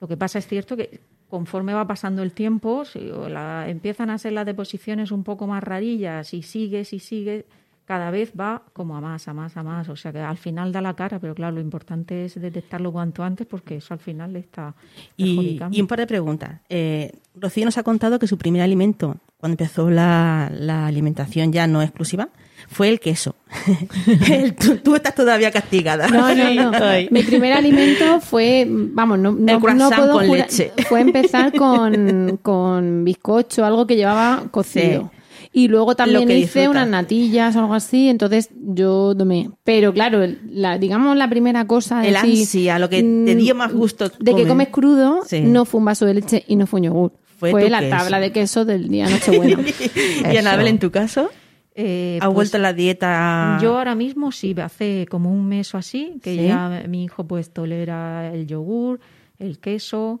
Lo 0.00 0.08
que 0.08 0.16
pasa 0.16 0.38
es 0.38 0.46
cierto 0.46 0.76
que 0.76 1.00
conforme 1.28 1.74
va 1.74 1.86
pasando 1.86 2.22
el 2.22 2.32
tiempo, 2.32 2.84
si 2.84 3.10
o 3.10 3.28
la- 3.28 3.68
empiezan 3.68 4.10
a 4.10 4.18
ser 4.18 4.32
las 4.32 4.46
deposiciones 4.46 5.10
un 5.10 5.24
poco 5.24 5.46
más 5.46 5.62
rarillas 5.64 6.32
y 6.34 6.42
sigues 6.42 6.92
y 6.92 6.98
sigues, 7.00 7.44
cada 7.86 8.10
vez 8.10 8.32
va 8.38 8.62
como 8.72 8.96
a 8.96 9.00
más, 9.00 9.26
a 9.28 9.32
más, 9.32 9.56
a 9.56 9.62
más. 9.62 9.88
O 9.88 9.96
sea 9.96 10.12
que 10.12 10.18
al 10.20 10.36
final 10.36 10.72
da 10.72 10.80
la 10.82 10.94
cara, 10.94 11.18
pero 11.18 11.34
claro, 11.34 11.54
lo 11.54 11.60
importante 11.60 12.24
es 12.24 12.40
detectarlo 12.40 12.92
cuanto 12.92 13.22
antes 13.22 13.46
porque 13.46 13.76
eso 13.76 13.94
al 13.94 14.00
final 14.00 14.32
le 14.32 14.40
está 14.40 14.74
Y, 15.16 15.58
y 15.70 15.80
un 15.80 15.86
par 15.86 16.00
de 16.00 16.06
preguntas. 16.06 16.60
Eh, 16.68 17.12
Rocío 17.34 17.64
nos 17.64 17.78
ha 17.78 17.82
contado 17.82 18.18
que 18.18 18.26
su 18.26 18.36
primer 18.38 18.62
alimento, 18.62 19.16
cuando 19.38 19.52
empezó 19.54 19.88
la, 19.90 20.50
la 20.52 20.86
alimentación 20.86 21.52
ya 21.52 21.66
no 21.66 21.80
exclusiva, 21.82 22.28
fue 22.68 22.88
el 22.88 22.98
queso. 22.98 23.36
El- 24.30 24.54
tú, 24.56 24.78
tú 24.78 24.96
estás 24.96 25.14
todavía 25.14 25.50
castigada. 25.50 26.08
No, 26.08 26.34
no, 26.34 26.52
no. 26.54 26.72
Mi 27.10 27.22
primer 27.22 27.52
alimento 27.52 28.20
fue, 28.20 28.66
vamos, 28.68 29.18
no, 29.18 29.32
no, 29.32 29.38
El 29.70 29.76
no 29.78 29.90
puedo 29.90 30.12
con 30.14 30.26
jurar- 30.26 30.46
leche. 30.50 30.72
Fue 30.88 31.00
empezar 31.02 31.52
con, 31.52 32.38
con 32.42 33.04
bizcocho, 33.04 33.64
algo 33.64 33.86
que 33.86 33.96
llevaba 33.96 34.44
cocido. 34.50 35.10
Sí. 35.12 35.16
Y 35.58 35.68
luego 35.68 35.96
también 35.96 36.28
que 36.28 36.36
hice 36.38 36.68
unas 36.68 36.86
natillas 36.86 37.56
o 37.56 37.60
algo 37.60 37.72
así, 37.72 38.10
entonces 38.10 38.50
yo 38.54 39.14
tomé. 39.16 39.48
Pero 39.64 39.94
claro, 39.94 40.20
la, 40.50 40.76
digamos 40.76 41.16
la 41.16 41.30
primera 41.30 41.66
cosa 41.66 42.00
de 42.02 42.08
El 42.08 42.14
decir, 42.14 42.40
ansia, 42.40 42.78
lo 42.78 42.90
que 42.90 42.98
te 43.02 43.34
mm, 43.34 43.38
dio 43.38 43.54
más 43.54 43.72
gusto 43.72 44.08
De 44.10 44.12
que 44.18 44.30
comer. 44.32 44.48
comes 44.48 44.68
crudo, 44.68 45.20
Sí. 45.26 45.40
no 45.40 45.64
fue 45.64 45.78
un 45.78 45.86
vaso 45.86 46.04
de 46.04 46.12
leche 46.12 46.44
y 46.46 46.56
no 46.56 46.66
fue 46.66 46.80
un 46.80 46.84
yogur. 46.86 47.12
Fue 47.38 47.52
Fue, 47.52 47.70
la 47.70 47.80
queso. 47.80 47.96
tabla 47.96 48.20
de 48.20 48.32
queso 48.32 48.64
del 48.66 48.88
día 48.88 49.08
Nochebuena. 49.08 49.58
y 50.32 50.36
Anabel, 50.36 50.66
en 50.68 50.78
tu 50.78 50.90
caso, 50.90 51.30
Eh, 51.74 52.18
¿ha 52.20 52.26
pues, 52.26 52.34
vuelto 52.34 52.56
a 52.58 52.60
la 52.60 52.72
dieta? 52.74 53.58
Yo 53.62 53.78
ahora 53.78 53.94
mismo 53.94 54.32
sí, 54.32 54.54
hace 54.62 55.06
como 55.10 55.32
un 55.32 55.46
mes 55.46 55.74
o 55.74 55.78
así, 55.78 56.18
que 56.22 56.34
¿Sí? 56.36 56.46
ya 56.48 56.84
mi 56.88 57.04
hijo 57.04 57.26
pues 57.26 57.50
tolera 57.50 58.30
el 58.32 58.46
yogur, 58.46 59.00
el 59.38 59.58
queso. 59.58 60.20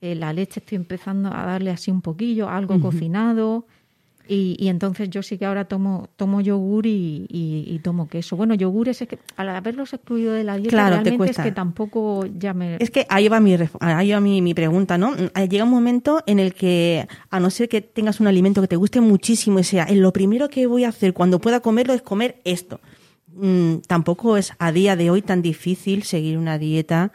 Eh, 0.00 0.14
la 0.14 0.32
leche 0.32 0.60
estoy 0.60 0.76
empezando 0.76 1.32
a 1.32 1.44
darle 1.44 1.70
así 1.70 1.90
un 1.90 2.02
poquillo, 2.02 2.48
algo 2.48 2.80
cocinado. 2.80 3.66
Y, 4.30 4.68
entonces 4.68 5.08
yo 5.08 5.22
sí 5.22 5.38
que 5.38 5.46
ahora 5.46 5.64
tomo 5.64 6.10
tomo 6.16 6.42
yogur 6.42 6.84
y, 6.86 7.80
tomo 7.82 8.08
queso. 8.08 8.36
Bueno, 8.36 8.54
yogures 8.54 9.00
es 9.00 9.08
que 9.08 9.18
al 9.36 9.48
haberlos 9.48 9.94
excluido 9.94 10.34
de 10.34 10.44
la 10.44 10.58
dieta 10.58 10.90
realmente 10.90 11.30
es 11.30 11.38
que 11.38 11.50
tampoco 11.50 12.26
ya 12.38 12.52
me... 12.52 12.76
Es 12.78 12.90
que 12.90 13.06
ahí 13.08 13.28
va 13.28 13.40
mi, 13.40 13.56
ahí 13.80 14.12
va 14.12 14.20
mi, 14.20 14.42
mi 14.42 14.52
pregunta, 14.52 14.98
¿no? 14.98 15.16
Llega 15.16 15.64
un 15.64 15.70
momento 15.70 16.22
en 16.26 16.40
el 16.40 16.52
que, 16.52 17.08
a 17.30 17.40
no 17.40 17.48
ser 17.48 17.70
que 17.70 17.80
tengas 17.80 18.20
un 18.20 18.26
alimento 18.26 18.60
que 18.60 18.68
te 18.68 18.76
guste 18.76 19.00
muchísimo 19.00 19.60
y 19.60 19.64
sea, 19.64 19.86
en 19.88 20.02
lo 20.02 20.12
primero 20.12 20.50
que 20.50 20.66
voy 20.66 20.84
a 20.84 20.90
hacer 20.90 21.14
cuando 21.14 21.40
pueda 21.40 21.60
comerlo 21.60 21.94
es 21.94 22.02
comer 22.02 22.42
esto. 22.44 22.80
Mm, 23.34 23.76
tampoco 23.86 24.36
es 24.36 24.52
a 24.58 24.72
día 24.72 24.94
de 24.94 25.10
hoy 25.10 25.22
tan 25.22 25.40
difícil 25.40 26.02
seguir 26.02 26.36
una 26.36 26.58
dieta 26.58 27.12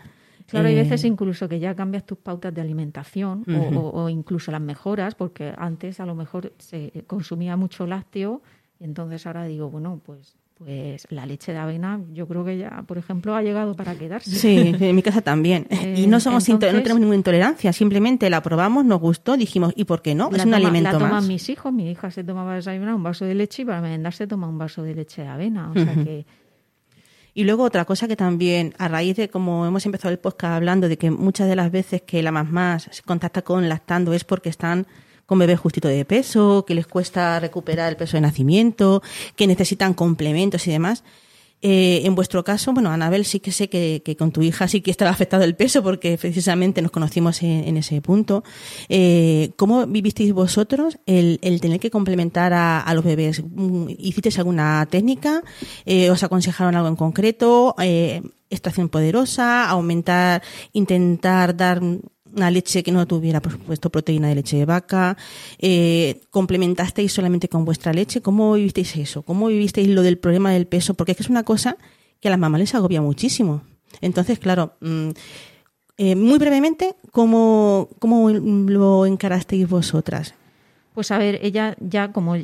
Claro, 0.53 0.67
hay 0.67 0.75
veces 0.75 1.03
eh, 1.03 1.07
incluso 1.07 1.49
que 1.49 1.59
ya 1.59 1.73
cambias 1.75 2.05
tus 2.05 2.19
pautas 2.19 2.53
de 2.53 2.61
alimentación 2.61 3.43
o, 3.75 4.07
incluso 4.07 4.51
las 4.51 4.61
mejoras, 4.61 5.15
porque 5.15 5.53
antes 5.57 5.99
a 5.99 6.05
lo 6.05 6.13
mejor 6.13 6.53
se 6.59 7.03
consumía 7.07 7.57
mucho 7.57 7.87
lácteo 7.87 8.41
y 8.79 8.83
entonces 8.83 9.25
ahora 9.25 9.45
digo, 9.45 9.69
bueno, 9.71 9.99
pues 10.05 10.35
pues 10.53 11.07
la 11.09 11.25
leche 11.25 11.51
de 11.51 11.57
avena 11.57 11.99
yo 12.13 12.27
creo 12.27 12.45
que 12.45 12.57
ya, 12.57 12.83
por 12.85 12.99
ejemplo, 12.99 13.35
ha 13.35 13.41
llegado 13.41 13.73
para 13.75 13.95
quedarse. 13.95 14.29
Sí, 14.29 14.75
en 14.79 14.95
mi 14.95 15.01
casa 15.01 15.21
también. 15.21 15.67
y 15.95 16.05
no 16.05 16.19
somos 16.19 16.47
no 16.47 16.59
tenemos 16.59 16.99
ninguna 16.99 17.15
intolerancia, 17.15 17.73
simplemente 17.73 18.29
la 18.29 18.43
probamos, 18.43 18.85
nos 18.85 18.99
gustó, 18.99 19.35
dijimos, 19.35 19.73
¿y 19.75 19.85
por 19.85 20.03
qué 20.03 20.13
no? 20.13 20.29
Es 20.31 20.45
un 20.45 20.53
alimento 20.53 20.91
la 20.91 20.99
toman 20.99 21.27
mis 21.27 21.49
hijos, 21.49 21.73
mi 21.73 21.89
hija 21.89 22.11
se 22.11 22.23
tomaba 22.23 22.53
desayunar 22.53 22.93
un 22.93 23.03
vaso 23.03 23.25
de 23.25 23.33
leche 23.33 23.63
y 23.63 23.65
para 23.65 23.81
merendar 23.81 24.13
se 24.13 24.27
toma 24.27 24.47
un 24.47 24.59
vaso 24.59 24.83
de 24.83 24.93
leche 24.93 25.23
de 25.23 25.27
avena, 25.27 25.71
o 25.71 25.73
sea 25.73 25.95
que 25.95 26.25
y 27.33 27.43
luego 27.43 27.63
otra 27.63 27.85
cosa 27.85 28.07
que 28.07 28.15
también, 28.15 28.73
a 28.77 28.87
raíz 28.87 29.15
de 29.17 29.29
como 29.29 29.65
hemos 29.65 29.85
empezado 29.85 30.11
el 30.11 30.19
podcast 30.19 30.53
hablando 30.53 30.87
de 30.87 30.97
que 30.97 31.09
muchas 31.09 31.47
de 31.47 31.55
las 31.55 31.71
veces 31.71 32.01
que 32.01 32.21
la 32.21 32.31
mamá 32.31 32.79
se 32.79 33.01
contacta 33.03 33.41
con 33.41 33.67
lactando 33.69 34.13
es 34.13 34.23
porque 34.23 34.49
están 34.49 34.85
con 35.25 35.39
bebés 35.39 35.59
justito 35.59 35.87
de 35.87 36.05
peso, 36.05 36.65
que 36.67 36.75
les 36.75 36.85
cuesta 36.85 37.39
recuperar 37.39 37.89
el 37.89 37.97
peso 37.97 38.17
de 38.17 38.21
nacimiento, 38.21 39.01
que 39.35 39.47
necesitan 39.47 39.93
complementos 39.93 40.67
y 40.67 40.71
demás. 40.71 41.03
Eh, 41.65 42.01
en 42.05 42.13
vuestro 42.13 42.43
caso, 42.43 42.73
bueno, 42.73 42.91
Anabel, 42.91 43.23
sí 43.23 43.39
que 43.39 43.53
sé 43.53 43.69
que, 43.69 44.15
con 44.19 44.33
tu 44.33 44.41
hija 44.41 44.67
sí 44.67 44.81
que 44.81 44.91
estaba 44.91 45.11
afectado 45.11 45.45
el 45.45 45.55
peso 45.55 45.81
porque 45.81 46.17
precisamente 46.17 46.81
nos 46.81 46.91
conocimos 46.91 47.41
en, 47.41 47.77
ese 47.77 48.01
punto. 48.01 48.43
Eh, 48.89 49.53
¿Cómo 49.55 49.87
vivisteis 49.87 50.33
vosotros 50.33 50.99
el, 51.05 51.39
tener 51.61 51.79
que 51.79 51.89
complementar 51.89 52.51
a, 52.53 52.93
los 52.93 53.05
bebés? 53.05 53.41
¿Hicisteis 53.97 54.37
alguna 54.39 54.85
técnica? 54.91 55.41
Eh, 55.85 56.09
¿Os 56.09 56.21
aconsejaron 56.23 56.75
algo 56.75 56.89
en 56.89 56.97
concreto? 56.97 57.75
extracción 58.49 58.87
poderosa, 58.87 59.67
aumentar, 59.67 60.43
intentar 60.73 61.57
dar 61.57 61.81
una 62.35 62.51
leche 62.51 62.83
que 62.83 62.91
no 62.91 63.05
tuviera, 63.05 63.41
por 63.41 63.51
supuesto, 63.53 63.89
proteína 63.89 64.27
de 64.27 64.35
leche 64.35 64.57
de 64.57 64.65
vaca, 64.65 65.17
eh, 65.59 66.21
complementasteis 66.31 67.11
solamente 67.11 67.49
con 67.49 67.65
vuestra 67.65 67.93
leche. 67.93 68.21
¿Cómo 68.21 68.53
vivisteis 68.53 68.95
eso? 68.97 69.21
¿Cómo 69.21 69.47
vivisteis 69.47 69.87
lo 69.89 70.01
del 70.01 70.17
problema 70.17 70.51
del 70.51 70.67
peso? 70.67 70.93
Porque 70.93 71.11
es 71.11 71.17
que 71.17 71.23
es 71.23 71.29
una 71.29 71.43
cosa 71.43 71.77
que 72.19 72.27
a 72.27 72.31
las 72.31 72.39
mamás 72.39 72.59
les 72.59 72.75
agobia 72.75 73.01
muchísimo. 73.01 73.61
Entonces, 74.01 74.39
claro, 74.39 74.73
mm, 74.81 75.09
eh, 75.97 76.15
muy 76.15 76.39
brevemente, 76.39 76.95
¿cómo, 77.11 77.89
¿cómo 77.99 78.29
lo 78.31 79.05
encarasteis 79.05 79.67
vosotras? 79.69 80.33
Pues 80.93 81.11
a 81.11 81.17
ver, 81.17 81.39
ella 81.41 81.75
ya 81.79 82.11
como 82.11 82.35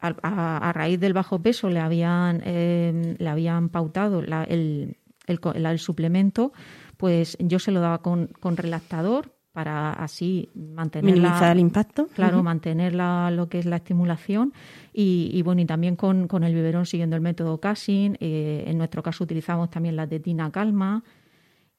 a, 0.00 0.72
raíz 0.74 1.00
del 1.00 1.12
bajo 1.12 1.40
peso 1.40 1.68
le 1.70 1.80
habían, 1.80 2.42
eh, 2.44 3.16
le 3.18 3.28
habían 3.28 3.68
pautado 3.68 4.20
el, 4.20 4.96
el, 5.26 5.40
el, 5.54 5.78
suplemento, 5.78 6.52
pues 6.96 7.36
yo 7.40 7.58
se 7.58 7.70
lo 7.70 7.80
daba 7.80 7.98
con, 7.98 8.28
con 8.40 8.56
relactador 8.56 9.37
para 9.58 9.92
así 9.92 10.50
mantener 10.54 11.16
minimizar 11.16 11.50
el 11.50 11.58
impacto. 11.58 12.06
Claro 12.14 12.44
mantener 12.44 12.94
lo 12.94 13.48
que 13.48 13.58
es 13.58 13.66
la 13.66 13.74
estimulación 13.74 14.52
y, 14.92 15.42
bueno 15.42 15.60
y 15.60 15.64
también 15.64 15.96
con, 15.96 16.28
con, 16.28 16.44
el 16.44 16.54
biberón 16.54 16.86
siguiendo 16.86 17.16
el 17.16 17.22
método 17.22 17.58
Cassin 17.58 18.16
eh, 18.20 18.62
en 18.68 18.78
nuestro 18.78 19.02
caso 19.02 19.24
utilizamos 19.24 19.68
también 19.68 19.96
la 19.96 20.06
de 20.06 20.20
Tina 20.20 20.52
Calma 20.52 21.02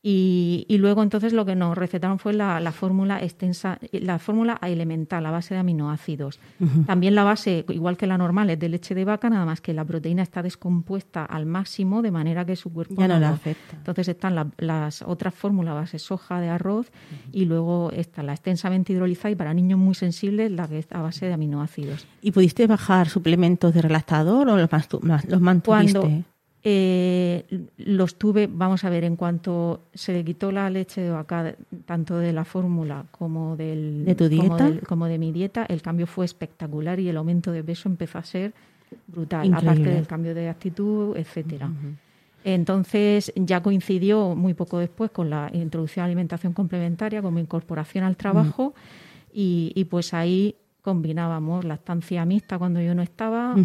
y, 0.01 0.65
y, 0.69 0.77
luego 0.77 1.03
entonces 1.03 1.33
lo 1.33 1.45
que 1.45 1.55
nos 1.55 1.77
recetaron 1.77 2.19
fue 2.19 2.31
la, 2.31 2.61
la 2.61 2.71
fórmula 2.71 3.21
extensa, 3.21 3.79
la 3.91 4.17
fórmula 4.17 4.57
elemental, 4.61 5.23
la 5.23 5.31
base 5.31 5.55
de 5.55 5.59
aminoácidos. 5.59 6.39
También 6.85 7.15
la 7.15 7.25
base, 7.25 7.65
igual 7.67 7.97
que 7.97 8.07
la 8.07 8.17
normal, 8.17 8.49
es 8.49 8.59
de 8.59 8.69
leche 8.69 8.95
de 8.95 9.03
vaca, 9.03 9.29
nada 9.29 9.43
más 9.43 9.59
que 9.59 9.73
la 9.73 9.83
proteína 9.83 10.23
está 10.23 10.41
descompuesta 10.41 11.25
al 11.25 11.45
máximo 11.45 12.01
de 12.01 12.11
manera 12.11 12.45
que 12.45 12.55
su 12.55 12.71
cuerpo 12.71 12.95
ya 12.97 13.09
no, 13.09 13.19
la 13.19 13.31
afecta. 13.31 13.75
Entonces 13.75 14.07
están 14.07 14.53
las 14.57 15.01
otras 15.01 15.33
fórmulas, 15.33 15.75
base 15.75 15.99
soja 15.99 16.39
de 16.39 16.47
arroz, 16.47 16.91
y 17.33 17.43
luego 17.43 17.91
está 17.91 18.23
la 18.23 18.31
extensamente 18.31 18.93
hidrolizada 18.93 19.31
y 19.31 19.35
para 19.35 19.53
niños 19.53 19.79
muy 19.79 19.95
sensibles 19.95 20.49
la 20.49 20.69
que 20.69 20.79
está 20.79 20.99
a 20.99 21.01
base 21.01 21.25
de 21.25 21.33
aminoácidos. 21.33 22.07
¿Y 22.21 22.31
pudiste 22.31 22.67
bajar 22.67 23.09
suplementos 23.09 23.73
de 23.73 23.81
relactador 23.81 24.47
o 24.47 24.55
los, 24.55 24.69
los 25.27 25.41
mantuviste? 25.41 26.23
Eh, 26.61 27.67
los 27.77 28.15
tuve, 28.15 28.49
vamos 28.51 28.83
a 28.83 28.89
ver, 28.89 29.05
en 29.05 29.15
cuanto 29.15 29.83
se 29.93 30.11
le 30.11 30.25
quitó 30.25 30.51
la 30.51 30.69
leche 30.69 30.99
de 30.99 31.09
vaca, 31.09 31.55
tanto 31.85 32.17
de 32.17 32.33
la 32.33 32.43
fórmula 32.43 33.05
como 33.11 33.55
del, 33.55 34.03
¿De 34.03 34.15
tu 34.15 34.27
dieta? 34.27 34.69
Como, 34.87 35.05
de 35.07 35.17
mi 35.17 35.31
dieta, 35.31 35.65
el 35.69 35.81
cambio 35.81 36.05
fue 36.05 36.25
espectacular 36.25 36.99
y 36.99 37.07
el 37.07 37.15
aumento 37.15 37.53
de 37.53 37.63
peso 37.63 37.87
empezó 37.87 38.17
a 38.17 38.23
ser 38.23 38.53
brutal, 39.07 39.53
aparte 39.53 39.89
del 39.89 40.05
cambio 40.05 40.35
de 40.35 40.49
actitud, 40.49 41.15
etcétera. 41.15 41.71
Entonces 42.43 43.31
ya 43.35 43.61
coincidió 43.61 44.35
muy 44.35 44.53
poco 44.53 44.79
después 44.79 45.11
con 45.11 45.29
la 45.29 45.49
introducción 45.53 46.03
de 46.03 46.07
alimentación 46.07 46.53
complementaria 46.53 47.21
como 47.21 47.39
incorporación 47.39 48.03
al 48.03 48.17
trabajo 48.17 48.73
y, 49.33 49.71
y, 49.75 49.85
pues 49.85 50.13
ahí 50.13 50.55
combinábamos 50.81 51.65
la 51.65 51.75
estancia 51.75 52.25
mixta 52.25 52.57
cuando 52.57 52.81
yo 52.81 52.95
no 52.95 53.01
estaba, 53.01 53.55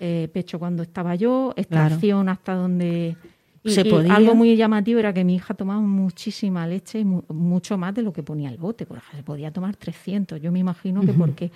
eh, 0.00 0.28
pecho 0.32 0.58
cuando 0.58 0.82
estaba 0.82 1.14
yo, 1.14 1.52
extracción 1.56 2.28
hasta 2.28 2.54
donde... 2.54 3.16
¿Se 3.64 3.84
podía? 3.84 4.14
algo 4.14 4.34
muy 4.34 4.56
llamativo 4.56 4.98
era 4.98 5.12
que 5.12 5.24
mi 5.24 5.34
hija 5.34 5.52
tomaba 5.52 5.80
muchísima 5.80 6.66
leche 6.66 7.00
y 7.00 7.04
mucho 7.04 7.76
más 7.76 7.94
de 7.94 8.02
lo 8.02 8.12
que 8.12 8.22
ponía 8.22 8.48
el 8.48 8.56
bote. 8.56 8.86
Por 8.86 8.96
ejemplo, 8.96 9.18
se 9.18 9.22
podía 9.24 9.50
tomar 9.50 9.76
300. 9.76 10.40
Yo 10.40 10.50
me 10.52 10.60
imagino 10.60 11.02
que 11.02 11.12
porque 11.12 11.50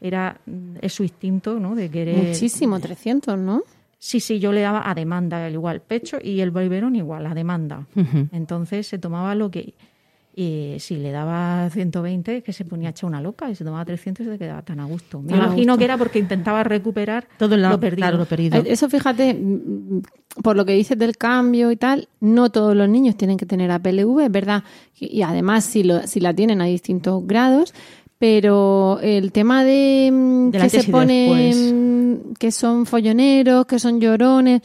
era 0.00 0.38
es 0.80 0.92
su 0.92 1.02
instinto, 1.02 1.58
¿no? 1.58 1.74
De 1.74 1.90
querer... 1.90 2.28
Muchísimo, 2.28 2.78
300, 2.78 3.38
¿no? 3.38 3.62
Sí, 3.98 4.20
sí, 4.20 4.38
yo 4.38 4.52
le 4.52 4.60
daba 4.60 4.88
a 4.88 4.94
demanda 4.94 5.46
el 5.46 5.54
igual 5.54 5.80
pecho 5.80 6.18
y 6.22 6.40
el 6.40 6.50
biberón 6.50 6.94
igual, 6.94 7.26
a 7.26 7.34
demanda. 7.34 7.86
Entonces 8.30 8.86
se 8.86 8.98
tomaba 8.98 9.34
lo 9.34 9.50
que 9.50 9.74
y 10.38 10.76
si 10.80 10.96
le 10.96 11.12
daba 11.12 11.70
120, 11.70 12.42
que 12.42 12.52
se 12.52 12.66
ponía 12.66 12.90
hecha 12.90 13.06
una 13.06 13.22
loca, 13.22 13.48
y 13.50 13.54
se 13.54 13.64
tomaba 13.64 13.86
300 13.86 14.26
y 14.26 14.28
se 14.28 14.38
quedaba 14.38 14.60
tan 14.60 14.80
a 14.80 14.84
gusto. 14.84 15.22
Me 15.22 15.34
imagino 15.34 15.78
que 15.78 15.84
era 15.84 15.96
porque 15.96 16.18
intentaba 16.18 16.62
recuperar 16.62 17.26
todo 17.38 17.56
lo, 17.56 17.80
perdido. 17.80 18.58
Eh, 18.58 18.64
eso, 18.66 18.90
fíjate, 18.90 19.32
mm, 19.32 20.02
por 20.42 20.54
lo 20.54 20.66
que 20.66 20.74
dices 20.74 20.98
del 20.98 21.16
cambio 21.16 21.70
y 21.70 21.76
tal, 21.76 22.10
no 22.20 22.50
todos 22.50 22.76
los 22.76 22.86
niños 22.86 23.16
tienen 23.16 23.38
que 23.38 23.46
tener 23.46 23.70
APLV, 23.70 24.24
es 24.24 24.30
verdad. 24.30 24.62
Y 25.00 25.22
además, 25.22 25.64
si, 25.64 25.84
lo, 25.84 26.06
si 26.06 26.20
la 26.20 26.34
tienen 26.34 26.60
a 26.60 26.66
distintos 26.66 27.26
grados, 27.26 27.72
pero 28.18 29.00
el 29.00 29.32
tema 29.32 29.64
de, 29.64 30.10
mm, 30.12 30.50
que 30.50 30.68
se 30.68 30.84
ponen, 30.84 32.34
que 32.38 32.52
son 32.52 32.84
folloneros, 32.84 33.64
que 33.64 33.78
son 33.78 34.02
llorones, 34.02 34.60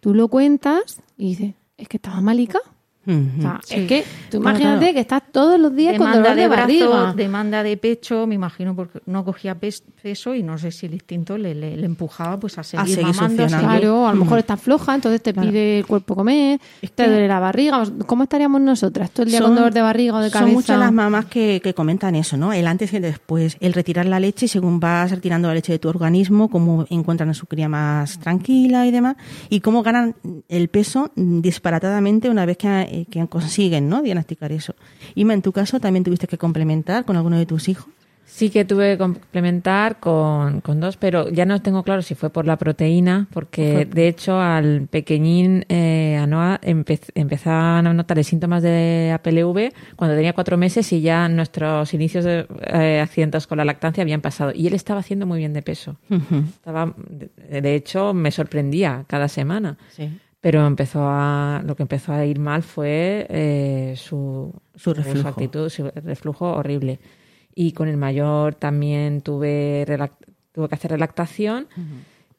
tú 0.00 0.12
lo 0.12 0.28
cuentas 0.28 1.00
y 1.16 1.28
dices, 1.28 1.54
es 1.78 1.88
que 1.88 1.96
estaba 1.96 2.20
malica. 2.20 2.58
Es 3.06 3.86
que 3.86 4.04
tú 4.30 4.38
imagínate 4.38 4.92
que 4.92 5.00
estás 5.00 5.22
todos 5.30 5.60
los 5.60 5.74
días 5.74 5.96
con 5.96 6.10
dolor 6.10 6.34
de, 6.34 6.42
de 6.42 6.48
barriga. 6.48 7.12
demanda 7.14 7.62
de 7.62 7.76
pecho, 7.76 8.26
me 8.26 8.34
imagino, 8.34 8.74
porque 8.74 9.00
no 9.06 9.24
cogía 9.24 9.56
peso 9.56 10.34
y 10.34 10.42
no 10.42 10.58
sé 10.58 10.72
si 10.72 10.86
el 10.86 10.94
instinto 10.94 11.38
le, 11.38 11.54
le, 11.54 11.84
empujaba 11.84 12.38
pues 12.38 12.58
a 12.58 12.64
seguir, 12.64 12.98
a 13.00 13.12
mamando. 13.12 13.46
Claro, 13.46 14.08
a 14.08 14.12
lo 14.12 14.18
mejor 14.18 14.40
estás 14.40 14.60
floja, 14.60 14.94
entonces 14.94 15.22
te 15.22 15.32
pide 15.32 15.78
el 15.78 15.86
cuerpo 15.86 16.16
comer, 16.16 16.60
te 16.94 17.06
duele 17.06 17.28
la 17.28 17.38
barriga. 17.38 17.84
¿Cómo 18.06 18.24
estaríamos 18.24 18.60
nosotras 18.60 19.10
todo 19.10 19.24
el 19.24 19.30
día 19.30 19.40
con 19.40 19.54
dolor 19.54 19.72
de 19.72 19.82
barriga 19.82 20.16
o 20.16 20.20
de 20.20 20.30
cabeza? 20.30 20.46
Son 20.46 20.54
muchas 20.54 20.78
las 20.78 20.92
mamás 20.92 21.26
que, 21.26 21.60
que 21.62 21.74
comentan 21.74 22.16
eso, 22.16 22.36
¿no? 22.36 22.52
El 22.52 22.66
antes 22.66 22.92
y 22.92 22.96
el 22.96 23.02
después. 23.02 23.56
El 23.60 23.72
retirar 23.72 24.06
la 24.06 24.18
leche 24.18 24.46
y 24.46 24.48
según 24.48 24.80
vas 24.80 25.10
retirando 25.12 25.48
la 25.48 25.54
leche 25.54 25.72
de 25.72 25.78
tu 25.78 25.88
organismo, 25.88 26.48
cómo 26.48 26.86
encuentran 26.90 27.28
a 27.30 27.34
su 27.34 27.46
cría 27.46 27.68
más 27.68 28.18
tranquila 28.18 28.86
y 28.86 28.90
demás, 28.90 29.16
y 29.48 29.60
cómo 29.60 29.82
ganan 29.82 30.16
el 30.48 30.68
peso 30.68 31.12
disparatadamente 31.14 32.30
una 32.30 32.46
vez 32.46 32.56
que 32.56 32.95
eh, 32.96 33.06
que 33.10 33.26
consiguen 33.26 33.88
¿no? 33.88 34.02
diagnosticar 34.02 34.52
eso. 34.52 34.74
Ima, 35.14 35.34
en 35.34 35.42
tu 35.42 35.52
caso, 35.52 35.80
¿también 35.80 36.04
tuviste 36.04 36.26
que 36.26 36.38
complementar 36.38 37.04
con 37.04 37.16
alguno 37.16 37.38
de 37.38 37.46
tus 37.46 37.68
hijos? 37.68 37.88
Sí 38.24 38.50
que 38.50 38.64
tuve 38.64 38.92
que 38.92 38.98
complementar 38.98 40.00
con, 40.00 40.60
con, 40.60 40.80
dos, 40.80 40.96
pero 40.96 41.30
ya 41.30 41.46
no 41.46 41.62
tengo 41.62 41.84
claro 41.84 42.02
si 42.02 42.16
fue 42.16 42.28
por 42.28 42.44
la 42.44 42.56
proteína, 42.56 43.28
porque 43.32 43.86
de 43.86 44.08
hecho 44.08 44.40
al 44.40 44.88
pequeñín 44.90 45.64
eh, 45.68 46.18
Anoa 46.20 46.60
empezaban 46.62 47.86
a 47.86 47.94
notar 47.94 48.22
síntomas 48.24 48.64
de 48.64 49.12
APLV 49.14 49.72
cuando 49.94 50.16
tenía 50.16 50.32
cuatro 50.32 50.56
meses 50.56 50.92
y 50.92 51.02
ya 51.02 51.28
nuestros 51.28 51.94
inicios 51.94 52.24
de 52.24 52.46
eh, 52.66 53.00
accidentes 53.00 53.46
con 53.46 53.58
la 53.58 53.64
lactancia 53.64 54.02
habían 54.02 54.20
pasado. 54.20 54.50
Y 54.52 54.66
él 54.66 54.74
estaba 54.74 55.00
haciendo 55.00 55.24
muy 55.24 55.38
bien 55.38 55.52
de 55.52 55.62
peso. 55.62 55.96
estaba, 56.10 56.94
de, 57.08 57.74
hecho, 57.76 58.12
me 58.12 58.32
sorprendía 58.32 59.04
cada 59.06 59.28
semana. 59.28 59.78
Sí 59.90 60.10
pero 60.46 60.64
empezó 60.64 61.00
a 61.02 61.60
lo 61.66 61.74
que 61.74 61.82
empezó 61.82 62.12
a 62.12 62.24
ir 62.24 62.38
mal 62.38 62.62
fue 62.62 63.26
eh, 63.30 63.94
su, 63.96 64.54
su, 64.76 64.94
reflujo. 64.94 65.26
actitud, 65.26 65.68
su 65.68 65.90
reflujo 65.92 66.52
horrible. 66.52 67.00
Y 67.52 67.72
con 67.72 67.88
el 67.88 67.96
mayor 67.96 68.54
también 68.54 69.22
tuve 69.22 69.84
tuvo 70.52 70.68
que 70.68 70.74
hacer 70.76 70.92
relactación. 70.92 71.66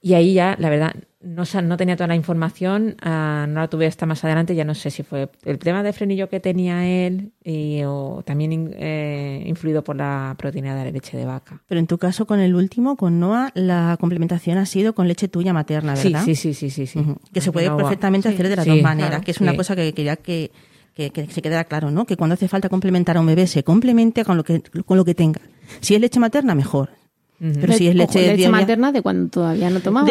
Y 0.02 0.14
ahí 0.14 0.34
ya, 0.34 0.56
la 0.58 0.70
verdad, 0.70 0.96
no, 1.20 1.44
no 1.64 1.78
tenía 1.78 1.96
toda 1.96 2.08
la 2.08 2.16
información, 2.16 2.96
ah, 3.02 3.46
no 3.50 3.62
la 3.62 3.68
tuve 3.68 3.88
hasta 3.88 4.06
más 4.06 4.24
adelante, 4.24 4.54
ya 4.56 4.64
no 4.64 4.76
sé 4.76 4.92
si 4.92 5.02
fue 5.02 5.30
el 5.46 5.58
tema 5.58 5.82
de 5.82 5.92
frenillo 5.92 6.30
que 6.30 6.40
tenía 6.40 6.86
él 6.86 7.32
y, 7.44 7.82
o 7.86 8.22
también 8.24 8.74
eh, 8.78 9.44
influido 9.48 9.84
por 9.84 9.96
la 9.96 10.36
proteína 10.38 10.76
de 10.76 10.86
la 10.86 10.92
leche 10.92 11.18
de 11.18 11.26
vaca. 11.26 11.62
Pero 11.68 11.80
en 11.80 11.88
tu 11.88 11.98
caso, 11.98 12.28
con 12.28 12.40
el 12.40 12.54
último, 12.54 12.96
con 12.98 13.20
Noah, 13.20 13.52
la 13.56 13.98
complementación 14.00 14.60
ha 14.60 14.66
sido 14.66 14.94
con 14.94 15.08
leche 15.08 15.28
tuya 15.28 15.54
materna, 15.54 15.96
¿verdad? 15.96 16.24
Sí, 16.24 16.36
sí, 16.36 16.54
sí, 16.54 16.70
sí. 16.70 16.86
sí, 16.86 17.04
Que 17.34 17.42
se 17.42 17.52
puede 17.52 17.72
perfectamente 17.72 18.30
hacer 18.30 18.48
de 18.48 18.56
las 18.56 18.66
dos 18.66 18.82
maneras, 18.82 19.22
que 19.24 19.32
es 19.32 19.42
una 19.42 19.56
cosa 19.56 19.76
que 19.76 19.94
quería 19.94 20.18
que, 20.18 20.52
que, 20.94 21.10
que, 21.10 21.28
se 21.28 21.42
quedara 21.42 21.64
claro, 21.64 21.90
¿no? 21.90 22.06
Que 22.06 22.16
cuando 22.16 22.36
hace 22.36 22.48
falta 22.48 22.70
complementar 22.70 23.18
a 23.18 23.22
un 23.22 23.26
bebé, 23.26 23.48
se 23.48 23.64
complemente 23.64 24.24
con 24.24 24.38
lo 24.38 24.44
que, 24.44 24.62
con 24.86 24.98
lo 24.98 25.06
que 25.06 25.16
tenga. 25.16 25.42
Si 25.80 25.96
es 25.96 26.02
leche 26.02 26.20
materna, 26.20 26.54
mejor. 26.54 26.92
Pero 27.40 27.74
si 27.74 27.88
es 27.88 27.96
leche, 27.96 28.36
leche 28.36 28.50
materna 28.50 28.92
de 28.92 29.02
cuando 29.04 29.30
todavía 29.30 29.70
no 29.70 29.80
tomaba. 29.80 30.08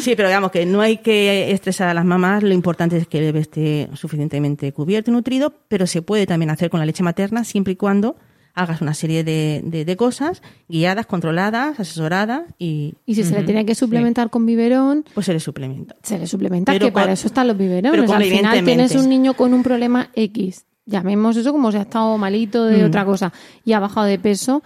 sí, 0.00 0.14
pero 0.16 0.28
digamos 0.28 0.50
que 0.50 0.64
no 0.64 0.80
hay 0.80 0.96
que 0.98 1.50
estresar 1.50 1.88
a 1.88 1.94
las 1.94 2.06
mamás. 2.06 2.42
Lo 2.42 2.54
importante 2.54 2.96
es 2.96 3.06
que 3.06 3.18
el 3.18 3.24
bebé 3.24 3.40
esté 3.40 3.90
suficientemente 3.94 4.72
cubierto 4.72 5.10
y 5.10 5.14
nutrido, 5.14 5.52
pero 5.68 5.86
se 5.86 6.00
puede 6.00 6.26
también 6.26 6.50
hacer 6.50 6.70
con 6.70 6.80
la 6.80 6.86
leche 6.86 7.02
materna 7.02 7.44
siempre 7.44 7.74
y 7.74 7.76
cuando 7.76 8.16
hagas 8.54 8.80
una 8.80 8.94
serie 8.94 9.22
de, 9.22 9.60
de, 9.62 9.96
cosas 9.96 10.40
guiadas, 10.66 11.04
controladas, 11.04 11.78
asesoradas 11.78 12.44
y... 12.58 12.94
Y 13.04 13.14
si 13.14 13.22
se 13.22 13.34
le 13.34 13.42
tiene 13.42 13.66
que 13.66 13.74
suplementar 13.74 14.30
con 14.30 14.46
biberón... 14.46 15.04
Pues 15.12 15.26
se 15.26 15.34
le 15.34 15.40
suplementa. 15.40 15.94
Se 16.02 16.18
le 16.18 16.26
suplementa, 16.26 16.72
pero 16.72 16.86
que 16.86 16.92
para 16.92 17.12
eso 17.12 17.26
están 17.26 17.48
los 17.48 17.58
biberones. 17.58 18.00
Pero 18.00 18.10
Al 18.10 18.24
final 18.24 18.64
tienes 18.64 18.94
un 18.94 19.10
niño 19.10 19.34
con 19.34 19.52
un 19.52 19.62
problema 19.62 20.08
X, 20.14 20.64
llamemos 20.86 21.36
eso 21.36 21.52
como 21.52 21.70
si 21.70 21.78
ha 21.78 21.82
estado 21.82 22.16
malito 22.16 22.64
de 22.64 22.84
otra 22.84 23.04
cosa 23.04 23.32
y 23.64 23.72
ha 23.72 23.80
bajado 23.80 24.06
de 24.06 24.18
peso 24.18 24.62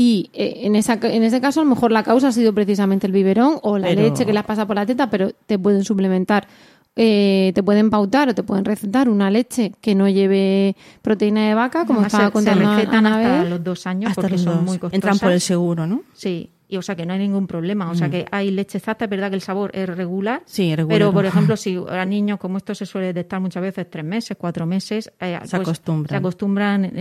y 0.00 0.30
eh, 0.32 0.60
en, 0.62 0.76
esa, 0.76 0.92
en 1.02 1.24
ese 1.24 1.40
caso, 1.40 1.58
a 1.58 1.64
lo 1.64 1.70
mejor 1.70 1.90
la 1.90 2.04
causa 2.04 2.28
ha 2.28 2.32
sido 2.32 2.54
precisamente 2.54 3.08
el 3.08 3.12
biberón 3.12 3.58
o 3.64 3.78
la 3.78 3.90
leche 3.90 4.24
que 4.24 4.32
le 4.32 4.38
has 4.38 4.44
pasado 4.44 4.68
por 4.68 4.76
la 4.76 4.86
teta, 4.86 5.10
pero 5.10 5.32
te 5.44 5.58
pueden 5.58 5.82
suplementar, 5.82 6.46
eh, 6.94 7.50
te 7.52 7.64
pueden 7.64 7.90
pautar 7.90 8.28
o 8.28 8.34
te 8.36 8.44
pueden 8.44 8.64
recetar 8.64 9.08
una 9.08 9.28
leche 9.28 9.72
que 9.80 9.96
no 9.96 10.08
lleve 10.08 10.76
proteína 11.02 11.48
de 11.48 11.54
vaca, 11.54 11.84
como 11.84 12.02
estaba 12.02 12.30
contando 12.30 12.76
se 12.76 12.82
hasta 12.82 13.44
los 13.46 13.64
dos 13.64 13.88
años 13.88 14.12
porque 14.14 14.38
son 14.38 14.64
muy 14.64 14.78
costosas. 14.78 14.94
Entran 14.94 15.18
por 15.18 15.32
el 15.32 15.40
seguro, 15.40 15.84
¿no? 15.84 16.02
Sí. 16.12 16.48
Y, 16.68 16.76
o 16.76 16.82
sea 16.82 16.94
que 16.94 17.04
no 17.04 17.14
hay 17.14 17.18
ningún 17.18 17.48
problema. 17.48 17.90
O 17.90 17.96
sea 17.96 18.06
mm. 18.06 18.10
que 18.12 18.26
hay 18.30 18.52
leche 18.52 18.78
exacta, 18.78 19.06
es 19.06 19.10
verdad 19.10 19.30
que 19.30 19.34
el 19.34 19.42
sabor 19.42 19.72
es 19.74 19.88
regular. 19.88 20.42
Sí, 20.46 20.76
regular. 20.76 20.96
Pero, 20.96 21.12
por 21.12 21.26
ejemplo, 21.26 21.56
si 21.56 21.76
a 21.88 22.04
niños, 22.04 22.38
como 22.38 22.58
esto 22.58 22.72
se 22.72 22.86
suele 22.86 23.08
detectar 23.08 23.40
muchas 23.40 23.64
veces, 23.64 23.90
tres 23.90 24.04
meses, 24.04 24.36
cuatro 24.38 24.64
meses, 24.64 25.10
eh, 25.18 25.40
se, 25.42 25.56
pues, 25.56 25.68
acostumbran. 25.68 26.08
se 26.08 26.16
acostumbran. 26.16 26.92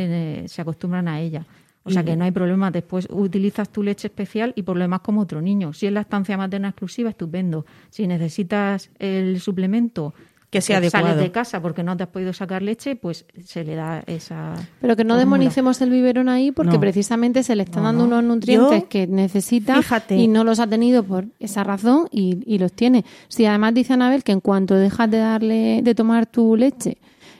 se 0.47 0.61
acostumbran 0.63 1.07
a 1.07 1.19
ella. 1.21 1.45
O 1.87 1.91
sea 1.91 2.03
que 2.03 2.15
no 2.15 2.25
hay 2.25 2.31
problema. 2.31 2.71
Después 2.71 3.07
utilizas 3.09 3.69
tu 3.69 3.83
leche 3.83 4.07
especial 4.07 4.53
y 4.55 4.63
por 4.63 4.77
lo 4.77 4.83
demás 4.83 5.01
como 5.01 5.21
otro 5.21 5.41
niño. 5.41 5.73
Si 5.73 5.87
es 5.87 5.93
la 5.93 6.01
estancia 6.01 6.37
materna 6.37 6.69
exclusiva, 6.69 7.09
estupendo. 7.09 7.65
Si 7.89 8.05
necesitas 8.07 8.89
el 8.99 9.39
suplemento 9.39 10.13
que 10.49 10.61
sea 10.61 10.77
adecuado. 10.77 11.07
Sales 11.07 11.21
de 11.21 11.31
casa 11.31 11.61
porque 11.61 11.83
no 11.83 11.97
te 11.97 12.03
has 12.03 12.09
podido 12.09 12.31
sacar 12.31 12.61
leche, 12.61 12.95
pues 12.95 13.25
se 13.43 13.63
le 13.63 13.75
da 13.75 14.03
esa. 14.07 14.53
Pero 14.79 14.95
que 14.95 15.03
no 15.03 15.17
demonicemos 15.17 15.81
el 15.81 15.89
biberón 15.89 16.29
ahí 16.29 16.51
porque 16.51 16.79
precisamente 16.79 17.43
se 17.43 17.55
le 17.55 17.63
están 17.63 17.83
dando 17.83 18.05
unos 18.05 18.23
nutrientes 18.23 18.85
que 18.85 19.07
necesita 19.07 19.81
y 20.09 20.27
no 20.27 20.43
los 20.43 20.59
ha 20.59 20.67
tenido 20.67 21.03
por 21.03 21.25
esa 21.39 21.63
razón 21.63 22.07
y, 22.11 22.39
y 22.45 22.59
los 22.59 22.71
tiene. 22.73 23.03
Si 23.27 23.45
además 23.45 23.73
dice 23.73 23.93
Anabel 23.93 24.23
que 24.23 24.31
en 24.31 24.39
cuanto 24.39 24.75
dejas 24.75 25.11
de 25.11 25.17
darle, 25.17 25.81
de 25.83 25.95
tomar 25.95 26.25
tu 26.25 26.55
leche, 26.55 26.97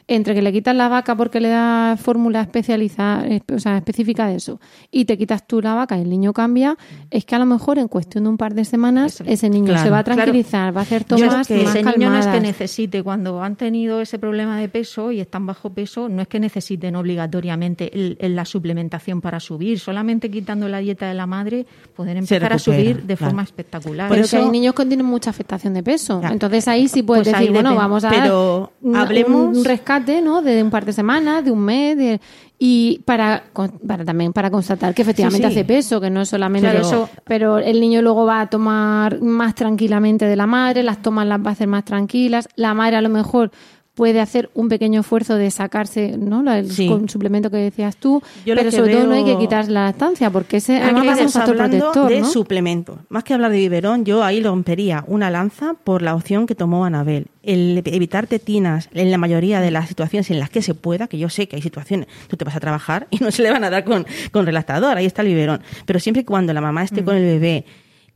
entre 0.07 0.33
que 0.33 0.41
le 0.41 0.53
quitas 0.53 0.73
la 0.73 0.87
vaca 0.87 1.15
porque 1.15 1.41
le 1.41 1.49
das 1.49 1.99
fórmula 1.99 2.41
especializada, 2.41 3.25
o 3.53 3.59
sea, 3.59 3.77
específica 3.77 4.27
de 4.27 4.35
eso, 4.35 4.61
y 4.89 5.03
te 5.03 5.17
quitas 5.17 5.45
tú 5.45 5.61
la 5.61 5.73
vaca 5.73 5.97
y 5.97 6.01
el 6.01 6.09
niño 6.09 6.31
cambia, 6.31 6.77
es 7.11 7.25
que 7.25 7.35
a 7.35 7.39
lo 7.39 7.45
mejor 7.45 7.77
en 7.77 7.89
cuestión 7.89 8.23
de 8.23 8.29
un 8.29 8.37
par 8.37 8.53
de 8.53 8.63
semanas 8.63 9.21
ese 9.25 9.49
niño 9.49 9.77
se 9.77 9.89
va 9.89 9.99
a 9.99 10.03
tranquilizar, 10.03 10.75
va 10.75 10.81
a 10.81 10.83
hacer 10.83 11.03
tomas 11.03 11.45
que 11.47 11.57
más 11.57 11.75
ese 11.75 11.83
niño 11.83 12.09
no 12.09 12.19
es 12.19 12.27
que 12.27 12.39
necesite, 12.39 13.03
cuando 13.03 13.43
han 13.43 13.57
tenido 13.57 13.99
ese 13.99 14.17
problema 14.17 14.57
de 14.57 14.69
peso 14.69 15.11
y 15.11 15.19
están 15.19 15.45
bajo 15.45 15.71
peso, 15.71 16.07
no 16.07 16.21
es 16.21 16.29
que 16.29 16.39
necesiten 16.39 16.95
obligatoriamente 16.95 17.91
la 18.21 18.45
suplementación 18.45 19.19
para 19.19 19.41
subir, 19.41 19.77
solamente 19.79 20.31
quitando 20.31 20.69
la 20.69 20.79
dieta 20.79 21.07
de 21.07 21.15
la 21.15 21.25
madre 21.25 21.65
pueden 21.95 22.17
empezar 22.17 22.53
a 22.53 22.59
subir 22.59 23.03
de 23.03 23.17
forma 23.17 23.43
espectacular. 23.43 24.09
Pero 24.09 24.25
hay 24.31 24.49
niños 24.49 24.73
que 24.73 24.85
tienen 24.85 25.05
mucha 25.05 25.31
afectación 25.31 25.73
de 25.73 25.83
peso, 25.83 26.21
entonces 26.23 26.65
ahí 26.69 26.87
sí 26.87 27.03
puedes 27.03 27.27
pues 27.27 27.37
decir, 27.37 27.51
bueno, 27.51 27.75
vamos 27.75 28.05
a 28.05 28.09
pero 28.09 28.71
hablemos... 28.95 29.57
un 29.57 29.65
rescate 29.65 29.96
¿no? 30.21 30.41
De 30.41 30.63
un 30.63 30.69
par 30.69 30.85
de 30.85 30.93
semanas, 30.93 31.43
de 31.43 31.51
un 31.51 31.59
mes, 31.59 32.19
y 32.59 32.99
para, 33.05 33.43
para 33.85 34.03
también 34.03 34.33
para 34.33 34.49
constatar 34.49 34.93
que 34.95 35.03
efectivamente 35.03 35.45
hace 35.45 35.63
peso, 35.63 36.01
que 36.01 36.09
no 36.09 36.21
es 36.21 36.29
solamente 36.29 36.75
eso, 36.75 37.09
pero 37.23 37.59
el 37.59 37.79
niño 37.79 38.01
luego 38.01 38.25
va 38.25 38.41
a 38.41 38.49
tomar 38.49 39.21
más 39.21 39.53
tranquilamente 39.53 40.25
de 40.25 40.35
la 40.35 40.47
madre, 40.47 40.81
las 40.81 41.01
tomas 41.01 41.27
las 41.27 41.39
va 41.39 41.49
a 41.49 41.53
hacer 41.53 41.67
más 41.67 41.85
tranquilas, 41.85 42.49
la 42.55 42.73
madre 42.73 42.97
a 42.97 43.01
lo 43.01 43.09
mejor 43.09 43.51
puede 43.97 44.21
hacer 44.21 44.51
un 44.53 44.69
pequeño 44.69 45.01
esfuerzo 45.01 45.37
de 45.37 45.49
sacarse 45.49 46.17
¿no? 46.19 46.53
el 46.53 46.71
suplemento 46.71 47.49
que 47.49 47.57
decías 47.57 47.97
tú, 47.97 48.21
pero 48.45 48.69
sobre 48.71 48.93
todo 48.93 49.07
no 49.07 49.15
hay 49.15 49.25
que 49.25 49.39
quitarse 49.39 49.71
la 49.71 49.85
lactancia, 49.85 50.29
porque 50.29 50.57
ese 50.57 50.77
además 50.77 51.19
un 51.19 51.31
factor 51.31 51.57
protector. 51.57 52.09
de 52.11 52.23
suplemento. 52.23 52.99
Más 53.09 53.23
que 53.23 53.33
hablar 53.33 53.49
de 53.49 53.57
biberón, 53.57 54.05
yo 54.05 54.23
ahí 54.23 54.43
rompería 54.43 55.03
una 55.07 55.31
lanza 55.31 55.73
por 55.83 56.03
la 56.03 56.13
opción 56.13 56.45
que 56.45 56.53
tomó 56.53 56.85
Anabel. 56.85 57.25
El 57.41 57.81
evitar 57.85 58.27
tetinas 58.27 58.87
en 58.93 59.09
la 59.09 59.17
mayoría 59.17 59.61
de 59.61 59.71
las 59.71 59.87
situaciones 59.87 60.29
en 60.29 60.37
las 60.37 60.51
que 60.51 60.61
se 60.61 60.75
pueda, 60.75 61.07
que 61.07 61.17
yo 61.17 61.29
sé 61.29 61.47
que 61.47 61.55
hay 61.55 61.63
situaciones, 61.63 62.07
tú 62.27 62.37
te 62.37 62.45
vas 62.45 62.55
a 62.55 62.59
trabajar 62.59 63.07
y 63.09 63.17
no 63.17 63.31
se 63.31 63.41
le 63.41 63.49
van 63.49 63.63
a 63.63 63.71
dar 63.71 63.83
con, 63.83 64.05
con 64.31 64.45
relactador, 64.45 64.95
ahí 64.95 65.07
está 65.07 65.23
el 65.23 65.29
biberón. 65.29 65.63
Pero 65.87 65.99
siempre 65.99 66.21
y 66.21 66.23
cuando 66.23 66.53
la 66.53 66.61
mamá 66.61 66.83
esté 66.83 67.01
mm. 67.01 67.05
con 67.05 67.15
el 67.15 67.25
bebé, 67.25 67.65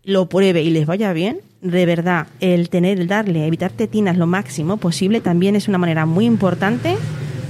lo 0.03 0.27
pruebe 0.27 0.63
y 0.63 0.69
les 0.69 0.85
vaya 0.85 1.13
bien, 1.13 1.39
de 1.61 1.85
verdad, 1.85 2.27
el 2.39 2.69
tener, 2.69 2.99
el 2.99 3.07
darle, 3.07 3.45
evitar 3.45 3.71
tetinas 3.71 4.17
lo 4.17 4.25
máximo 4.25 4.77
posible 4.77 5.21
también 5.21 5.55
es 5.55 5.67
una 5.67 5.77
manera 5.77 6.05
muy 6.05 6.25
importante 6.25 6.97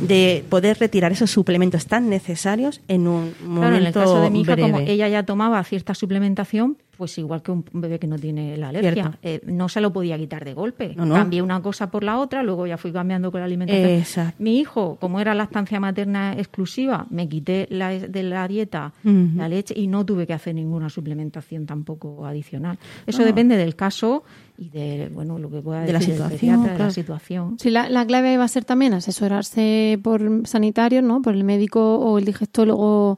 de 0.02 0.43
poder 0.49 0.78
retirar 0.80 1.12
esos 1.12 1.32
suplementos 1.32 1.86
tan 1.86 2.10
necesarios 2.10 2.82
en 2.88 3.08
un 3.08 3.34
momento 3.43 3.62
Claro, 3.62 3.76
en 3.78 3.86
el 3.86 3.93
caso 3.93 4.22
de 4.22 4.30
mi 4.30 4.41
hija, 4.41 4.58
como 4.58 4.80
ella 4.80 5.08
ya 5.08 5.24
tomaba 5.24 5.64
cierta 5.64 5.93
suplementación, 5.93 6.78
pues 6.97 7.18
igual 7.18 7.41
que 7.41 7.52
un 7.52 7.66
bebé 7.74 7.97
que 7.97 8.06
no 8.06 8.20
tiene 8.20 8.58
la 8.58 8.70
alergia, 8.70 9.18
eh, 9.24 9.41
no 9.45 9.70
se 9.70 9.82
lo 9.82 9.91
podía 9.91 10.20
quitar 10.20 10.45
de 10.45 10.54
golpe. 10.54 10.93
Cambié 10.95 11.41
una 11.41 11.60
cosa 11.62 11.89
por 11.89 12.04
la 12.04 12.20
otra, 12.20 12.43
luego 12.43 12.68
ya 12.68 12.78
fui 12.78 12.91
cambiando 12.91 13.32
con 13.32 13.39
la 13.39 13.45
alimentación. 13.45 14.34
Mi 14.38 14.60
hijo, 14.60 14.97
como 15.02 15.20
era 15.20 15.34
lactancia 15.34 15.80
materna 15.80 16.34
exclusiva, 16.38 17.08
me 17.10 17.28
quité 17.28 17.68
la, 17.72 17.89
de 17.89 18.24
la 18.24 18.47
dieta 18.47 18.93
la 19.04 19.49
leche 19.49 19.74
y 19.76 19.88
no 19.88 20.06
tuve 20.06 20.28
que 20.28 20.34
hacer 20.34 20.54
ninguna 20.54 20.89
suplementación 20.89 21.66
tampoco 21.66 22.26
adicional. 22.26 22.78
Eso 23.08 23.24
depende 23.24 23.58
del 23.58 23.76
caso 23.76 24.24
y 24.62 24.70
de 24.70 25.09
bueno 25.12 25.39
lo 25.39 25.49
que 25.49 25.59
pueda 25.59 25.82
de 25.82 25.91
la 25.91 25.99
situación, 25.99 26.64
de 26.64 26.78
la 26.78 26.91
situación. 26.91 27.57
Sí, 27.57 27.72
la, 27.72 27.89
la, 27.89 28.05
clave 28.05 28.38
va 28.38 28.43
a 28.43 28.47
ser 28.47 28.64
también 28.64 28.93
asesorarse 28.93 29.99
por 30.03 30.47
sanitarios, 30.47 31.03
¿no? 31.03 31.24
Por 31.24 31.34
el 31.34 31.43
médico 31.43 31.97
o 31.97 32.20
el 32.20 32.26
digestólogo 32.26 33.18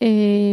eh, 0.00 0.52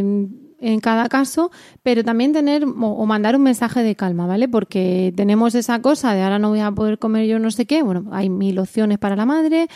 en 0.62 0.80
cada 0.80 1.10
caso, 1.10 1.52
pero 1.84 2.06
también 2.06 2.32
tener 2.32 2.64
o, 2.64 3.06
mandar 3.06 3.36
un 3.36 3.44
mensaje 3.44 3.84
de 3.84 3.96
calma, 3.96 4.28
¿vale? 4.28 4.48
Porque 4.48 5.14
tenemos 5.16 5.56
esa 5.56 5.82
cosa 5.82 6.14
de 6.14 6.22
ahora 6.22 6.40
no 6.40 6.50
voy 6.50 6.62
a 6.62 6.72
poder 6.72 7.00
comer 7.00 7.28
yo 7.28 7.38
no 7.40 7.52
sé 7.52 7.66
qué, 7.66 7.84
bueno, 7.84 8.06
hay 8.12 8.30
mil 8.30 8.60
opciones 8.60 8.98
para 8.98 9.18
la 9.18 9.26
madre, 9.26 9.68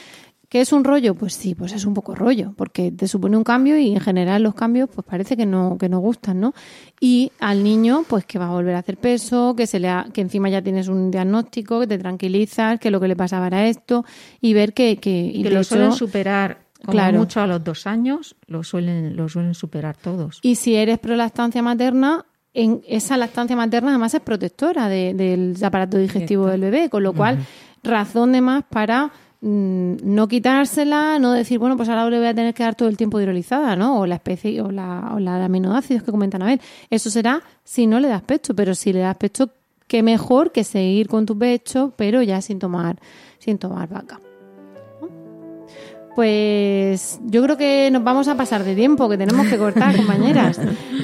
¿Qué 0.54 0.62
es 0.62 0.72
un 0.72 0.84
rollo? 0.84 1.16
Pues 1.16 1.34
sí, 1.34 1.56
pues 1.56 1.74
es 1.74 1.84
un 1.84 1.96
poco 1.96 2.14
rollo, 2.14 2.54
porque 2.56 2.92
te 2.92 3.08
supone 3.08 3.36
un 3.36 3.44
cambio 3.44 3.76
y 3.80 3.92
en 3.92 4.00
general 4.00 4.44
los 4.44 4.54
cambios 4.54 4.88
pues 4.88 5.04
parece 5.04 5.36
que 5.36 5.48
no, 5.48 5.80
que 5.80 5.90
no 5.90 5.98
gustan, 5.98 6.40
¿no? 6.40 6.54
Y 7.00 7.32
al 7.40 7.64
niño, 7.64 8.06
pues 8.08 8.24
que 8.26 8.38
va 8.38 8.50
a 8.50 8.52
volver 8.52 8.76
a 8.76 8.78
hacer 8.78 8.98
peso, 8.98 9.56
que 9.56 9.66
se 9.66 9.80
le 9.80 9.92
que 10.14 10.22
encima 10.22 10.50
ya 10.50 10.62
tienes 10.62 10.90
un 10.90 11.10
diagnóstico, 11.10 11.80
que 11.80 11.88
te 11.88 11.98
tranquilizas, 11.98 12.80
que 12.80 12.92
lo 12.92 13.00
que 13.00 13.08
le 13.08 13.16
pasaba 13.16 13.48
era 13.48 13.66
esto, 13.66 14.06
y 14.42 14.54
ver 14.54 14.76
que... 14.76 14.98
Que, 14.98 15.32
y 15.34 15.42
que 15.42 15.50
lo 15.50 15.64
suelen 15.64 15.94
superar 15.94 16.60
como 16.86 17.12
mucho 17.14 17.42
a 17.42 17.48
los 17.48 17.64
dos 17.64 17.88
años, 17.88 18.36
lo 18.46 18.64
suelen, 18.64 19.16
lo 19.16 19.30
suelen 19.30 19.56
superar 19.56 19.98
todos. 19.98 20.38
Y 20.44 20.54
si 20.54 20.76
eres 20.76 21.00
pro 21.00 21.16
lactancia 21.16 21.64
materna, 21.64 22.28
en 22.54 22.84
esa 22.88 23.18
lactancia 23.18 23.56
materna 23.56 23.90
además 23.90 24.14
es 24.14 24.22
protectora 24.22 24.88
del 24.88 25.58
aparato 25.64 25.98
digestivo 25.98 26.46
del 26.46 26.62
bebé, 26.62 26.92
con 26.92 27.02
lo 27.02 27.14
cual 27.14 27.40
razón 27.82 28.34
de 28.34 28.42
más 28.42 28.64
para 28.70 29.12
no 29.46 30.28
quitársela, 30.30 31.20
no 31.20 31.34
decir, 31.34 31.60
bueno, 31.60 31.76
pues 31.76 31.90
ahora 31.90 32.10
le 32.10 32.18
voy 32.18 32.28
a 32.28 32.34
tener 32.34 32.54
que 32.54 32.64
dar 32.64 32.76
todo 32.76 32.88
el 32.88 32.96
tiempo 32.96 33.20
hidrolizada, 33.20 33.76
¿no? 33.76 34.00
O 34.00 34.06
la 34.06 34.16
especie, 34.16 34.62
o 34.62 34.72
la, 34.72 35.12
o 35.14 35.20
la 35.20 35.38
de 35.38 35.44
aminoácidos 35.44 36.04
que 36.04 36.12
comentan 36.12 36.42
a 36.44 36.46
ver. 36.46 36.62
Eso 36.90 37.10
será 37.10 37.44
si 37.64 37.86
no 37.86 38.00
le 38.00 38.08
das 38.08 38.22
pecho, 38.22 38.56
pero 38.56 38.74
si 38.74 38.94
le 38.94 39.00
das 39.00 39.18
pecho, 39.18 39.50
qué 39.88 40.02
mejor 40.02 40.54
que 40.54 40.64
seguir 40.64 41.10
con 41.10 41.26
tu 41.26 41.38
pecho, 41.38 41.94
pero 41.98 42.22
ya 42.22 42.42
sin 42.42 42.58
tomar, 42.58 43.00
sin 43.38 43.58
tomar 43.58 43.90
vaca. 43.90 44.20
Pues 46.16 47.20
yo 47.26 47.42
creo 47.44 47.58
que 47.58 47.90
nos 47.92 48.04
vamos 48.04 48.28
a 48.28 48.36
pasar 48.36 48.64
de 48.64 48.76
tiempo, 48.76 49.10
que 49.10 49.18
tenemos 49.18 49.48
que 49.48 49.58
cortar, 49.58 49.96
compañeras. 49.98 50.60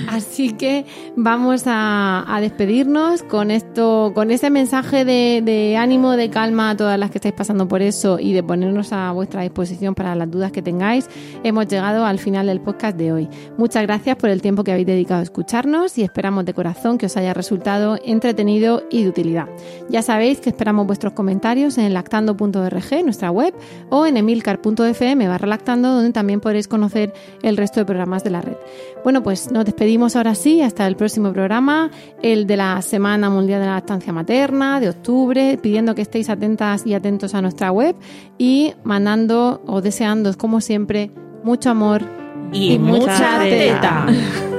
Así 0.08 0.54
que 0.54 0.86
vamos 1.16 1.64
a, 1.66 2.38
despedirnos 2.40 3.24
con 3.24 3.52
esto, 3.52 4.12
con 4.14 4.32
este 4.32 4.50
mensaje 4.50 5.04
de, 5.04 5.42
de, 5.44 5.76
ánimo, 5.78 6.16
de 6.16 6.30
calma 6.30 6.70
a 6.70 6.78
todas 6.78 6.98
las 6.98 7.12
que 7.12 7.18
estáis 7.18 7.34
pasando 7.34 7.68
por 7.68 7.82
eso 7.82 8.20
y 8.20 8.34
de 8.34 8.44
ponernos 8.44 8.94
a 8.94 9.12
vuestra 9.12 9.42
disposición 9.42 9.96
para 9.96 10.16
las 10.16 10.30
dudas 10.30 10.52
que 10.52 10.62
tengáis. 10.62 11.10
Hemos 11.44 11.68
llegado 11.68 12.06
al 12.06 12.20
final 12.20 12.48
del 12.48 12.62
podcast 12.62 12.98
de 12.98 13.12
hoy. 13.12 13.30
Muchas 13.58 13.84
gracias 13.84 14.16
por 14.16 14.30
el 14.30 14.42
tiempo 14.42 14.64
que 14.64 14.72
habéis 14.72 14.88
dedicado 14.88 15.20
a 15.20 15.24
escucharnos 15.24 15.98
y 15.98 16.04
esperamos 16.04 16.46
de 16.46 16.54
corazón 16.54 16.98
que 16.98 17.08
os 17.08 17.18
haya 17.18 17.34
resultado 17.34 17.98
entretenido 18.06 18.84
y 18.90 19.04
de 19.04 19.10
utilidad. 19.10 19.48
Ya 19.90 20.02
sabéis 20.02 20.40
que 20.40 20.50
esperamos 20.50 20.88
vuestros 20.88 21.14
comentarios 21.14 21.78
en 21.78 21.94
lactando.org, 21.94 23.04
nuestra 23.04 23.32
web, 23.32 23.54
o 23.90 24.06
en 24.06 24.18
emilcar.fm 24.18 24.99
barra 25.28 25.48
lactando, 25.48 25.94
donde 25.94 26.12
también 26.12 26.40
podréis 26.40 26.68
conocer 26.68 27.14
el 27.42 27.58
resto 27.58 27.80
de 27.80 27.86
programas 27.86 28.24
de 28.24 28.30
la 28.30 28.42
red. 28.42 28.58
Bueno, 29.04 29.24
pues 29.24 29.52
nos 29.52 29.66
despedimos 29.66 30.16
ahora 30.16 30.36
sí, 30.36 30.62
hasta 30.62 30.86
el 30.88 30.96
próximo 30.96 31.32
programa, 31.32 31.90
el 32.22 32.48
de 32.48 32.58
la 32.58 32.82
Semana 32.82 33.30
Mundial 33.30 33.62
de 33.62 33.68
la 33.68 33.76
Lactancia 33.76 34.14
Materna 34.14 34.80
de 34.80 34.90
octubre, 34.90 35.58
pidiendo 35.62 35.96
que 35.96 36.02
estéis 36.02 36.30
atentas 36.30 36.86
y 36.86 36.94
atentos 36.94 37.34
a 37.34 37.42
nuestra 37.42 37.72
web 37.72 37.96
y 38.38 38.74
mandando 38.84 39.62
o 39.66 39.82
deseando, 39.82 40.38
como 40.38 40.62
siempre, 40.62 41.12
mucho 41.44 41.70
amor 41.70 42.04
y, 42.52 42.78
mucha, 42.78 43.40
teta. 43.42 44.08